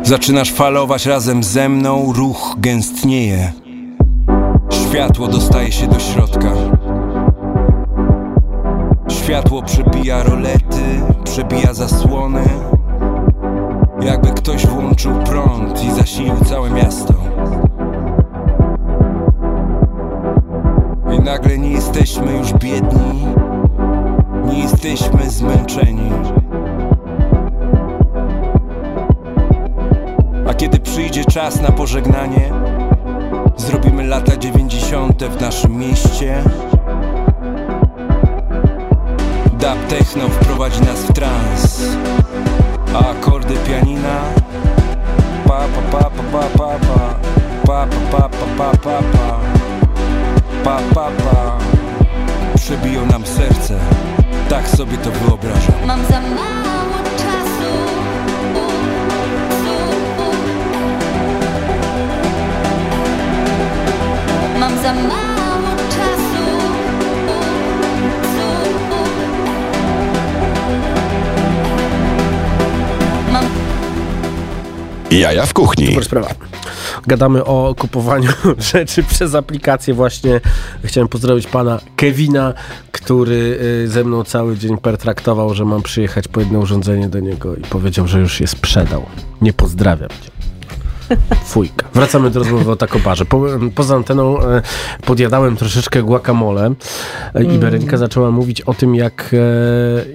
Zaczynasz 0.03 0.53
falować 0.53 1.05
razem 1.05 1.43
ze 1.43 1.69
mną, 1.69 2.13
ruch 2.13 2.55
gęstnieje. 2.57 3.51
Światło 4.69 5.27
dostaje 5.27 5.71
się 5.71 5.87
do 5.87 5.99
środka. 5.99 6.51
Światło 9.29 9.63
przebija 9.63 10.23
rolety, 10.23 11.01
przebija 11.23 11.73
zasłony. 11.73 12.43
Jakby 14.01 14.31
ktoś 14.31 14.65
włączył 14.65 15.11
prąd 15.23 15.83
i 15.83 15.91
zasilił 15.91 16.35
całe 16.45 16.69
miasto. 16.69 17.13
I 21.11 21.19
nagle 21.19 21.57
nie 21.57 21.71
jesteśmy 21.71 22.37
już 22.37 22.53
biedni, 22.53 23.25
nie 24.45 24.59
jesteśmy 24.59 25.29
zmęczeni. 25.29 26.11
A 30.47 30.53
kiedy 30.53 30.79
przyjdzie 30.79 31.25
czas 31.25 31.61
na 31.61 31.71
pożegnanie, 31.71 32.51
zrobimy 33.57 34.07
lata 34.07 34.37
dziewięćdziesiąte 34.37 35.29
w 35.29 35.41
naszym 35.41 35.77
mieście. 35.77 36.43
Dub 39.59 39.87
techno 39.89 40.29
wprowadzi 40.29 40.81
nas 40.81 40.99
w 40.99 41.13
trans. 41.13 41.81
A 42.93 43.09
akordy 43.09 43.55
pianina. 43.67 44.21
Pa 45.47 45.59
pa 45.59 45.81
pa 45.91 46.09
pa 46.09 46.23
pa 46.31 46.43
pa 46.57 46.79
pa. 46.87 47.15
Pa 47.65 47.87
pa 48.11 48.29
pa 48.29 48.29
pa 48.29 48.45
pa 48.57 48.77
pa 48.77 49.01
pa. 49.13 49.39
Pa 50.63 50.79
pa 50.95 51.11
pa. 51.11 51.57
Przebiją 52.55 53.05
nam 53.05 53.25
serce. 53.25 53.79
Tak 54.49 54.67
sobie 54.67 54.97
to 54.97 55.11
wyobrażam. 55.11 55.75
Mam 55.85 56.05
za 56.05 56.19
mało 56.21 57.03
czasu. 57.17 57.71
Mam 64.59 64.77
za 64.77 64.93
mało 64.93 65.28
Jaja 75.11 75.45
w 75.45 75.53
kuchni. 75.53 75.87
Super 75.87 76.05
sprawa. 76.05 76.27
gadamy 77.07 77.45
o 77.45 77.75
kupowaniu 77.77 78.29
rzeczy 78.73 79.03
przez 79.03 79.35
aplikację 79.35 79.93
właśnie. 79.93 80.41
Chciałem 80.83 81.07
pozdrowić 81.07 81.47
pana 81.47 81.79
Kevina, 81.95 82.53
który 82.91 83.59
y, 83.83 83.87
ze 83.87 84.03
mną 84.03 84.23
cały 84.23 84.57
dzień 84.57 84.77
pertraktował, 84.77 85.53
że 85.53 85.65
mam 85.65 85.81
przyjechać 85.81 86.27
po 86.27 86.39
jedno 86.39 86.59
urządzenie 86.59 87.09
do 87.09 87.19
niego 87.19 87.55
i 87.55 87.61
powiedział, 87.61 88.07
że 88.07 88.19
już 88.19 88.41
je 88.41 88.47
sprzedał. 88.47 89.05
Nie 89.41 89.53
pozdrawiam 89.53 90.09
cię. 90.09 90.31
Fujka. 91.45 91.85
Wracamy 91.93 92.29
do 92.29 92.39
rozmowy 92.39 92.71
o 92.71 92.75
takobarze. 92.75 93.25
Po, 93.25 93.41
poza 93.75 93.95
anteną 93.95 94.41
e, 94.41 94.61
podjadałem 95.05 95.57
troszeczkę 95.57 96.03
guacamole 96.03 96.73
e, 97.33 97.43
i 97.43 97.45
Mm. 97.45 97.59
Berenika 97.59 97.97
zaczęła 97.97 98.31
mówić 98.31 98.61
o 98.61 98.73
tym, 98.73 98.95
jak, 98.95 99.31
e, 99.33 100.05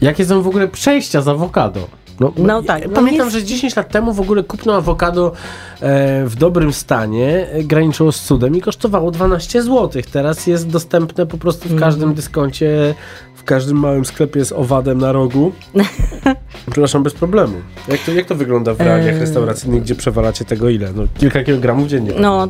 jakie 0.00 0.24
są 0.24 0.42
w 0.42 0.46
ogóle 0.46 0.68
przejścia 0.68 1.22
z 1.22 1.28
awokado. 1.28 2.01
No, 2.36 2.44
No 2.46 2.62
tak, 2.62 2.82
ja 2.82 2.88
no 2.88 2.94
pamiętam, 2.94 3.26
jest- 3.26 3.36
że 3.38 3.44
10 3.44 3.76
lat 3.76 3.88
temu 3.88 4.12
w 4.12 4.20
ogóle 4.20 4.42
kupno 4.42 4.74
awokado 4.74 5.32
e, 5.80 6.24
w 6.26 6.34
dobrym 6.36 6.72
stanie 6.72 7.46
e, 7.52 7.64
graniczyło 7.64 8.12
z 8.12 8.20
cudem 8.20 8.56
i 8.56 8.60
kosztowało 8.60 9.10
12 9.10 9.62
zł. 9.62 10.02
Teraz 10.12 10.46
jest 10.46 10.68
dostępne 10.68 11.26
po 11.26 11.38
prostu 11.38 11.68
w 11.68 11.78
każdym 11.80 12.02
Mhm. 12.02 12.14
dyskoncie, 12.16 12.94
w 13.42 13.44
każdym 13.44 13.76
małym 13.76 14.04
sklepie 14.04 14.44
z 14.44 14.52
owadem 14.52 14.98
na 14.98 15.12
rogu. 15.12 15.52
Przepraszam, 16.70 17.02
bez 17.02 17.14
problemu. 17.14 17.54
Jak 17.88 18.00
to, 18.00 18.12
jak 18.12 18.26
to 18.26 18.34
wygląda 18.34 18.74
w 18.74 18.80
realiach 18.80 19.20
restauracyjnych, 19.20 19.82
gdzie 19.82 19.94
przewalacie 19.94 20.44
tego 20.44 20.68
ile? 20.68 20.92
No, 20.92 21.02
kilka 21.18 21.44
kilogramów 21.44 21.88
dziennie. 21.88 22.12
No, 22.20 22.48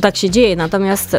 tak 0.00 0.16
się 0.16 0.30
dzieje, 0.30 0.56
natomiast 0.56 1.16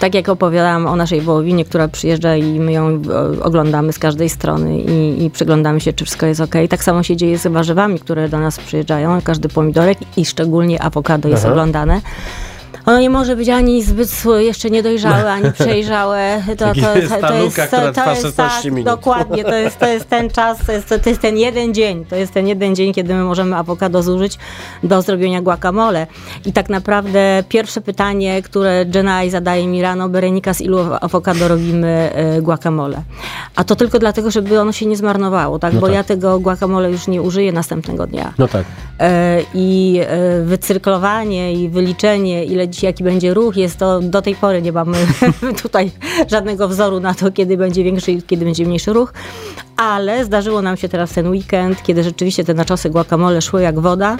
tak 0.00 0.14
jak 0.14 0.28
opowiadałam 0.28 0.86
o 0.86 0.96
naszej 0.96 1.20
wołowinie, 1.20 1.64
która 1.64 1.88
przyjeżdża 1.88 2.36
i 2.36 2.60
my 2.60 2.72
ją 2.72 3.02
oglądamy 3.42 3.92
z 3.92 3.98
każdej 3.98 4.28
strony 4.28 4.78
i, 4.78 5.24
i 5.24 5.30
przyglądamy 5.30 5.80
się, 5.80 5.92
czy 5.92 6.04
wszystko 6.04 6.26
jest 6.26 6.40
ok. 6.40 6.54
Tak 6.68 6.84
samo 6.84 7.02
się 7.02 7.16
dzieje 7.16 7.38
z 7.38 7.46
warzywami, 7.46 7.98
które 7.98 8.28
do 8.28 8.38
nas 8.38 8.58
przyjeżdżają, 8.58 9.22
każdy 9.22 9.48
pomidorek 9.48 9.98
i 10.16 10.24
szczególnie 10.24 10.82
awokado 10.82 11.28
jest 11.28 11.44
Aha. 11.44 11.52
oglądane. 11.52 12.00
Ono 12.90 13.00
nie 13.00 13.10
może 13.10 13.36
być 13.36 13.48
ani 13.48 13.82
zbyt 13.82 14.24
jeszcze 14.38 14.70
niedojrzałe, 14.70 15.32
ani 15.32 15.52
przejrzałe. 15.52 16.42
To, 16.46 16.54
Tak 16.54 16.76
jest 16.76 17.20
ta 17.20 17.38
luka, 17.38 17.66
która 17.66 17.92
trwa 17.92 18.14
16 18.14 18.70
tak. 18.70 18.82
Dokładnie, 18.82 19.44
to 19.44 19.54
jest, 19.54 19.78
to 19.78 19.86
jest 19.86 20.08
ten 20.08 20.30
czas, 20.30 20.58
to 20.66 20.72
jest, 20.72 20.88
to 21.02 21.10
jest 21.10 21.20
ten 21.20 21.36
jeden 21.36 21.74
dzień. 21.74 22.04
To 22.04 22.16
jest 22.16 22.32
ten 22.32 22.46
jeden 22.46 22.74
dzień, 22.74 22.92
kiedy 22.92 23.14
my 23.14 23.24
możemy 23.24 23.56
awokado 23.56 24.02
zużyć 24.02 24.38
do 24.82 25.02
zrobienia 25.02 25.42
guacamole. 25.42 26.06
I 26.46 26.52
tak 26.52 26.68
naprawdę 26.68 27.44
pierwsze 27.48 27.80
pytanie, 27.80 28.42
które 28.42 28.84
Jenai 28.94 29.30
zadaje 29.30 29.66
mi 29.66 29.82
rano, 29.82 30.08
Berenika, 30.08 30.54
z 30.54 30.60
ilu 30.60 30.78
awokado 31.00 31.48
robimy 31.48 32.10
e, 32.14 32.42
guacamole? 32.42 33.02
A 33.56 33.64
to 33.64 33.76
tylko 33.76 33.98
dlatego, 33.98 34.30
żeby 34.30 34.60
ono 34.60 34.72
się 34.72 34.86
nie 34.86 34.96
zmarnowało, 34.96 35.58
tak? 35.58 35.74
No 35.74 35.80
Bo 35.80 35.86
tak. 35.86 35.94
ja 35.94 36.04
tego 36.04 36.40
guacamole 36.40 36.90
już 36.90 37.06
nie 37.06 37.22
użyję 37.22 37.52
następnego 37.52 38.06
dnia. 38.06 38.32
No 38.38 38.48
tak. 38.48 38.64
E, 39.00 39.40
I 39.54 40.00
e, 40.06 40.42
wycyrklowanie 40.42 41.54
i 41.54 41.68
wyliczenie, 41.68 42.44
ile 42.44 42.68
dzisiaj 42.68 42.79
jaki 42.86 43.04
będzie 43.04 43.34
ruch, 43.34 43.56
jest 43.56 43.78
to 43.78 44.00
do 44.00 44.22
tej 44.22 44.34
pory 44.34 44.62
nie 44.62 44.72
mamy 44.72 44.96
tutaj 45.62 45.90
żadnego 46.30 46.68
wzoru 46.68 47.00
na 47.00 47.14
to, 47.14 47.32
kiedy 47.32 47.56
będzie 47.56 47.84
większy 47.84 48.12
i 48.12 48.22
kiedy 48.22 48.44
będzie 48.44 48.66
mniejszy 48.66 48.92
ruch. 48.92 49.12
Ale 49.76 50.24
zdarzyło 50.24 50.62
nam 50.62 50.76
się 50.76 50.88
teraz 50.88 51.12
ten 51.12 51.28
weekend, 51.28 51.82
kiedy 51.82 52.02
rzeczywiście 52.02 52.44
te 52.44 52.54
naczosy 52.54 52.90
guacamole 52.90 53.42
szły 53.42 53.62
jak 53.62 53.80
woda. 53.80 54.16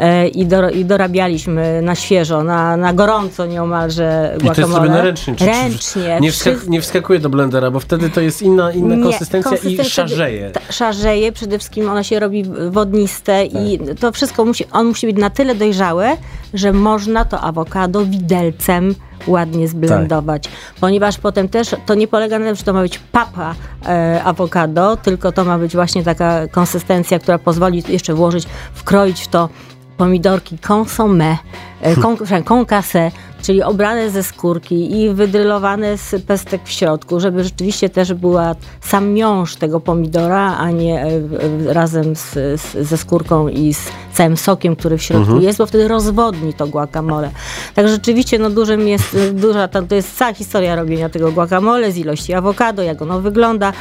E, 0.00 0.28
I, 0.28 0.46
do, 0.46 0.70
I 0.70 0.84
dorabialiśmy 0.84 1.82
na 1.82 1.94
świeżo, 1.94 2.44
na, 2.44 2.76
na 2.76 2.92
gorąco 2.92 3.46
nieomalże 3.46 4.34
I 4.36 4.40
to 4.40 4.46
jest 4.46 4.60
guacamole. 4.60 4.80
robione 4.82 5.02
ręcznie. 5.02 5.34
Czy, 5.36 5.44
Ręcznie. 5.46 6.18
Nie, 6.20 6.32
wskak, 6.32 6.66
nie 6.68 6.80
wskakuje 6.82 7.18
do 7.18 7.28
blendera, 7.30 7.70
bo 7.70 7.80
wtedy 7.80 8.10
to 8.10 8.20
jest 8.20 8.42
inna, 8.42 8.72
inna 8.72 8.94
nie, 8.94 9.02
konsystencja, 9.02 9.50
i 9.50 9.54
konsystencja- 9.60 9.84
szarzeje. 9.84 10.50
ta- 10.50 10.72
Szarzeje, 10.72 11.32
przede 11.32 11.58
wszystkim 11.58 11.88
ona 11.90 12.02
się 12.04 12.20
robi 12.20 12.44
wodniste 12.70 13.44
i 13.44 13.78
to 14.00 14.12
wszystko 14.12 14.44
musi, 14.44 14.64
on 14.72 14.86
musi 14.86 15.06
być 15.06 15.16
na 15.16 15.30
tyle 15.30 15.54
dojrzałe, 15.54 16.16
że 16.54 16.72
można 16.72 17.24
to 17.24 17.40
awokado 17.40 18.04
widelcem 18.04 18.94
ładnie 19.26 19.68
zblendować. 19.68 20.44
Ponieważ 20.80 21.18
potem 21.18 21.48
też 21.48 21.74
to 21.86 21.94
nie 21.94 22.08
polega 22.08 22.38
na 22.38 22.46
tym, 22.46 22.54
że 22.54 22.62
to 22.62 22.72
ma 22.72 22.82
być 22.82 22.98
papa 23.12 23.54
e, 23.86 24.20
awokado, 24.24 24.96
tylko 24.96 25.32
to 25.32 25.44
ma 25.44 25.58
być 25.58 25.72
właśnie 25.74 26.04
taka 26.04 26.48
konsystencja, 26.48 27.18
która 27.18 27.38
pozwoli 27.38 27.82
jeszcze 27.88 28.14
włożyć, 28.14 28.46
wkroić 28.74 29.20
w 29.22 29.28
to 29.28 29.48
pomidorki 30.00 30.56
consommé, 30.56 31.42
e, 31.82 31.94
con, 31.96 32.16
czyli 33.42 33.62
obrane 33.62 34.10
ze 34.10 34.22
skórki 34.22 35.00
i 35.00 35.10
wydrylowane 35.14 35.98
z 35.98 36.22
pestek 36.26 36.60
w 36.64 36.70
środku, 36.70 37.20
żeby 37.20 37.44
rzeczywiście 37.44 37.88
też 37.88 38.14
była 38.14 38.54
sam 38.80 39.12
miąższ 39.12 39.56
tego 39.56 39.80
pomidora, 39.80 40.56
a 40.56 40.70
nie 40.70 41.02
e, 41.02 41.20
w- 41.20 41.66
razem 41.66 42.16
z, 42.16 42.32
z, 42.60 42.88
ze 42.88 42.96
skórką 42.96 43.48
i 43.48 43.74
z 43.74 43.80
całym 44.12 44.36
sokiem, 44.36 44.76
który 44.76 44.98
w 44.98 45.02
środku 45.02 45.20
Mhm. 45.26 45.42
jest, 45.42 45.58
bo 45.58 45.66
wtedy 45.66 45.88
rozwodni 45.88 46.54
to 46.54 46.66
guacamole. 46.66 47.30
Także 47.74 47.92
rzeczywiście 47.94 48.38
no 48.38 48.50
dużym 48.50 48.88
jest, 48.88 49.16
duża, 49.32 49.68
tam, 49.68 49.86
to 49.86 49.94
jest 49.94 50.16
cała 50.16 50.32
historia 50.34 50.76
robienia 50.76 51.08
tego 51.08 51.32
guacamole 51.32 51.92
z 51.92 51.96
ilości 51.96 52.34
awokado, 52.34 52.82
jak 52.82 53.02
ono 53.02 53.20
wygląda. 53.20 53.72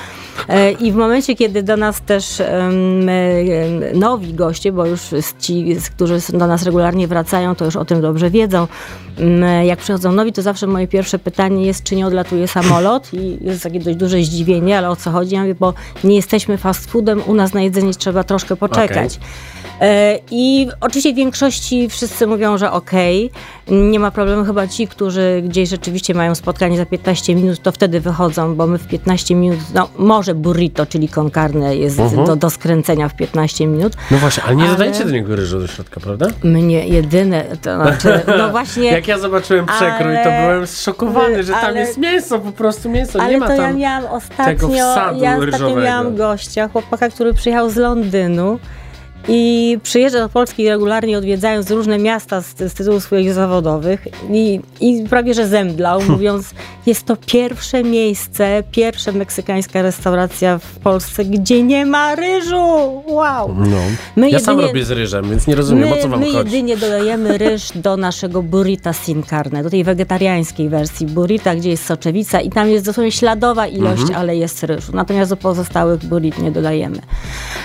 E, 0.49 0.71
I 0.71 0.91
w 0.91 0.95
momencie, 0.95 1.35
kiedy 1.35 1.63
do 1.63 1.77
nas 1.77 2.01
też 2.01 2.39
e, 2.41 2.69
nowi 3.93 4.33
goście, 4.33 4.71
bo 4.71 4.85
już 4.85 5.01
ci, 5.39 5.75
którzy 5.95 6.17
do 6.33 6.47
nas 6.47 6.63
regularnie 6.63 7.07
wracają, 7.07 7.55
to 7.55 7.65
już 7.65 7.75
o 7.75 7.85
tym 7.85 8.01
dobrze 8.01 8.29
wiedzą. 8.29 8.67
Jak 9.65 9.79
przychodzą 9.79 10.11
nowi, 10.11 10.33
to 10.33 10.41
zawsze 10.41 10.67
moje 10.67 10.87
pierwsze 10.87 11.19
pytanie 11.19 11.65
jest, 11.65 11.83
czy 11.83 11.95
nie 11.95 12.07
odlatuje 12.07 12.47
samolot 12.47 13.13
i 13.13 13.37
jest 13.41 13.63
takie 13.63 13.79
dość 13.79 13.97
duże 13.97 14.23
zdziwienie, 14.23 14.77
ale 14.77 14.89
o 14.89 14.95
co 14.95 15.11
chodzi? 15.11 15.35
Ja 15.35 15.41
mówię, 15.41 15.55
bo 15.55 15.73
nie 16.03 16.15
jesteśmy 16.15 16.57
fast 16.57 16.91
foodem, 16.91 17.21
u 17.27 17.33
nas 17.33 17.53
na 17.53 17.61
jedzenie 17.61 17.93
trzeba 17.93 18.23
troszkę 18.23 18.55
poczekać. 18.55 19.15
E, 19.15 19.19
I 20.31 20.67
oczywiście 20.81 21.13
w 21.13 21.15
większości 21.15 21.89
wszyscy 21.89 22.27
mówią, 22.27 22.57
że 22.57 22.71
okej, 22.71 23.31
nie 23.67 23.99
ma 23.99 24.11
problemu. 24.11 24.45
Chyba 24.45 24.67
ci, 24.67 24.87
którzy 24.87 25.41
gdzieś 25.45 25.69
rzeczywiście 25.69 26.13
mają 26.13 26.35
spotkanie 26.35 26.77
za 26.77 26.85
15 26.85 27.35
minut, 27.35 27.61
to 27.61 27.71
wtedy 27.71 27.99
wychodzą, 27.99 28.55
bo 28.55 28.67
my 28.67 28.77
w 28.77 28.87
15 28.87 29.35
minut, 29.35 29.59
no 29.73 29.89
może 29.97 30.35
burrito, 30.35 30.85
czyli 30.85 31.09
con 31.09 31.31
carne 31.31 31.75
jest 31.75 31.99
Mhm. 31.99 32.25
do, 32.25 32.35
do 32.35 32.49
skręcenia 32.49 33.09
w 33.09 33.15
15 33.15 33.67
minut. 33.67 33.93
No 34.11 34.17
właśnie, 34.17 34.43
ale 34.43 34.55
nie 34.55 34.63
Ale- 34.63 34.71
dodajcie 34.71 35.05
do 35.05 35.11
niego 35.11 35.35
ryżu 35.35 35.59
do 35.59 35.67
środka, 35.67 35.99
prawda? 35.99 36.27
Mnie 36.43 36.87
jedyne, 36.87 37.45
to 37.61 37.75
znaczy, 37.75 38.21
no 38.37 38.49
właśnie... 38.59 38.91
Jak 38.91 39.07
ja 39.07 39.19
zobaczyłem 39.19 39.65
przekrój, 39.65 40.13
to 40.23 40.33
ale- 40.33 40.41
byłem 40.47 40.67
zszokowany, 40.67 41.43
że 41.43 41.53
tam 41.53 41.65
ale- 41.65 41.79
jest 41.79 41.97
mięso, 41.97 42.39
po 42.39 42.51
prostu 42.51 42.89
mięso, 42.89 43.19
Ale 43.21 43.31
nie 43.31 43.37
ma 43.37 43.47
to 43.47 43.55
tam 43.57 43.79
ja 43.79 43.99
miałam 43.99 44.01
tego 44.03 44.15
ostatnio, 44.15 44.67
wsadu 44.67 45.19
ja 45.23 45.29
ostatnio 45.33 45.45
ryżowego. 45.45 45.81
miałam 45.81 46.15
gościa, 46.15 46.67
chłopaka, 46.67 47.09
który 47.09 47.33
przyjechał 47.33 47.69
z 47.69 47.75
Londynu 47.75 48.59
i 49.27 49.77
przyjeżdża 49.83 50.19
do 50.19 50.29
Polski 50.29 50.69
regularnie 50.69 51.17
odwiedzając 51.17 51.71
różne 51.71 51.97
miasta 51.99 52.41
z, 52.41 52.55
z 52.57 52.73
tytułu 52.73 52.99
swoich 52.99 53.33
zawodowych 53.33 54.07
i, 54.31 54.59
i 54.81 55.03
prawie 55.09 55.33
że 55.33 55.47
zemdlał, 55.47 56.01
mówiąc, 56.09 56.49
jest 56.85 57.05
to 57.05 57.15
pierwsze 57.25 57.83
miejsce, 57.83 58.63
pierwsza 58.71 59.11
meksykańska 59.11 59.81
restauracja 59.81 60.57
w 60.57 60.79
Polsce, 60.79 61.25
gdzie 61.25 61.63
nie 61.63 61.85
ma 61.85 62.15
ryżu. 62.15 63.03
Wow! 63.07 63.55
No. 63.57 63.77
My 64.15 64.29
ja 64.29 64.39
sam 64.39 64.55
jedynie- 64.57 64.67
robię 64.67 64.85
z 64.85 64.91
ryżem, 64.91 65.29
więc 65.29 65.47
nie 65.47 65.55
rozumiem, 65.55 65.89
my, 65.89 65.95
o 65.95 66.01
co 66.01 66.09
wam 66.09 66.19
my 66.19 66.25
chodzi. 66.25 66.37
jedynie 66.37 66.77
dodajemy 66.77 67.37
ryż 67.37 67.71
do 67.75 67.97
naszego 67.97 68.43
burrita 68.43 68.93
sin 68.93 69.23
carne, 69.23 69.63
do 69.63 69.69
tej 69.69 69.83
wegetariańskiej 69.83 70.69
wersji 70.69 71.05
burrita, 71.05 71.55
gdzie 71.55 71.69
jest 71.69 71.85
soczewica 71.85 72.41
i 72.41 72.49
tam 72.49 72.69
jest 72.69 72.85
dosłownie 72.85 73.11
śladowa 73.11 73.67
ilość, 73.67 74.01
Mhm. 74.01 74.19
ale 74.19 74.35
jest 74.37 74.63
ryżu. 74.63 74.91
Natomiast 74.95 75.31
do 75.31 75.37
pozostałych 75.37 76.05
burrit 76.05 76.39
nie 76.39 76.51
dodajemy. 76.51 76.97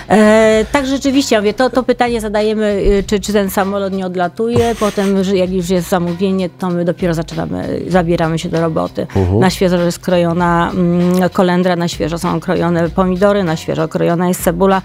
E, 0.09 0.65
tak 0.71 0.87
rzeczywiście, 0.87 1.35
ja 1.35 1.41
mówię, 1.41 1.53
to, 1.57 1.69
to 1.69 1.83
pytanie 1.83 2.21
zadajemy, 2.21 2.65
y, 2.65 3.03
czy, 3.07 3.19
czy 3.19 3.33
ten 3.33 3.49
samolot 3.49 3.93
nie 3.93 4.05
odlatuje, 4.05 4.75
potem 4.79 5.15
jak 5.33 5.51
już 5.51 5.69
jest 5.69 5.89
zamówienie, 5.89 6.49
to 6.49 6.69
my 6.69 6.85
dopiero 6.85 7.13
zaczynamy, 7.13 7.81
zabieramy 7.87 8.39
się 8.39 8.49
do 8.49 8.61
roboty. 8.61 9.07
Mhm. 9.15 9.39
Na 9.39 9.49
świeżo 9.49 9.77
jest 9.77 9.99
krojona 9.99 10.71
mm, 10.73 11.29
kolendra, 11.29 11.75
na 11.75 11.87
świeżo 11.87 12.17
są 12.17 12.39
krojone 12.39 12.89
pomidory, 12.89 13.43
na 13.43 13.55
świeżo 13.55 13.87
krojona 13.87 14.27
jest 14.27 14.43
cebula. 14.43 14.81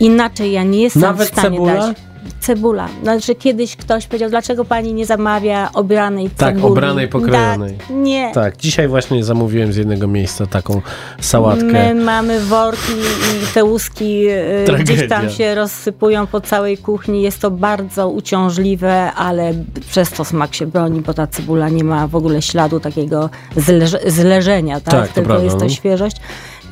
Inaczej 0.00 0.52
ja 0.52 0.62
nie 0.62 0.82
jestem 0.82 1.02
Nawet 1.02 1.28
w 1.28 1.32
stanie 1.32 1.56
cebula? 1.56 1.74
dać. 1.74 2.11
Cebula. 2.40 2.88
Znaczy 3.02 3.34
kiedyś 3.34 3.76
ktoś 3.76 4.06
powiedział, 4.06 4.30
dlaczego 4.30 4.64
pani 4.64 4.94
nie 4.94 5.06
zamawia 5.06 5.70
obranej 5.74 6.30
Tak, 6.30 6.54
cebuli? 6.54 6.72
obranej, 6.72 7.08
pokrojonej. 7.08 7.76
Tak, 7.78 7.86
nie. 7.90 8.30
Tak, 8.34 8.56
dzisiaj 8.56 8.88
właśnie 8.88 9.24
zamówiłem 9.24 9.72
z 9.72 9.76
jednego 9.76 10.06
miejsca 10.06 10.46
taką 10.46 10.82
sałatkę. 11.20 11.64
My 11.64 11.94
mamy 11.94 12.40
worki 12.40 12.92
i 12.92 13.54
te 13.54 13.64
łuski 13.64 14.28
y, 14.28 14.64
Tragedia. 14.66 14.94
gdzieś 14.96 15.08
tam 15.08 15.30
się 15.30 15.54
rozsypują 15.54 16.26
po 16.26 16.40
całej 16.40 16.78
kuchni. 16.78 17.22
Jest 17.22 17.40
to 17.40 17.50
bardzo 17.50 18.08
uciążliwe, 18.08 19.12
ale 19.12 19.52
przez 19.90 20.10
to 20.10 20.24
smak 20.24 20.54
się 20.54 20.66
broni, 20.66 21.00
bo 21.00 21.14
ta 21.14 21.26
cebula 21.26 21.68
nie 21.68 21.84
ma 21.84 22.06
w 22.06 22.16
ogóle 22.16 22.42
śladu 22.42 22.80
takiego 22.80 23.30
zleże, 23.56 23.98
zleżenia, 24.06 24.80
tak? 24.80 24.94
Tak, 24.94 25.08
to 25.08 25.14
Tylko 25.14 25.26
prawda, 25.28 25.44
jest 25.44 25.58
to 25.58 25.64
no. 25.64 25.70
świeżość. 25.70 26.16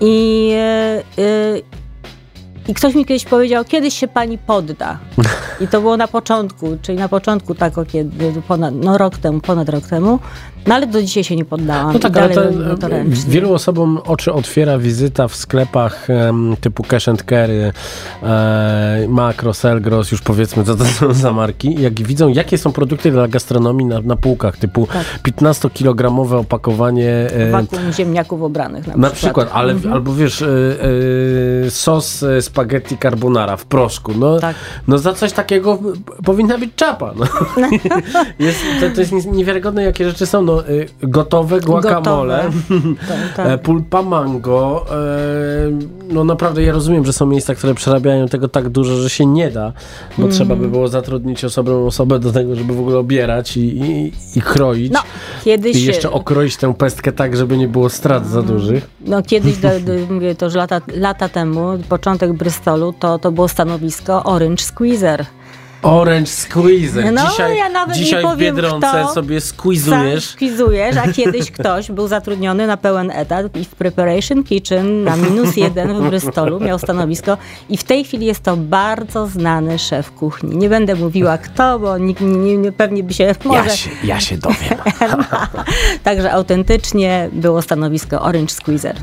I, 0.00 0.50
y, 1.18 1.22
y, 1.22 1.62
I 2.70 2.74
ktoś 2.74 2.94
mi 2.94 3.06
kiedyś 3.06 3.24
powiedział, 3.24 3.64
kiedyś 3.64 3.94
się 3.94 4.08
pani 4.08 4.38
podda. 4.38 4.98
I 5.60 5.68
to 5.68 5.80
było 5.80 5.96
na 5.96 6.08
początku, 6.08 6.76
czyli 6.82 6.98
na 6.98 7.08
początku 7.08 7.54
tak 7.54 7.72
kiedy, 7.92 8.42
ponad, 8.48 8.74
no 8.74 8.98
rok 8.98 9.18
temu, 9.18 9.40
ponad 9.40 9.68
rok 9.68 9.86
temu. 9.86 10.18
No 10.66 10.74
ale 10.74 10.86
do 10.86 11.02
dzisiaj 11.02 11.24
się 11.24 11.36
nie 11.36 11.44
poddałam. 11.44 11.92
No 11.92 11.98
tak, 11.98 12.16
ale 12.16 12.34
to, 12.34 12.42
to 12.80 12.88
ręcznie. 12.88 13.30
wielu 13.32 13.54
osobom 13.54 13.98
oczy 14.06 14.32
otwiera 14.32 14.78
wizyta 14.78 15.28
w 15.28 15.36
sklepach 15.36 16.10
em, 16.10 16.56
typu 16.60 16.82
Cash 16.82 17.08
and 17.08 17.24
Carry, 17.30 17.72
e, 18.22 19.06
Makro, 19.08 19.54
Selgros, 19.54 20.12
już 20.12 20.20
powiedzmy 20.20 20.64
co 20.64 20.76
to 20.76 20.84
są 20.84 21.12
za 21.24 21.32
marki, 21.32 21.82
jak 21.82 21.94
widzą 22.02 22.28
jakie 22.28 22.58
są 22.58 22.72
produkty 22.72 23.10
dla 23.10 23.28
gastronomii 23.28 23.86
na, 23.86 24.00
na 24.00 24.16
półkach, 24.16 24.56
typu 24.56 24.88
Tak. 24.92 25.32
15-kilogramowe 25.32 26.34
opakowanie 26.36 27.10
e, 27.12 27.50
Wakuum 27.50 27.92
ziemniaków 27.92 28.42
obranych 28.42 28.86
na, 28.86 28.96
na 28.96 29.10
przykład, 29.10 29.50
ale, 29.52 29.72
Mhm. 29.72 29.94
albo 29.94 30.14
wiesz, 30.14 30.42
y, 30.42 30.46
y, 31.66 31.70
sos 31.70 32.22
y, 32.22 32.42
spaghetti 32.42 32.98
carbonara 32.98 33.56
w 33.56 33.64
proszku. 33.64 34.12
No, 34.18 34.38
Tak. 34.40 34.56
no 34.88 34.98
za 34.98 35.12
coś 35.12 35.32
takiego 35.32 35.78
powinna 36.24 36.58
być 36.58 36.70
czapa. 36.76 37.12
No. 37.16 37.24
jest, 38.46 38.58
to, 38.80 38.90
to 38.94 39.00
jest 39.00 39.12
nie- 39.12 39.32
niewiarygodne, 39.32 39.82
jakie 39.82 40.08
rzeczy 40.08 40.26
są. 40.26 40.49
No, 40.56 40.68
y, 40.68 40.88
gotowe 41.02 41.60
guacamole, 41.60 42.50
Tak, 43.08 43.18
tak. 43.36 43.46
e, 43.46 43.58
pulpa 43.58 44.02
mango. 44.02 44.86
e, 44.90 44.94
no 46.12 46.24
naprawdę, 46.24 46.62
ja 46.62 46.72
rozumiem, 46.72 47.04
że 47.06 47.12
są 47.12 47.26
miejsca, 47.26 47.54
które 47.54 47.74
przerabiają 47.74 48.28
tego 48.28 48.48
tak 48.48 48.68
dużo, 48.68 48.96
że 48.96 49.10
się 49.10 49.26
nie 49.26 49.50
da, 49.50 49.72
bo 50.18 50.24
Mhm. 50.24 50.30
trzeba 50.32 50.56
by 50.56 50.68
było 50.68 50.88
zatrudnić 50.88 51.44
osobną 51.44 51.86
osobę 51.86 52.18
do 52.18 52.32
tego, 52.32 52.56
żeby 52.56 52.74
w 52.74 52.80
ogóle 52.80 52.98
obierać 52.98 53.56
i, 53.56 53.60
i, 53.60 54.12
i 54.36 54.42
kroić. 54.42 54.92
No, 54.92 55.00
kiedyś... 55.44 55.76
I 55.76 55.84
jeszcze 55.84 56.10
okroić 56.10 56.56
tę 56.56 56.74
pestkę 56.74 57.12
tak, 57.12 57.36
żeby 57.36 57.56
nie 57.58 57.68
było 57.68 57.88
strat 57.88 58.26
za 58.26 58.42
dużych. 58.42 58.90
No 59.00 59.22
kiedyś, 59.22 59.56
do, 59.56 59.68
do, 59.86 60.14
mówię 60.14 60.34
to 60.34 60.44
już 60.46 60.54
lata, 60.54 60.80
lata 60.96 61.28
temu, 61.28 61.68
początek 61.88 62.32
Bristolu, 62.32 62.94
to, 62.98 63.18
to 63.18 63.32
było 63.32 63.48
stanowisko 63.48 64.24
Orange 64.24 64.62
Squeezer. 64.64 65.24
Orange 65.82 66.30
Squeezer. 66.30 67.12
No, 67.12 67.30
dzisiaj 67.30 67.56
ja 67.56 67.68
nawet 67.68 67.96
nie 67.96 68.02
dzisiaj 68.04 68.20
w 68.20 68.24
powiem, 68.24 68.38
Biedronce 68.56 68.86
kto. 68.86 69.14
sobie 69.14 69.40
squeezujesz. 69.40 70.24
squeezujesz, 70.24 70.96
a 70.96 71.12
kiedyś 71.12 71.50
ktoś 71.50 71.90
był 71.90 72.08
zatrudniony 72.08 72.66
na 72.66 72.76
pełen 72.76 73.10
etat 73.10 73.56
i 73.56 73.64
w 73.64 73.68
Preparation 73.68 74.44
Kitchen 74.44 75.04
na 75.04 75.16
minus 75.16 75.56
jeden 75.56 75.94
w 75.94 76.08
Bristolu 76.08 76.60
miał 76.60 76.78
stanowisko 76.78 77.36
i 77.68 77.76
w 77.76 77.84
tej 77.84 78.04
chwili 78.04 78.26
jest 78.26 78.42
to 78.42 78.56
bardzo 78.56 79.26
znany 79.26 79.78
szef 79.78 80.12
kuchni. 80.12 80.56
Nie 80.56 80.68
będę 80.68 80.94
mówiła 80.94 81.38
kto, 81.38 81.78
bo 81.78 81.98
nikt 81.98 82.20
nie, 82.20 82.56
nie, 82.56 82.72
pewnie 82.72 83.02
by 83.02 83.14
się 83.14 83.34
może... 83.44 83.70
Ja 83.70 83.76
się, 83.76 83.90
ja 84.04 84.20
się 84.20 84.38
dowiem. 84.38 84.78
Także 86.04 86.32
autentycznie 86.32 87.28
było 87.32 87.62
stanowisko 87.62 88.22
Orange 88.22 88.54
Squeezer. 88.54 88.96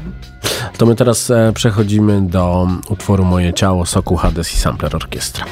To 0.77 0.85
my 0.85 0.95
teraz 0.95 1.31
e, 1.31 1.51
przechodzimy 1.55 2.21
do 2.21 2.67
utworu 2.89 3.25
Moje 3.25 3.53
ciało, 3.53 3.85
Soku, 3.85 4.15
Hades 4.15 4.53
i 4.53 4.57
Sampler 4.57 4.95
Orkiestra. 4.95 5.45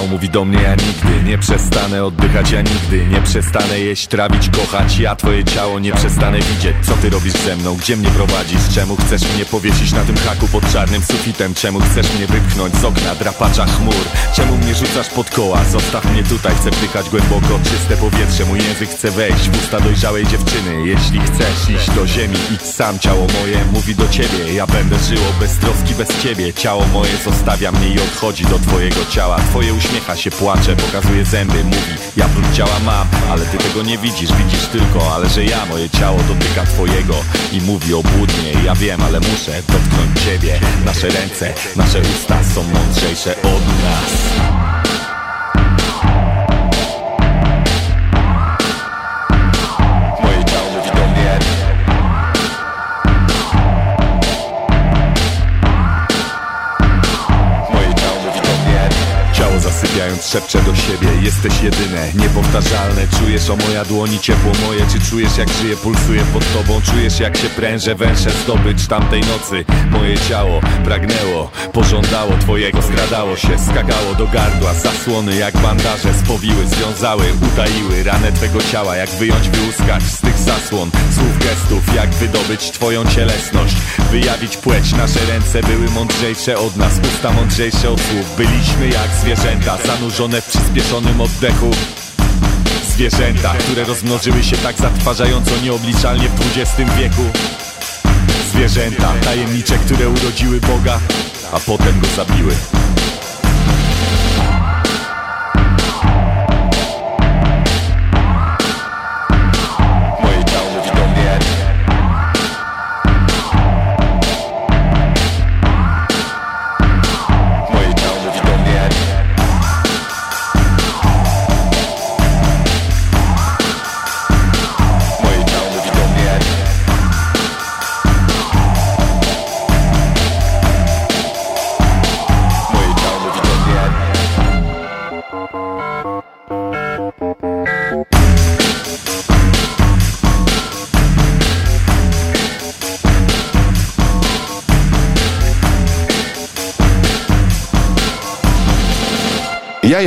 Ciało 0.00 0.10
mówi 0.10 0.28
do 0.30 0.44
mnie, 0.44 0.62
ja 0.62 0.74
nigdy 0.74 1.30
nie 1.30 1.38
przestanę 1.38 2.04
oddychać, 2.04 2.50
ja 2.50 2.62
nigdy 2.62 3.06
nie 3.06 3.22
przestanę 3.22 3.80
jeść, 3.80 4.06
trawić, 4.06 4.48
kochać. 4.48 4.98
Ja 4.98 5.16
twoje 5.16 5.44
ciało 5.44 5.78
nie 5.78 5.92
przestanę 5.92 6.38
widzieć, 6.38 6.76
co 6.82 6.92
ty 6.92 7.10
robisz 7.10 7.32
ze 7.32 7.56
mną, 7.56 7.74
gdzie 7.74 7.96
mnie 7.96 8.08
prowadzisz? 8.08 8.60
Czemu 8.74 8.96
chcesz 8.96 9.22
mnie 9.34 9.44
powiesić 9.44 9.92
na 9.92 10.04
tym 10.04 10.16
haku 10.16 10.48
pod 10.48 10.72
czarnym 10.72 11.02
sufitem? 11.02 11.54
Czemu 11.54 11.80
chcesz 11.80 12.14
mnie 12.14 12.26
wypchnąć 12.26 12.74
z 12.76 12.84
okna 12.84 13.14
drapacza 13.14 13.66
chmur? 13.66 14.04
Czemu 14.36 14.56
mnie 14.56 14.74
rzucasz 14.74 15.08
pod 15.08 15.30
koła, 15.30 15.64
zostaw 15.64 16.04
mnie 16.12 16.22
tutaj 16.22 16.52
Chcę 16.60 16.70
wdychać 16.70 17.08
głęboko. 17.10 17.60
Czyste 17.64 17.96
powietrze, 17.96 18.44
mój 18.44 18.58
język 18.58 18.90
chce 18.90 19.10
wejść 19.10 19.50
w 19.50 19.62
usta 19.62 19.80
dojrzałej 19.80 20.26
dziewczyny. 20.26 20.86
Jeśli 20.86 21.20
chcesz 21.20 21.76
iść 21.76 21.90
do 21.90 22.06
ziemi, 22.06 22.36
idź 22.54 22.62
sam, 22.62 22.98
ciało 22.98 23.26
moje 23.40 23.64
mówi 23.72 23.94
do 23.94 24.08
ciebie. 24.08 24.54
Ja 24.54 24.66
będę 24.66 24.98
żyło 24.98 25.26
bez 25.40 25.58
troski, 25.58 25.94
bez 25.94 26.22
ciebie. 26.22 26.54
Ciało 26.54 26.86
moje 26.86 27.16
zostawia 27.24 27.72
mnie 27.72 27.88
i 27.88 28.00
odchodzi 28.00 28.44
do 28.44 28.58
twojego 28.58 29.00
ciała. 29.10 29.36
Twoje 29.38 29.72
uśmiecha 29.90 30.16
się, 30.16 30.30
płacze, 30.30 30.76
pokazuje 30.76 31.24
zęby 31.24 31.64
Mówi, 31.64 31.94
ja 32.16 32.28
brud 32.28 32.52
ciała 32.54 32.78
mam, 32.84 33.08
ale 33.30 33.46
ty 33.46 33.58
tego 33.58 33.82
nie 33.82 33.98
widzisz 33.98 34.32
Widzisz 34.32 34.66
tylko, 34.66 35.14
ale 35.14 35.28
że 35.28 35.44
ja, 35.44 35.66
moje 35.66 35.90
ciało 35.90 36.18
dotyka 36.18 36.66
twojego. 36.66 37.14
I 37.52 37.60
mówi 37.60 37.94
obłudnie, 37.94 38.52
ja 38.64 38.74
wiem, 38.74 39.02
ale 39.02 39.20
muszę 39.20 39.62
dotknąć 39.68 40.20
ciebie. 40.24 40.60
Nasze 40.84 41.08
ręce, 41.08 41.54
nasze 41.76 42.00
usta 42.00 42.44
są 42.44 42.62
mądrzejsze 42.62 43.36
od 43.42 43.66
nas 43.66 44.59
zasypiając 59.80 60.26
szepcze 60.26 60.62
do 60.62 60.76
siebie 60.76 61.08
Jesteś 61.22 61.62
jedyne, 61.62 62.12
niepowtarzalne. 62.14 63.06
Czujesz 63.18 63.50
o 63.50 63.56
moja 63.56 63.84
dłoni 63.84 64.18
ciepło 64.18 64.52
moje. 64.66 64.80
Czy 64.92 65.10
czujesz 65.10 65.36
jak 65.38 65.48
żyje, 65.48 65.76
pulsuje 65.76 66.22
pod 66.32 66.52
tobą? 66.52 66.80
Czujesz 66.80 67.20
jak 67.20 67.36
się 67.36 67.48
pręże, 67.48 67.94
węsze 67.94 68.30
zdobycz 68.30 68.86
tamtej 68.86 69.20
nocy? 69.20 69.64
Moje 69.90 70.18
ciało 70.18 70.60
pragnęło, 70.84 71.50
pożądało 71.72 72.32
twojego. 72.40 72.82
Skradało 72.82 73.36
się, 73.36 73.58
skakało 73.58 74.14
do 74.18 74.26
gardła. 74.26 74.74
Zasłony 74.74 75.36
jak 75.36 75.58
bandaże 75.58 76.14
spowiły, 76.24 76.66
związały 76.66 77.24
Utaiły. 77.52 78.02
Ranę 78.02 78.32
twego 78.32 78.62
ciała 78.62 78.96
Jak 78.96 79.10
wyjąć, 79.10 79.48
wyłuskać 79.48 80.02
zasłon. 80.40 80.90
Słów 81.14 81.38
gestów, 81.38 81.94
jak 81.94 82.10
wydobyć 82.10 82.70
twoją 82.70 83.06
cielesność. 83.06 83.74
Wyjawić 84.10 84.56
płeć, 84.56 84.92
nasze 84.92 85.26
ręce 85.26 85.62
były 85.62 85.90
mądrzejsze 85.90 86.58
od 86.58 86.76
nas. 86.76 86.92
Usta 87.14 87.32
mądrzejsze 87.32 87.90
od 87.90 88.00
słów. 88.00 88.36
Byliśmy 88.36 88.88
jak 88.88 89.10
zwierzęta, 89.20 89.78
zanurzone 89.86 90.40
w 90.40 90.46
przyspieszonym 90.46 91.20
oddechu. 91.20 91.70
Zwierzęta, 92.88 93.54
które 93.54 93.84
rozmnożyły 93.84 94.42
się 94.42 94.56
tak 94.56 94.76
zatrważająco 94.76 95.50
nieobliczalnie 95.62 96.28
w 96.28 96.56
XX 96.56 96.90
wieku. 96.98 97.22
Zwierzęta, 98.52 99.12
tajemnicze, 99.24 99.78
które 99.78 100.08
urodziły 100.08 100.60
Boga, 100.60 101.00
a 101.52 101.60
potem 101.60 102.00
go 102.00 102.06
zabiły 102.16 102.52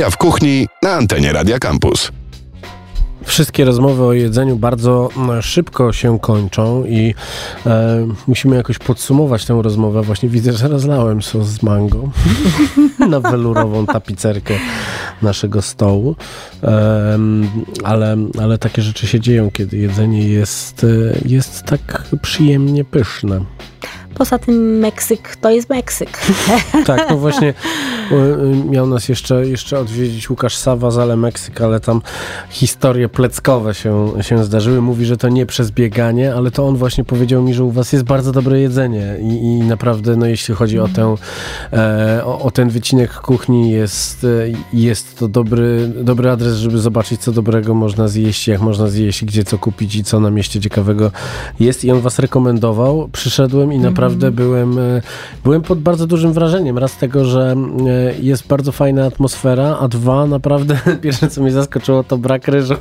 Jaja 0.04 0.10
w 0.10 0.16
kuchni 0.16 0.68
na 0.82 0.92
antenie 0.92 1.32
Radia 1.32 1.58
Campus. 1.58 2.12
Wszystkie 3.22 3.64
rozmowy 3.64 4.04
o 4.04 4.12
jedzeniu 4.12 4.56
bardzo 4.56 5.08
mm, 5.16 5.42
szybko 5.42 5.92
się 5.92 6.18
kończą 6.18 6.84
i 6.84 7.14
e, 7.66 8.06
musimy 8.26 8.56
jakoś 8.56 8.78
podsumować 8.78 9.44
tę 9.44 9.62
rozmowę. 9.62 10.02
Właśnie 10.02 10.28
widzę, 10.28 10.52
że 10.52 10.68
rozlałem 10.68 11.22
sos 11.22 11.46
z 11.46 11.62
mango 11.62 12.08
na 13.10 13.20
welurową 13.20 13.86
tapicerkę 13.86 14.54
naszego 15.22 15.62
stołu. 15.62 16.16
Em, 16.62 17.48
ale, 17.84 18.16
ale 18.42 18.58
takie 18.58 18.82
rzeczy 18.82 19.06
się 19.06 19.20
dzieją, 19.20 19.50
kiedy 19.50 19.76
jedzenie 19.76 20.28
jest, 20.28 20.84
e, 20.84 21.18
jest 21.28 21.62
tak 21.62 22.02
przyjemnie 22.22 22.84
pyszne. 22.84 23.40
Poza 24.14 24.38
tym 24.38 24.78
Meksyk 24.78 25.36
to 25.36 25.50
jest 25.50 25.70
Meksyk. 25.70 26.18
Tak, 26.86 27.06
no 27.10 27.16
właśnie 27.16 27.54
y, 28.12 28.70
miał 28.70 28.86
nas 28.86 29.08
jeszcze, 29.08 29.46
jeszcze 29.46 29.78
odwiedzić 29.78 30.30
Łukasz 30.30 30.56
Sawa 30.56 30.90
z 30.90 30.98
Ale 30.98 31.16
Meksyk, 31.16 31.60
ale 31.60 31.80
tam 31.80 32.02
historie 32.50 33.08
pleckowe 33.08 33.74
się, 33.74 34.12
się 34.20 34.44
zdarzyły. 34.44 34.80
Mówi, 34.80 35.04
że 35.04 35.16
to 35.16 35.28
nie 35.28 35.46
przez 35.46 35.70
bieganie, 35.70 36.34
ale 36.34 36.50
to 36.50 36.66
on 36.66 36.76
właśnie 36.76 37.04
powiedział 37.04 37.42
mi, 37.42 37.54
że 37.54 37.64
u 37.64 37.70
was 37.70 37.92
jest 37.92 38.04
bardzo 38.04 38.32
dobre 38.32 38.60
jedzenie 38.60 39.16
i, 39.20 39.34
i 39.44 39.58
naprawdę, 39.58 40.16
no 40.16 40.26
jeśli 40.26 40.54
chodzi 40.54 40.78
o, 40.78 40.88
tę, 40.88 41.14
e, 41.72 42.20
o, 42.24 42.40
o 42.40 42.50
ten 42.50 42.68
wycinek 42.68 43.14
kuchni, 43.14 43.70
jest, 43.70 44.24
e, 44.24 44.28
jest 44.72 45.18
to 45.18 45.28
dobry, 45.28 45.92
dobry 46.02 46.30
adres, 46.30 46.56
żeby 46.56 46.78
zobaczyć, 46.78 47.20
co 47.20 47.32
dobrego 47.32 47.74
można 47.74 48.08
zjeść, 48.08 48.48
jak 48.48 48.60
można 48.60 48.88
zjeść, 48.88 49.24
gdzie 49.24 49.44
co 49.44 49.58
kupić 49.58 49.94
i 49.94 50.04
co 50.04 50.20
na 50.20 50.30
mieście 50.30 50.60
ciekawego 50.60 51.10
jest. 51.60 51.84
I 51.84 51.90
on 51.90 52.00
was 52.00 52.18
rekomendował. 52.18 53.08
Przyszedłem 53.12 53.72
i 53.72 53.78
naprawdę 53.78 54.03
byłem, 54.10 54.78
e, 54.78 55.02
byłem 55.44 55.62
pod 55.62 55.80
bardzo 55.80 56.06
dużym 56.06 56.32
wrażeniem. 56.32 56.78
Raz 56.78 56.96
tego, 56.96 57.24
że 57.24 57.54
e, 57.86 58.14
jest 58.20 58.46
bardzo 58.46 58.72
fajna 58.72 59.06
atmosfera, 59.06 59.76
a 59.80 59.88
dwa, 59.88 60.26
naprawdę 60.26 60.78
pierwsze, 61.02 61.28
co 61.28 61.42
mnie 61.42 61.52
zaskoczyło, 61.52 62.04
to 62.04 62.18
brak 62.18 62.48
ryżu 62.48 62.74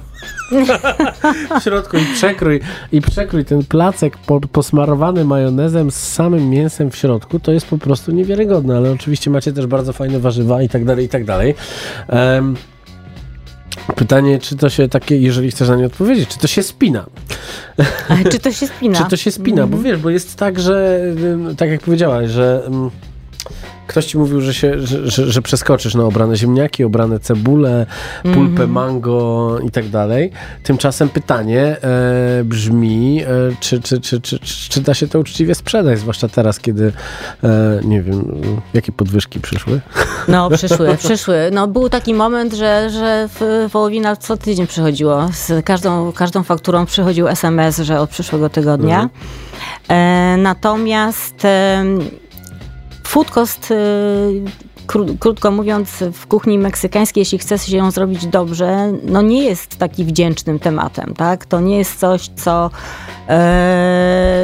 w 1.60 1.64
środku 1.64 1.98
i 1.98 2.06
przekrój, 2.14 2.60
i 2.92 3.02
przekrój 3.02 3.46
ten 3.46 3.64
placek 3.64 4.18
po, 4.18 4.40
posmarowany 4.40 5.26
majonezem 5.26 5.92
z 5.92 5.96
samym 5.96 6.50
mięsem 6.50 6.92
w 6.92 6.96
środku, 6.96 7.40
to 7.40 7.52
jest 7.52 7.68
po 7.68 7.78
prostu 7.78 8.12
niewiarygodne, 8.12 8.78
ale 8.78 8.92
oczywiście 8.92 9.30
macie 9.30 9.54
też 9.54 9.68
bardzo 9.68 9.94
fajne 9.94 10.20
warzywa 10.20 10.62
i 10.62 10.70
tak 10.70 10.86
dalej, 10.86 11.06
i 11.06 11.10
tak 11.10 11.26
dalej. 11.26 11.56
Em, 12.08 12.56
Pytanie, 13.96 14.40
czy 14.40 14.56
to 14.56 14.70
się 14.70 14.90
takie, 14.90 15.18
jeżeli 15.18 15.52
chcesz 15.52 15.70
na 15.70 15.76
nie 15.76 15.86
odpowiedzieć, 15.86 16.30
czy 16.30 16.40
to 16.40 16.48
się 16.48 16.64
spina? 16.64 17.06
Czy 18.32 18.40
to 18.40 18.52
się 18.52 18.68
spina? 18.68 18.98
Czy 19.04 19.10
to 19.10 19.18
się 19.18 19.32
spina? 19.32 19.68
Bo 19.68 19.78
wiesz, 19.78 19.98
bo 19.98 20.10
jest 20.10 20.36
tak, 20.36 20.60
że 20.60 21.02
tak 21.58 21.70
jak 21.70 21.82
powiedziałaś, 21.82 22.30
że 22.30 22.70
ktoś 23.88 24.06
ci 24.06 24.18
mówił, 24.18 24.42
że, 24.42 24.54
się, 24.54 24.80
że, 24.80 25.12
że, 25.12 25.32
że 25.32 25.42
przeskoczysz 25.42 25.96
na 25.96 26.04
obrane 26.04 26.36
ziemniaki, 26.36 26.84
obrane 26.84 27.20
cebulę, 27.20 27.86
pulpę 28.24 28.40
Mhm. 28.64 28.72
mango 28.72 29.58
i 29.68 29.72
tak 29.72 29.90
dalej. 29.90 30.32
Tymczasem 30.64 31.10
pytanie 31.10 31.62
e, 31.82 32.44
brzmi, 32.44 33.24
e, 33.24 33.28
czy, 33.60 33.82
czy, 33.82 34.02
czy, 34.02 34.22
czy, 34.22 34.40
czy, 34.40 34.70
czy 34.70 34.82
da 34.82 34.94
się 34.94 35.08
to 35.08 35.20
uczciwie 35.20 35.56
sprzedać, 35.56 36.00
zwłaszcza 36.00 36.28
teraz, 36.30 36.60
kiedy 36.60 36.94
e, 37.44 37.80
nie 37.84 38.02
wiem, 38.02 38.42
jakie 38.74 38.92
podwyżki 38.92 39.40
przyszły? 39.40 39.82
No, 40.28 40.50
przyszły, 40.50 40.98
przyszły. 41.04 41.50
No, 41.54 41.68
był 41.68 41.90
taki 41.90 42.14
moment, 42.14 42.54
że, 42.54 42.90
że 42.90 43.30
w- 43.40 43.70
wołowina 43.72 44.16
co 44.16 44.38
tydzień 44.38 44.68
przychodziło. 44.68 45.30
Z 45.34 45.66
każdą, 45.66 46.12
każdą 46.12 46.44
fakturą 46.44 46.86
przychodził 46.86 47.28
SMS, 47.28 47.78
że 47.80 48.00
od 48.00 48.10
przyszłego 48.10 48.50
tygodnia. 48.50 49.10
E, 49.90 50.36
natomiast 50.38 51.48
food 53.14 53.30
cost, 53.30 53.68
kró- 53.68 54.73
krótko 55.20 55.52
mówiąc, 55.52 56.04
w 56.14 56.28
kuchni 56.28 56.58
meksykańskiej, 56.58 57.22
jeśli 57.22 57.38
chce 57.38 57.60
się 57.60 57.78
ją 57.78 57.92
zrobić 57.92 58.28
dobrze, 58.28 58.92
no 59.04 59.22
nie 59.22 59.44
jest 59.44 59.78
taki 59.78 60.06
wdzięcznym 60.06 60.60
tematem, 60.60 61.14
tak? 61.18 61.46
To 61.46 61.60
nie 61.60 61.78
jest 61.78 62.00
coś, 62.00 62.30
co 62.36 62.66
e, 62.66 62.70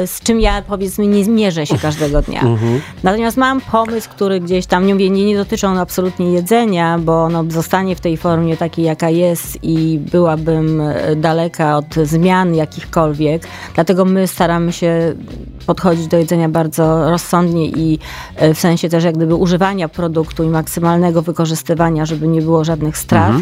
z 0.06 0.20
czym 0.20 0.40
ja 0.40 0.62
powiedzmy 0.62 1.06
nie 1.06 1.24
zmierzę 1.24 1.66
się 1.66 1.78
każdego 1.78 2.22
dnia. 2.22 2.42
Natomiast 3.02 3.36
mam 3.36 3.60
pomysł, 3.60 4.10
który 4.10 4.40
gdzieś 4.40 4.66
tam, 4.66 4.86
nie 4.86 4.94
mówię, 4.94 5.10
nie, 5.10 5.24
nie 5.24 5.36
dotyczy 5.36 5.66
on 5.66 5.78
absolutnie 5.78 6.32
jedzenia, 6.32 6.98
bo 6.98 7.24
ono 7.24 7.44
zostanie 7.48 7.96
w 7.96 8.00
tej 8.00 8.16
formie 8.16 8.56
takiej, 8.56 8.84
jaka 8.84 9.10
jest 9.10 9.58
i 9.62 9.98
byłabym 10.12 10.80
e, 10.80 11.16
daleka 11.16 11.76
od 11.76 11.94
zmian 12.02 12.54
jakichkolwiek. 12.54 13.42
Dlatego 13.74 14.04
my 14.04 14.26
staramy 14.26 14.72
się 14.72 15.14
podchodzić 15.66 16.06
do 16.06 16.16
jedzenia 16.16 16.48
bardzo 16.48 17.10
rozsądnie 17.10 17.66
i 17.66 17.98
e, 18.36 18.54
w 18.54 18.58
sensie 18.58 18.88
też 18.88 19.04
jak 19.04 19.16
gdyby 19.16 19.34
używania 19.34 19.88
produktu 20.30 20.44
i 20.44 20.48
maksymalnego 20.48 21.22
wykorzystywania, 21.22 22.06
żeby 22.06 22.28
nie 22.28 22.42
było 22.42 22.64
żadnych 22.64 22.98
strat. 22.98 23.32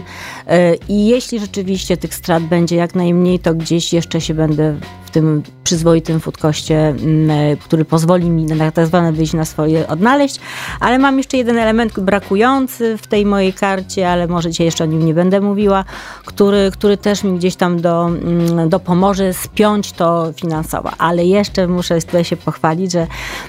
E, 0.46 0.74
I 0.74 1.06
jeśli 1.06 1.40
rzeczywiście 1.40 1.96
tych 1.96 2.14
strat 2.14 2.42
będzie 2.42 2.76
jak 2.76 2.94
najmniej, 2.94 3.38
to 3.38 3.54
gdzieś 3.54 3.92
jeszcze 3.92 4.20
się 4.20 4.34
będę 4.34 4.76
tym 5.18 5.42
przyzwoitym 5.64 6.20
foodkoście, 6.20 6.88
mm, 6.88 7.30
e, 7.30 7.56
który 7.56 7.84
pozwoli 7.84 8.30
mi 8.30 8.44
na 8.44 8.70
tak 8.70 8.86
zwane 8.86 9.12
wyjść 9.12 9.32
na 9.32 9.44
swoje 9.44 9.88
odnaleźć. 9.88 10.40
Ale 10.80 10.98
mam 10.98 11.18
jeszcze 11.18 11.36
jeden 11.36 11.58
element 11.58 12.00
brakujący 12.00 12.98
w 12.98 13.06
tej 13.06 13.26
mojej 13.26 13.52
karcie, 13.52 14.10
ale 14.10 14.26
może 14.26 14.50
dzisiaj 14.50 14.64
jeszcze 14.64 14.84
o 14.84 14.86
nim 14.86 15.06
nie 15.06 15.14
będę 15.14 15.40
mówiła, 15.40 15.84
który, 16.24 16.70
który 16.72 16.96
też 16.96 17.24
mi 17.24 17.38
gdzieś 17.38 17.56
tam 17.56 17.80
do, 17.80 18.06
mm, 18.06 18.68
dopomoże 18.68 19.34
spiąć 19.34 19.92
to 19.92 20.32
finansowo. 20.36 20.90
Ale 20.98 21.24
jeszcze 21.24 21.66
muszę 21.66 22.00
tutaj 22.00 22.24
się 22.24 22.36
pochwalić, 22.36 22.92
że 22.92 23.06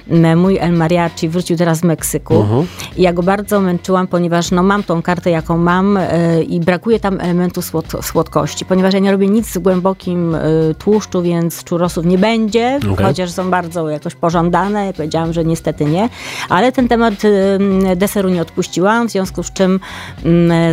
mm, 0.09 0.39
mój 0.39 0.57
El 0.57 0.73
Mariachi 0.73 1.29
wrócił 1.29 1.57
teraz 1.57 1.77
z 1.77 1.83
Meksyku 1.83 2.45
i 2.97 3.01
ja 3.01 3.13
go 3.13 3.23
bardzo 3.23 3.61
męczyłam, 3.61 4.07
ponieważ 4.07 4.51
no, 4.51 4.63
mam 4.63 4.83
tą 4.83 5.01
kartę, 5.01 5.29
jaką 5.29 5.57
mam 5.57 5.97
e, 5.97 6.43
i 6.43 6.59
brakuje 6.59 6.99
tam 6.99 7.19
elementu 7.21 7.61
słod 7.61 7.85
słodkości, 8.01 8.65
ponieważ 8.65 8.93
ja 8.93 8.99
nie 8.99 9.11
robię 9.11 9.27
nic 9.27 9.47
z 9.47 9.57
głębokim 9.57 10.35
e, 10.35 10.39
tłuszczu, 10.79 11.21
więc 11.21 11.58
czurosów 11.63 12.05
nie 12.05 12.17
będzie, 12.17 12.79
Okej. 12.93 13.05
chociaż 13.05 13.31
są 13.31 13.51
bardzo 13.51 13.89
jakoś 13.89 14.15
pożądane. 14.15 14.93
Powiedziałam, 14.93 15.33
że 15.33 15.45
niestety 15.45 15.85
nie, 15.85 16.09
ale 16.49 16.71
ten 16.71 16.87
temat 16.87 17.13
deseru 17.95 18.29
nie 18.29 18.41
odpuściłam, 18.41 19.07
w 19.07 19.11
związku 19.11 19.43
z 19.43 19.51
czym 19.53 19.79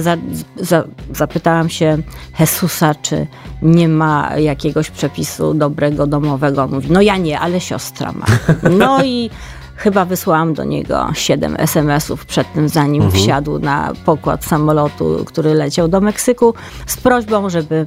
za, 0.00 0.16
za, 0.56 0.84
zapytałam 1.14 1.68
się 1.68 1.98
Jesusa, 2.40 2.94
czy 2.94 3.26
nie 3.62 3.88
ma 3.88 4.36
jakiegoś 4.36 4.90
przepisu 4.90 5.54
dobrego, 5.54 6.06
domowego. 6.06 6.66
Mówi, 6.68 6.88
no 6.90 7.00
ja 7.00 7.16
nie, 7.16 7.40
ale 7.40 7.60
siostra 7.60 8.12
ma. 8.12 8.26
No 8.78 9.04
i 9.04 9.30
chyba 9.76 10.04
wysłałam 10.04 10.54
do 10.54 10.64
niego 10.64 11.06
7 11.14 11.56
SMS-ów 11.58 12.26
przed 12.26 12.52
tym, 12.52 12.68
zanim 12.68 13.02
Mhm. 13.02 13.22
wsiadł 13.22 13.58
na 13.58 13.92
pokład 14.04 14.44
samolotu, 14.44 15.24
który 15.26 15.54
leciał 15.54 15.88
do 15.88 16.00
Meksyku, 16.00 16.54
z 16.86 16.96
prośbą, 16.96 17.50
żeby 17.50 17.86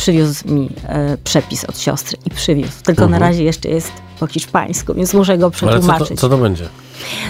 przywiózł 0.00 0.54
mi 0.54 0.68
e, 0.88 1.16
przepis 1.24 1.64
od 1.64 1.78
siostry 1.78 2.18
i 2.26 2.30
przywiózł. 2.30 2.82
Tylko 2.84 3.08
na 3.08 3.18
razie 3.18 3.44
jeszcze 3.44 3.68
jest 3.68 3.92
po 4.20 4.26
hiszpańsku, 4.26 4.94
więc 4.94 5.14
muszę 5.14 5.38
go 5.38 5.44
Ale 5.44 5.52
co 5.52 5.66
przetłumaczyć. 5.66 6.08
to, 6.08 6.16
co 6.16 6.28
to 6.28 6.38
będzie? 6.38 6.68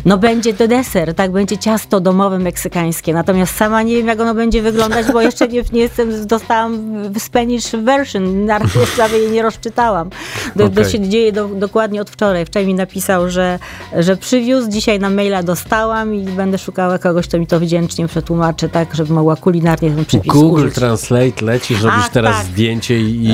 No 0.04 0.18
będzie 0.18 0.54
to 0.54 0.68
deser, 0.68 1.14
tak, 1.14 1.30
będzie 1.30 1.58
ciasto 1.58 2.00
domowe 2.00 2.38
meksykańskie, 2.38 3.14
natomiast 3.14 3.56
sama 3.56 3.82
nie 3.82 3.96
wiem, 3.96 4.06
jak 4.06 4.20
ono 4.20 4.34
będzie 4.34 4.62
wyglądać, 4.62 5.06
bo 5.12 5.22
jeszcze 5.22 5.48
nie, 5.48 5.62
nie 5.72 5.80
jestem, 5.80 6.26
dostałam 6.26 6.78
w 7.12 7.20
Spanish 7.20 7.70
version, 7.70 8.44
nawet 8.44 8.68
jej 9.12 9.30
nie 9.30 9.42
rozczytałam. 9.42 10.10
Do, 10.56 10.68
to 10.68 10.80
Okej. 10.80 10.92
się 10.92 11.08
dzieje 11.08 11.32
do, 11.32 11.48
dokładnie 11.48 12.00
od 12.00 12.10
wczoraj. 12.10 12.46
Wczoraj 12.46 12.66
mi 12.66 12.74
napisał, 12.74 13.30
że, 13.30 13.58
że 13.98 14.16
przywiózł, 14.16 14.70
dzisiaj 14.70 14.98
na 14.98 15.10
maila 15.10 15.42
dostałam 15.42 16.14
i 16.14 16.24
będę 16.24 16.58
szukała 16.58 16.98
kogoś, 16.98 17.28
kto 17.28 17.38
mi 17.38 17.46
to 17.46 17.60
wdzięcznie 17.60 18.08
przetłumaczy, 18.08 18.68
tak, 18.68 18.94
żeby 18.94 19.12
mogła 19.12 19.36
kulinarnie 19.36 19.90
ten 19.90 20.04
przepis 20.04 20.32
Google 20.32 20.60
użyć. 20.60 20.74
Translate 20.74 21.44
leci, 21.44 21.74
robisz 21.74 21.90
Ach, 21.98 22.08
teraz 22.08 22.36
tak. 22.36 22.46
zdjęcie 22.46 23.00
i, 23.00 23.24
i 23.24 23.28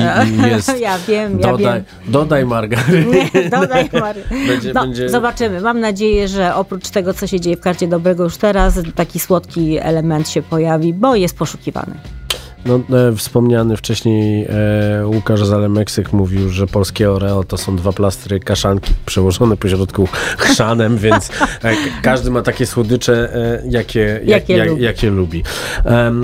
jest... 0.51 0.79
Ja 0.79 0.97
wiem, 1.07 1.39
ja 1.39 1.51
dodaj, 1.51 1.73
wiem. 1.73 1.83
dodaj 2.07 2.45
margaryny. 2.45 3.29
Dodaj. 3.61 3.89
Będzie- 4.47 4.73
no, 4.73 4.81
będzie- 4.81 5.09
Zobaczymy. 5.09 5.61
Mam 5.61 5.79
nadzieję, 5.79 6.27
że 6.27 6.55
oprócz 6.55 6.89
tego, 6.89 7.13
co 7.13 7.27
się 7.27 7.39
dzieje 7.39 7.57
w 7.57 7.61
karcie 7.61 7.87
dobrego 7.87 8.23
już 8.23 8.37
teraz, 8.37 8.79
taki 8.95 9.19
słodki 9.19 9.77
element 9.81 10.29
się 10.29 10.41
pojawi, 10.41 10.93
bo 10.93 11.15
jest 11.15 11.37
poszukiwany. 11.37 11.93
No, 12.67 12.97
e, 12.97 13.15
wspomniany 13.15 13.77
wcześniej 13.77 14.45
e, 14.49 15.07
Łukasz 15.07 15.45
Zalemeksyk 15.45 16.13
mówił, 16.13 16.49
że 16.49 16.67
polskie 16.67 17.11
Oreo 17.11 17.43
to 17.43 17.57
są 17.57 17.75
dwa 17.75 17.91
plastry 17.91 18.39
kaszanki 18.39 18.93
przełożone 19.05 19.57
po 19.57 19.69
środku 19.69 20.07
chrzanem, 20.37 20.97
więc 21.07 21.29
e, 21.63 21.73
każdy 22.01 22.31
ma 22.31 22.41
takie 22.41 22.65
słodycze, 22.65 23.35
e, 23.35 23.61
jakie, 23.69 23.99
jak, 23.99 24.27
Jakie 24.27 24.53
jak, 24.57 24.69
lubi. 24.69 24.83
jakie 24.83 25.09
lubi. 25.09 25.43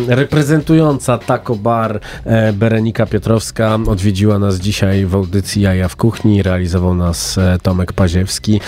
Reprezentująca 0.08 1.18
Taco 1.18 1.56
Bar 1.56 2.00
e, 2.26 2.54
Berenika 2.54 3.06
Piotrowska 3.06 3.80
odwiedziła 3.88 4.39
nas 4.39 4.56
dzisiaj 4.56 5.06
w 5.06 5.16
audycji 5.16 5.62
Jaja 5.62 5.88
w 5.88 5.96
Kuchni. 5.96 6.44
Realizował 6.44 6.96
nas 6.96 7.38
e, 7.38 7.58
Tomek 7.62 7.94
Paziewski. 7.94 8.62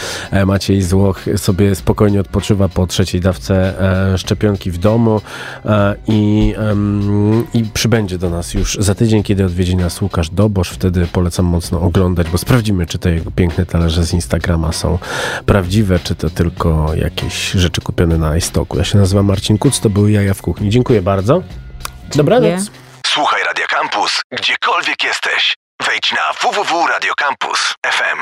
Maciej 0.46 0.82
Złoch 0.82 1.26
sobie 1.38 1.76
spokojnie 1.76 2.20
odpoczywa 2.20 2.70
po 2.70 2.88
trzeciej 2.88 3.22
dawce 3.22 3.74
szczepionki 4.18 4.72
w 4.72 4.78
domu 4.78 5.22
i, 6.08 6.54
i 7.54 7.65
przybędzie 7.74 8.18
do 8.18 8.30
nas 8.30 8.54
już 8.54 8.78
za 8.80 8.96
tydzień, 8.96 9.24
kiedy 9.24 9.46
odwiedzi 9.46 9.76
nas 9.76 10.02
Łukasz 10.02 10.30
Dobosz. 10.30 10.70
Wtedy 10.70 11.08
polecam 11.08 11.46
mocno 11.46 11.82
oglądać, 11.82 12.30
bo 12.30 12.38
sprawdzimy, 12.38 12.86
czy 12.86 13.00
te 13.00 13.12
jego 13.12 13.32
piękne 13.32 13.66
talerze 13.66 14.04
z 14.04 14.14
Instagrama 14.14 14.72
są 14.72 15.00
prawdziwe, 15.46 16.00
czy 16.00 16.16
to 16.16 16.30
tylko 16.30 16.96
jakieś 16.96 17.52
rzeczy 17.52 17.82
kupione 17.82 18.18
na 18.18 18.38
iStoku. 18.38 18.78
Ja 18.78 18.84
się 18.84 18.98
nazywam 18.98 19.26
Marcin 19.26 19.58
Kuc, 19.58 19.80
to 19.80 19.90
były 19.90 20.12
Jaja 20.12 20.34
w 20.34 20.42
Kuchni. 20.42 20.70
Dziękuję 20.70 21.02
bardzo. 21.02 21.44
Dobranoc. 22.16 22.72
Słuchaj 23.08 23.44
Radio 23.44 23.66
Campus, 23.70 24.22
gdziekolwiek 24.32 25.04
jesteś. 25.04 25.56
Wejdź 25.88 26.12
na 26.12 26.34
www.radiocampus.fm. 26.42 28.20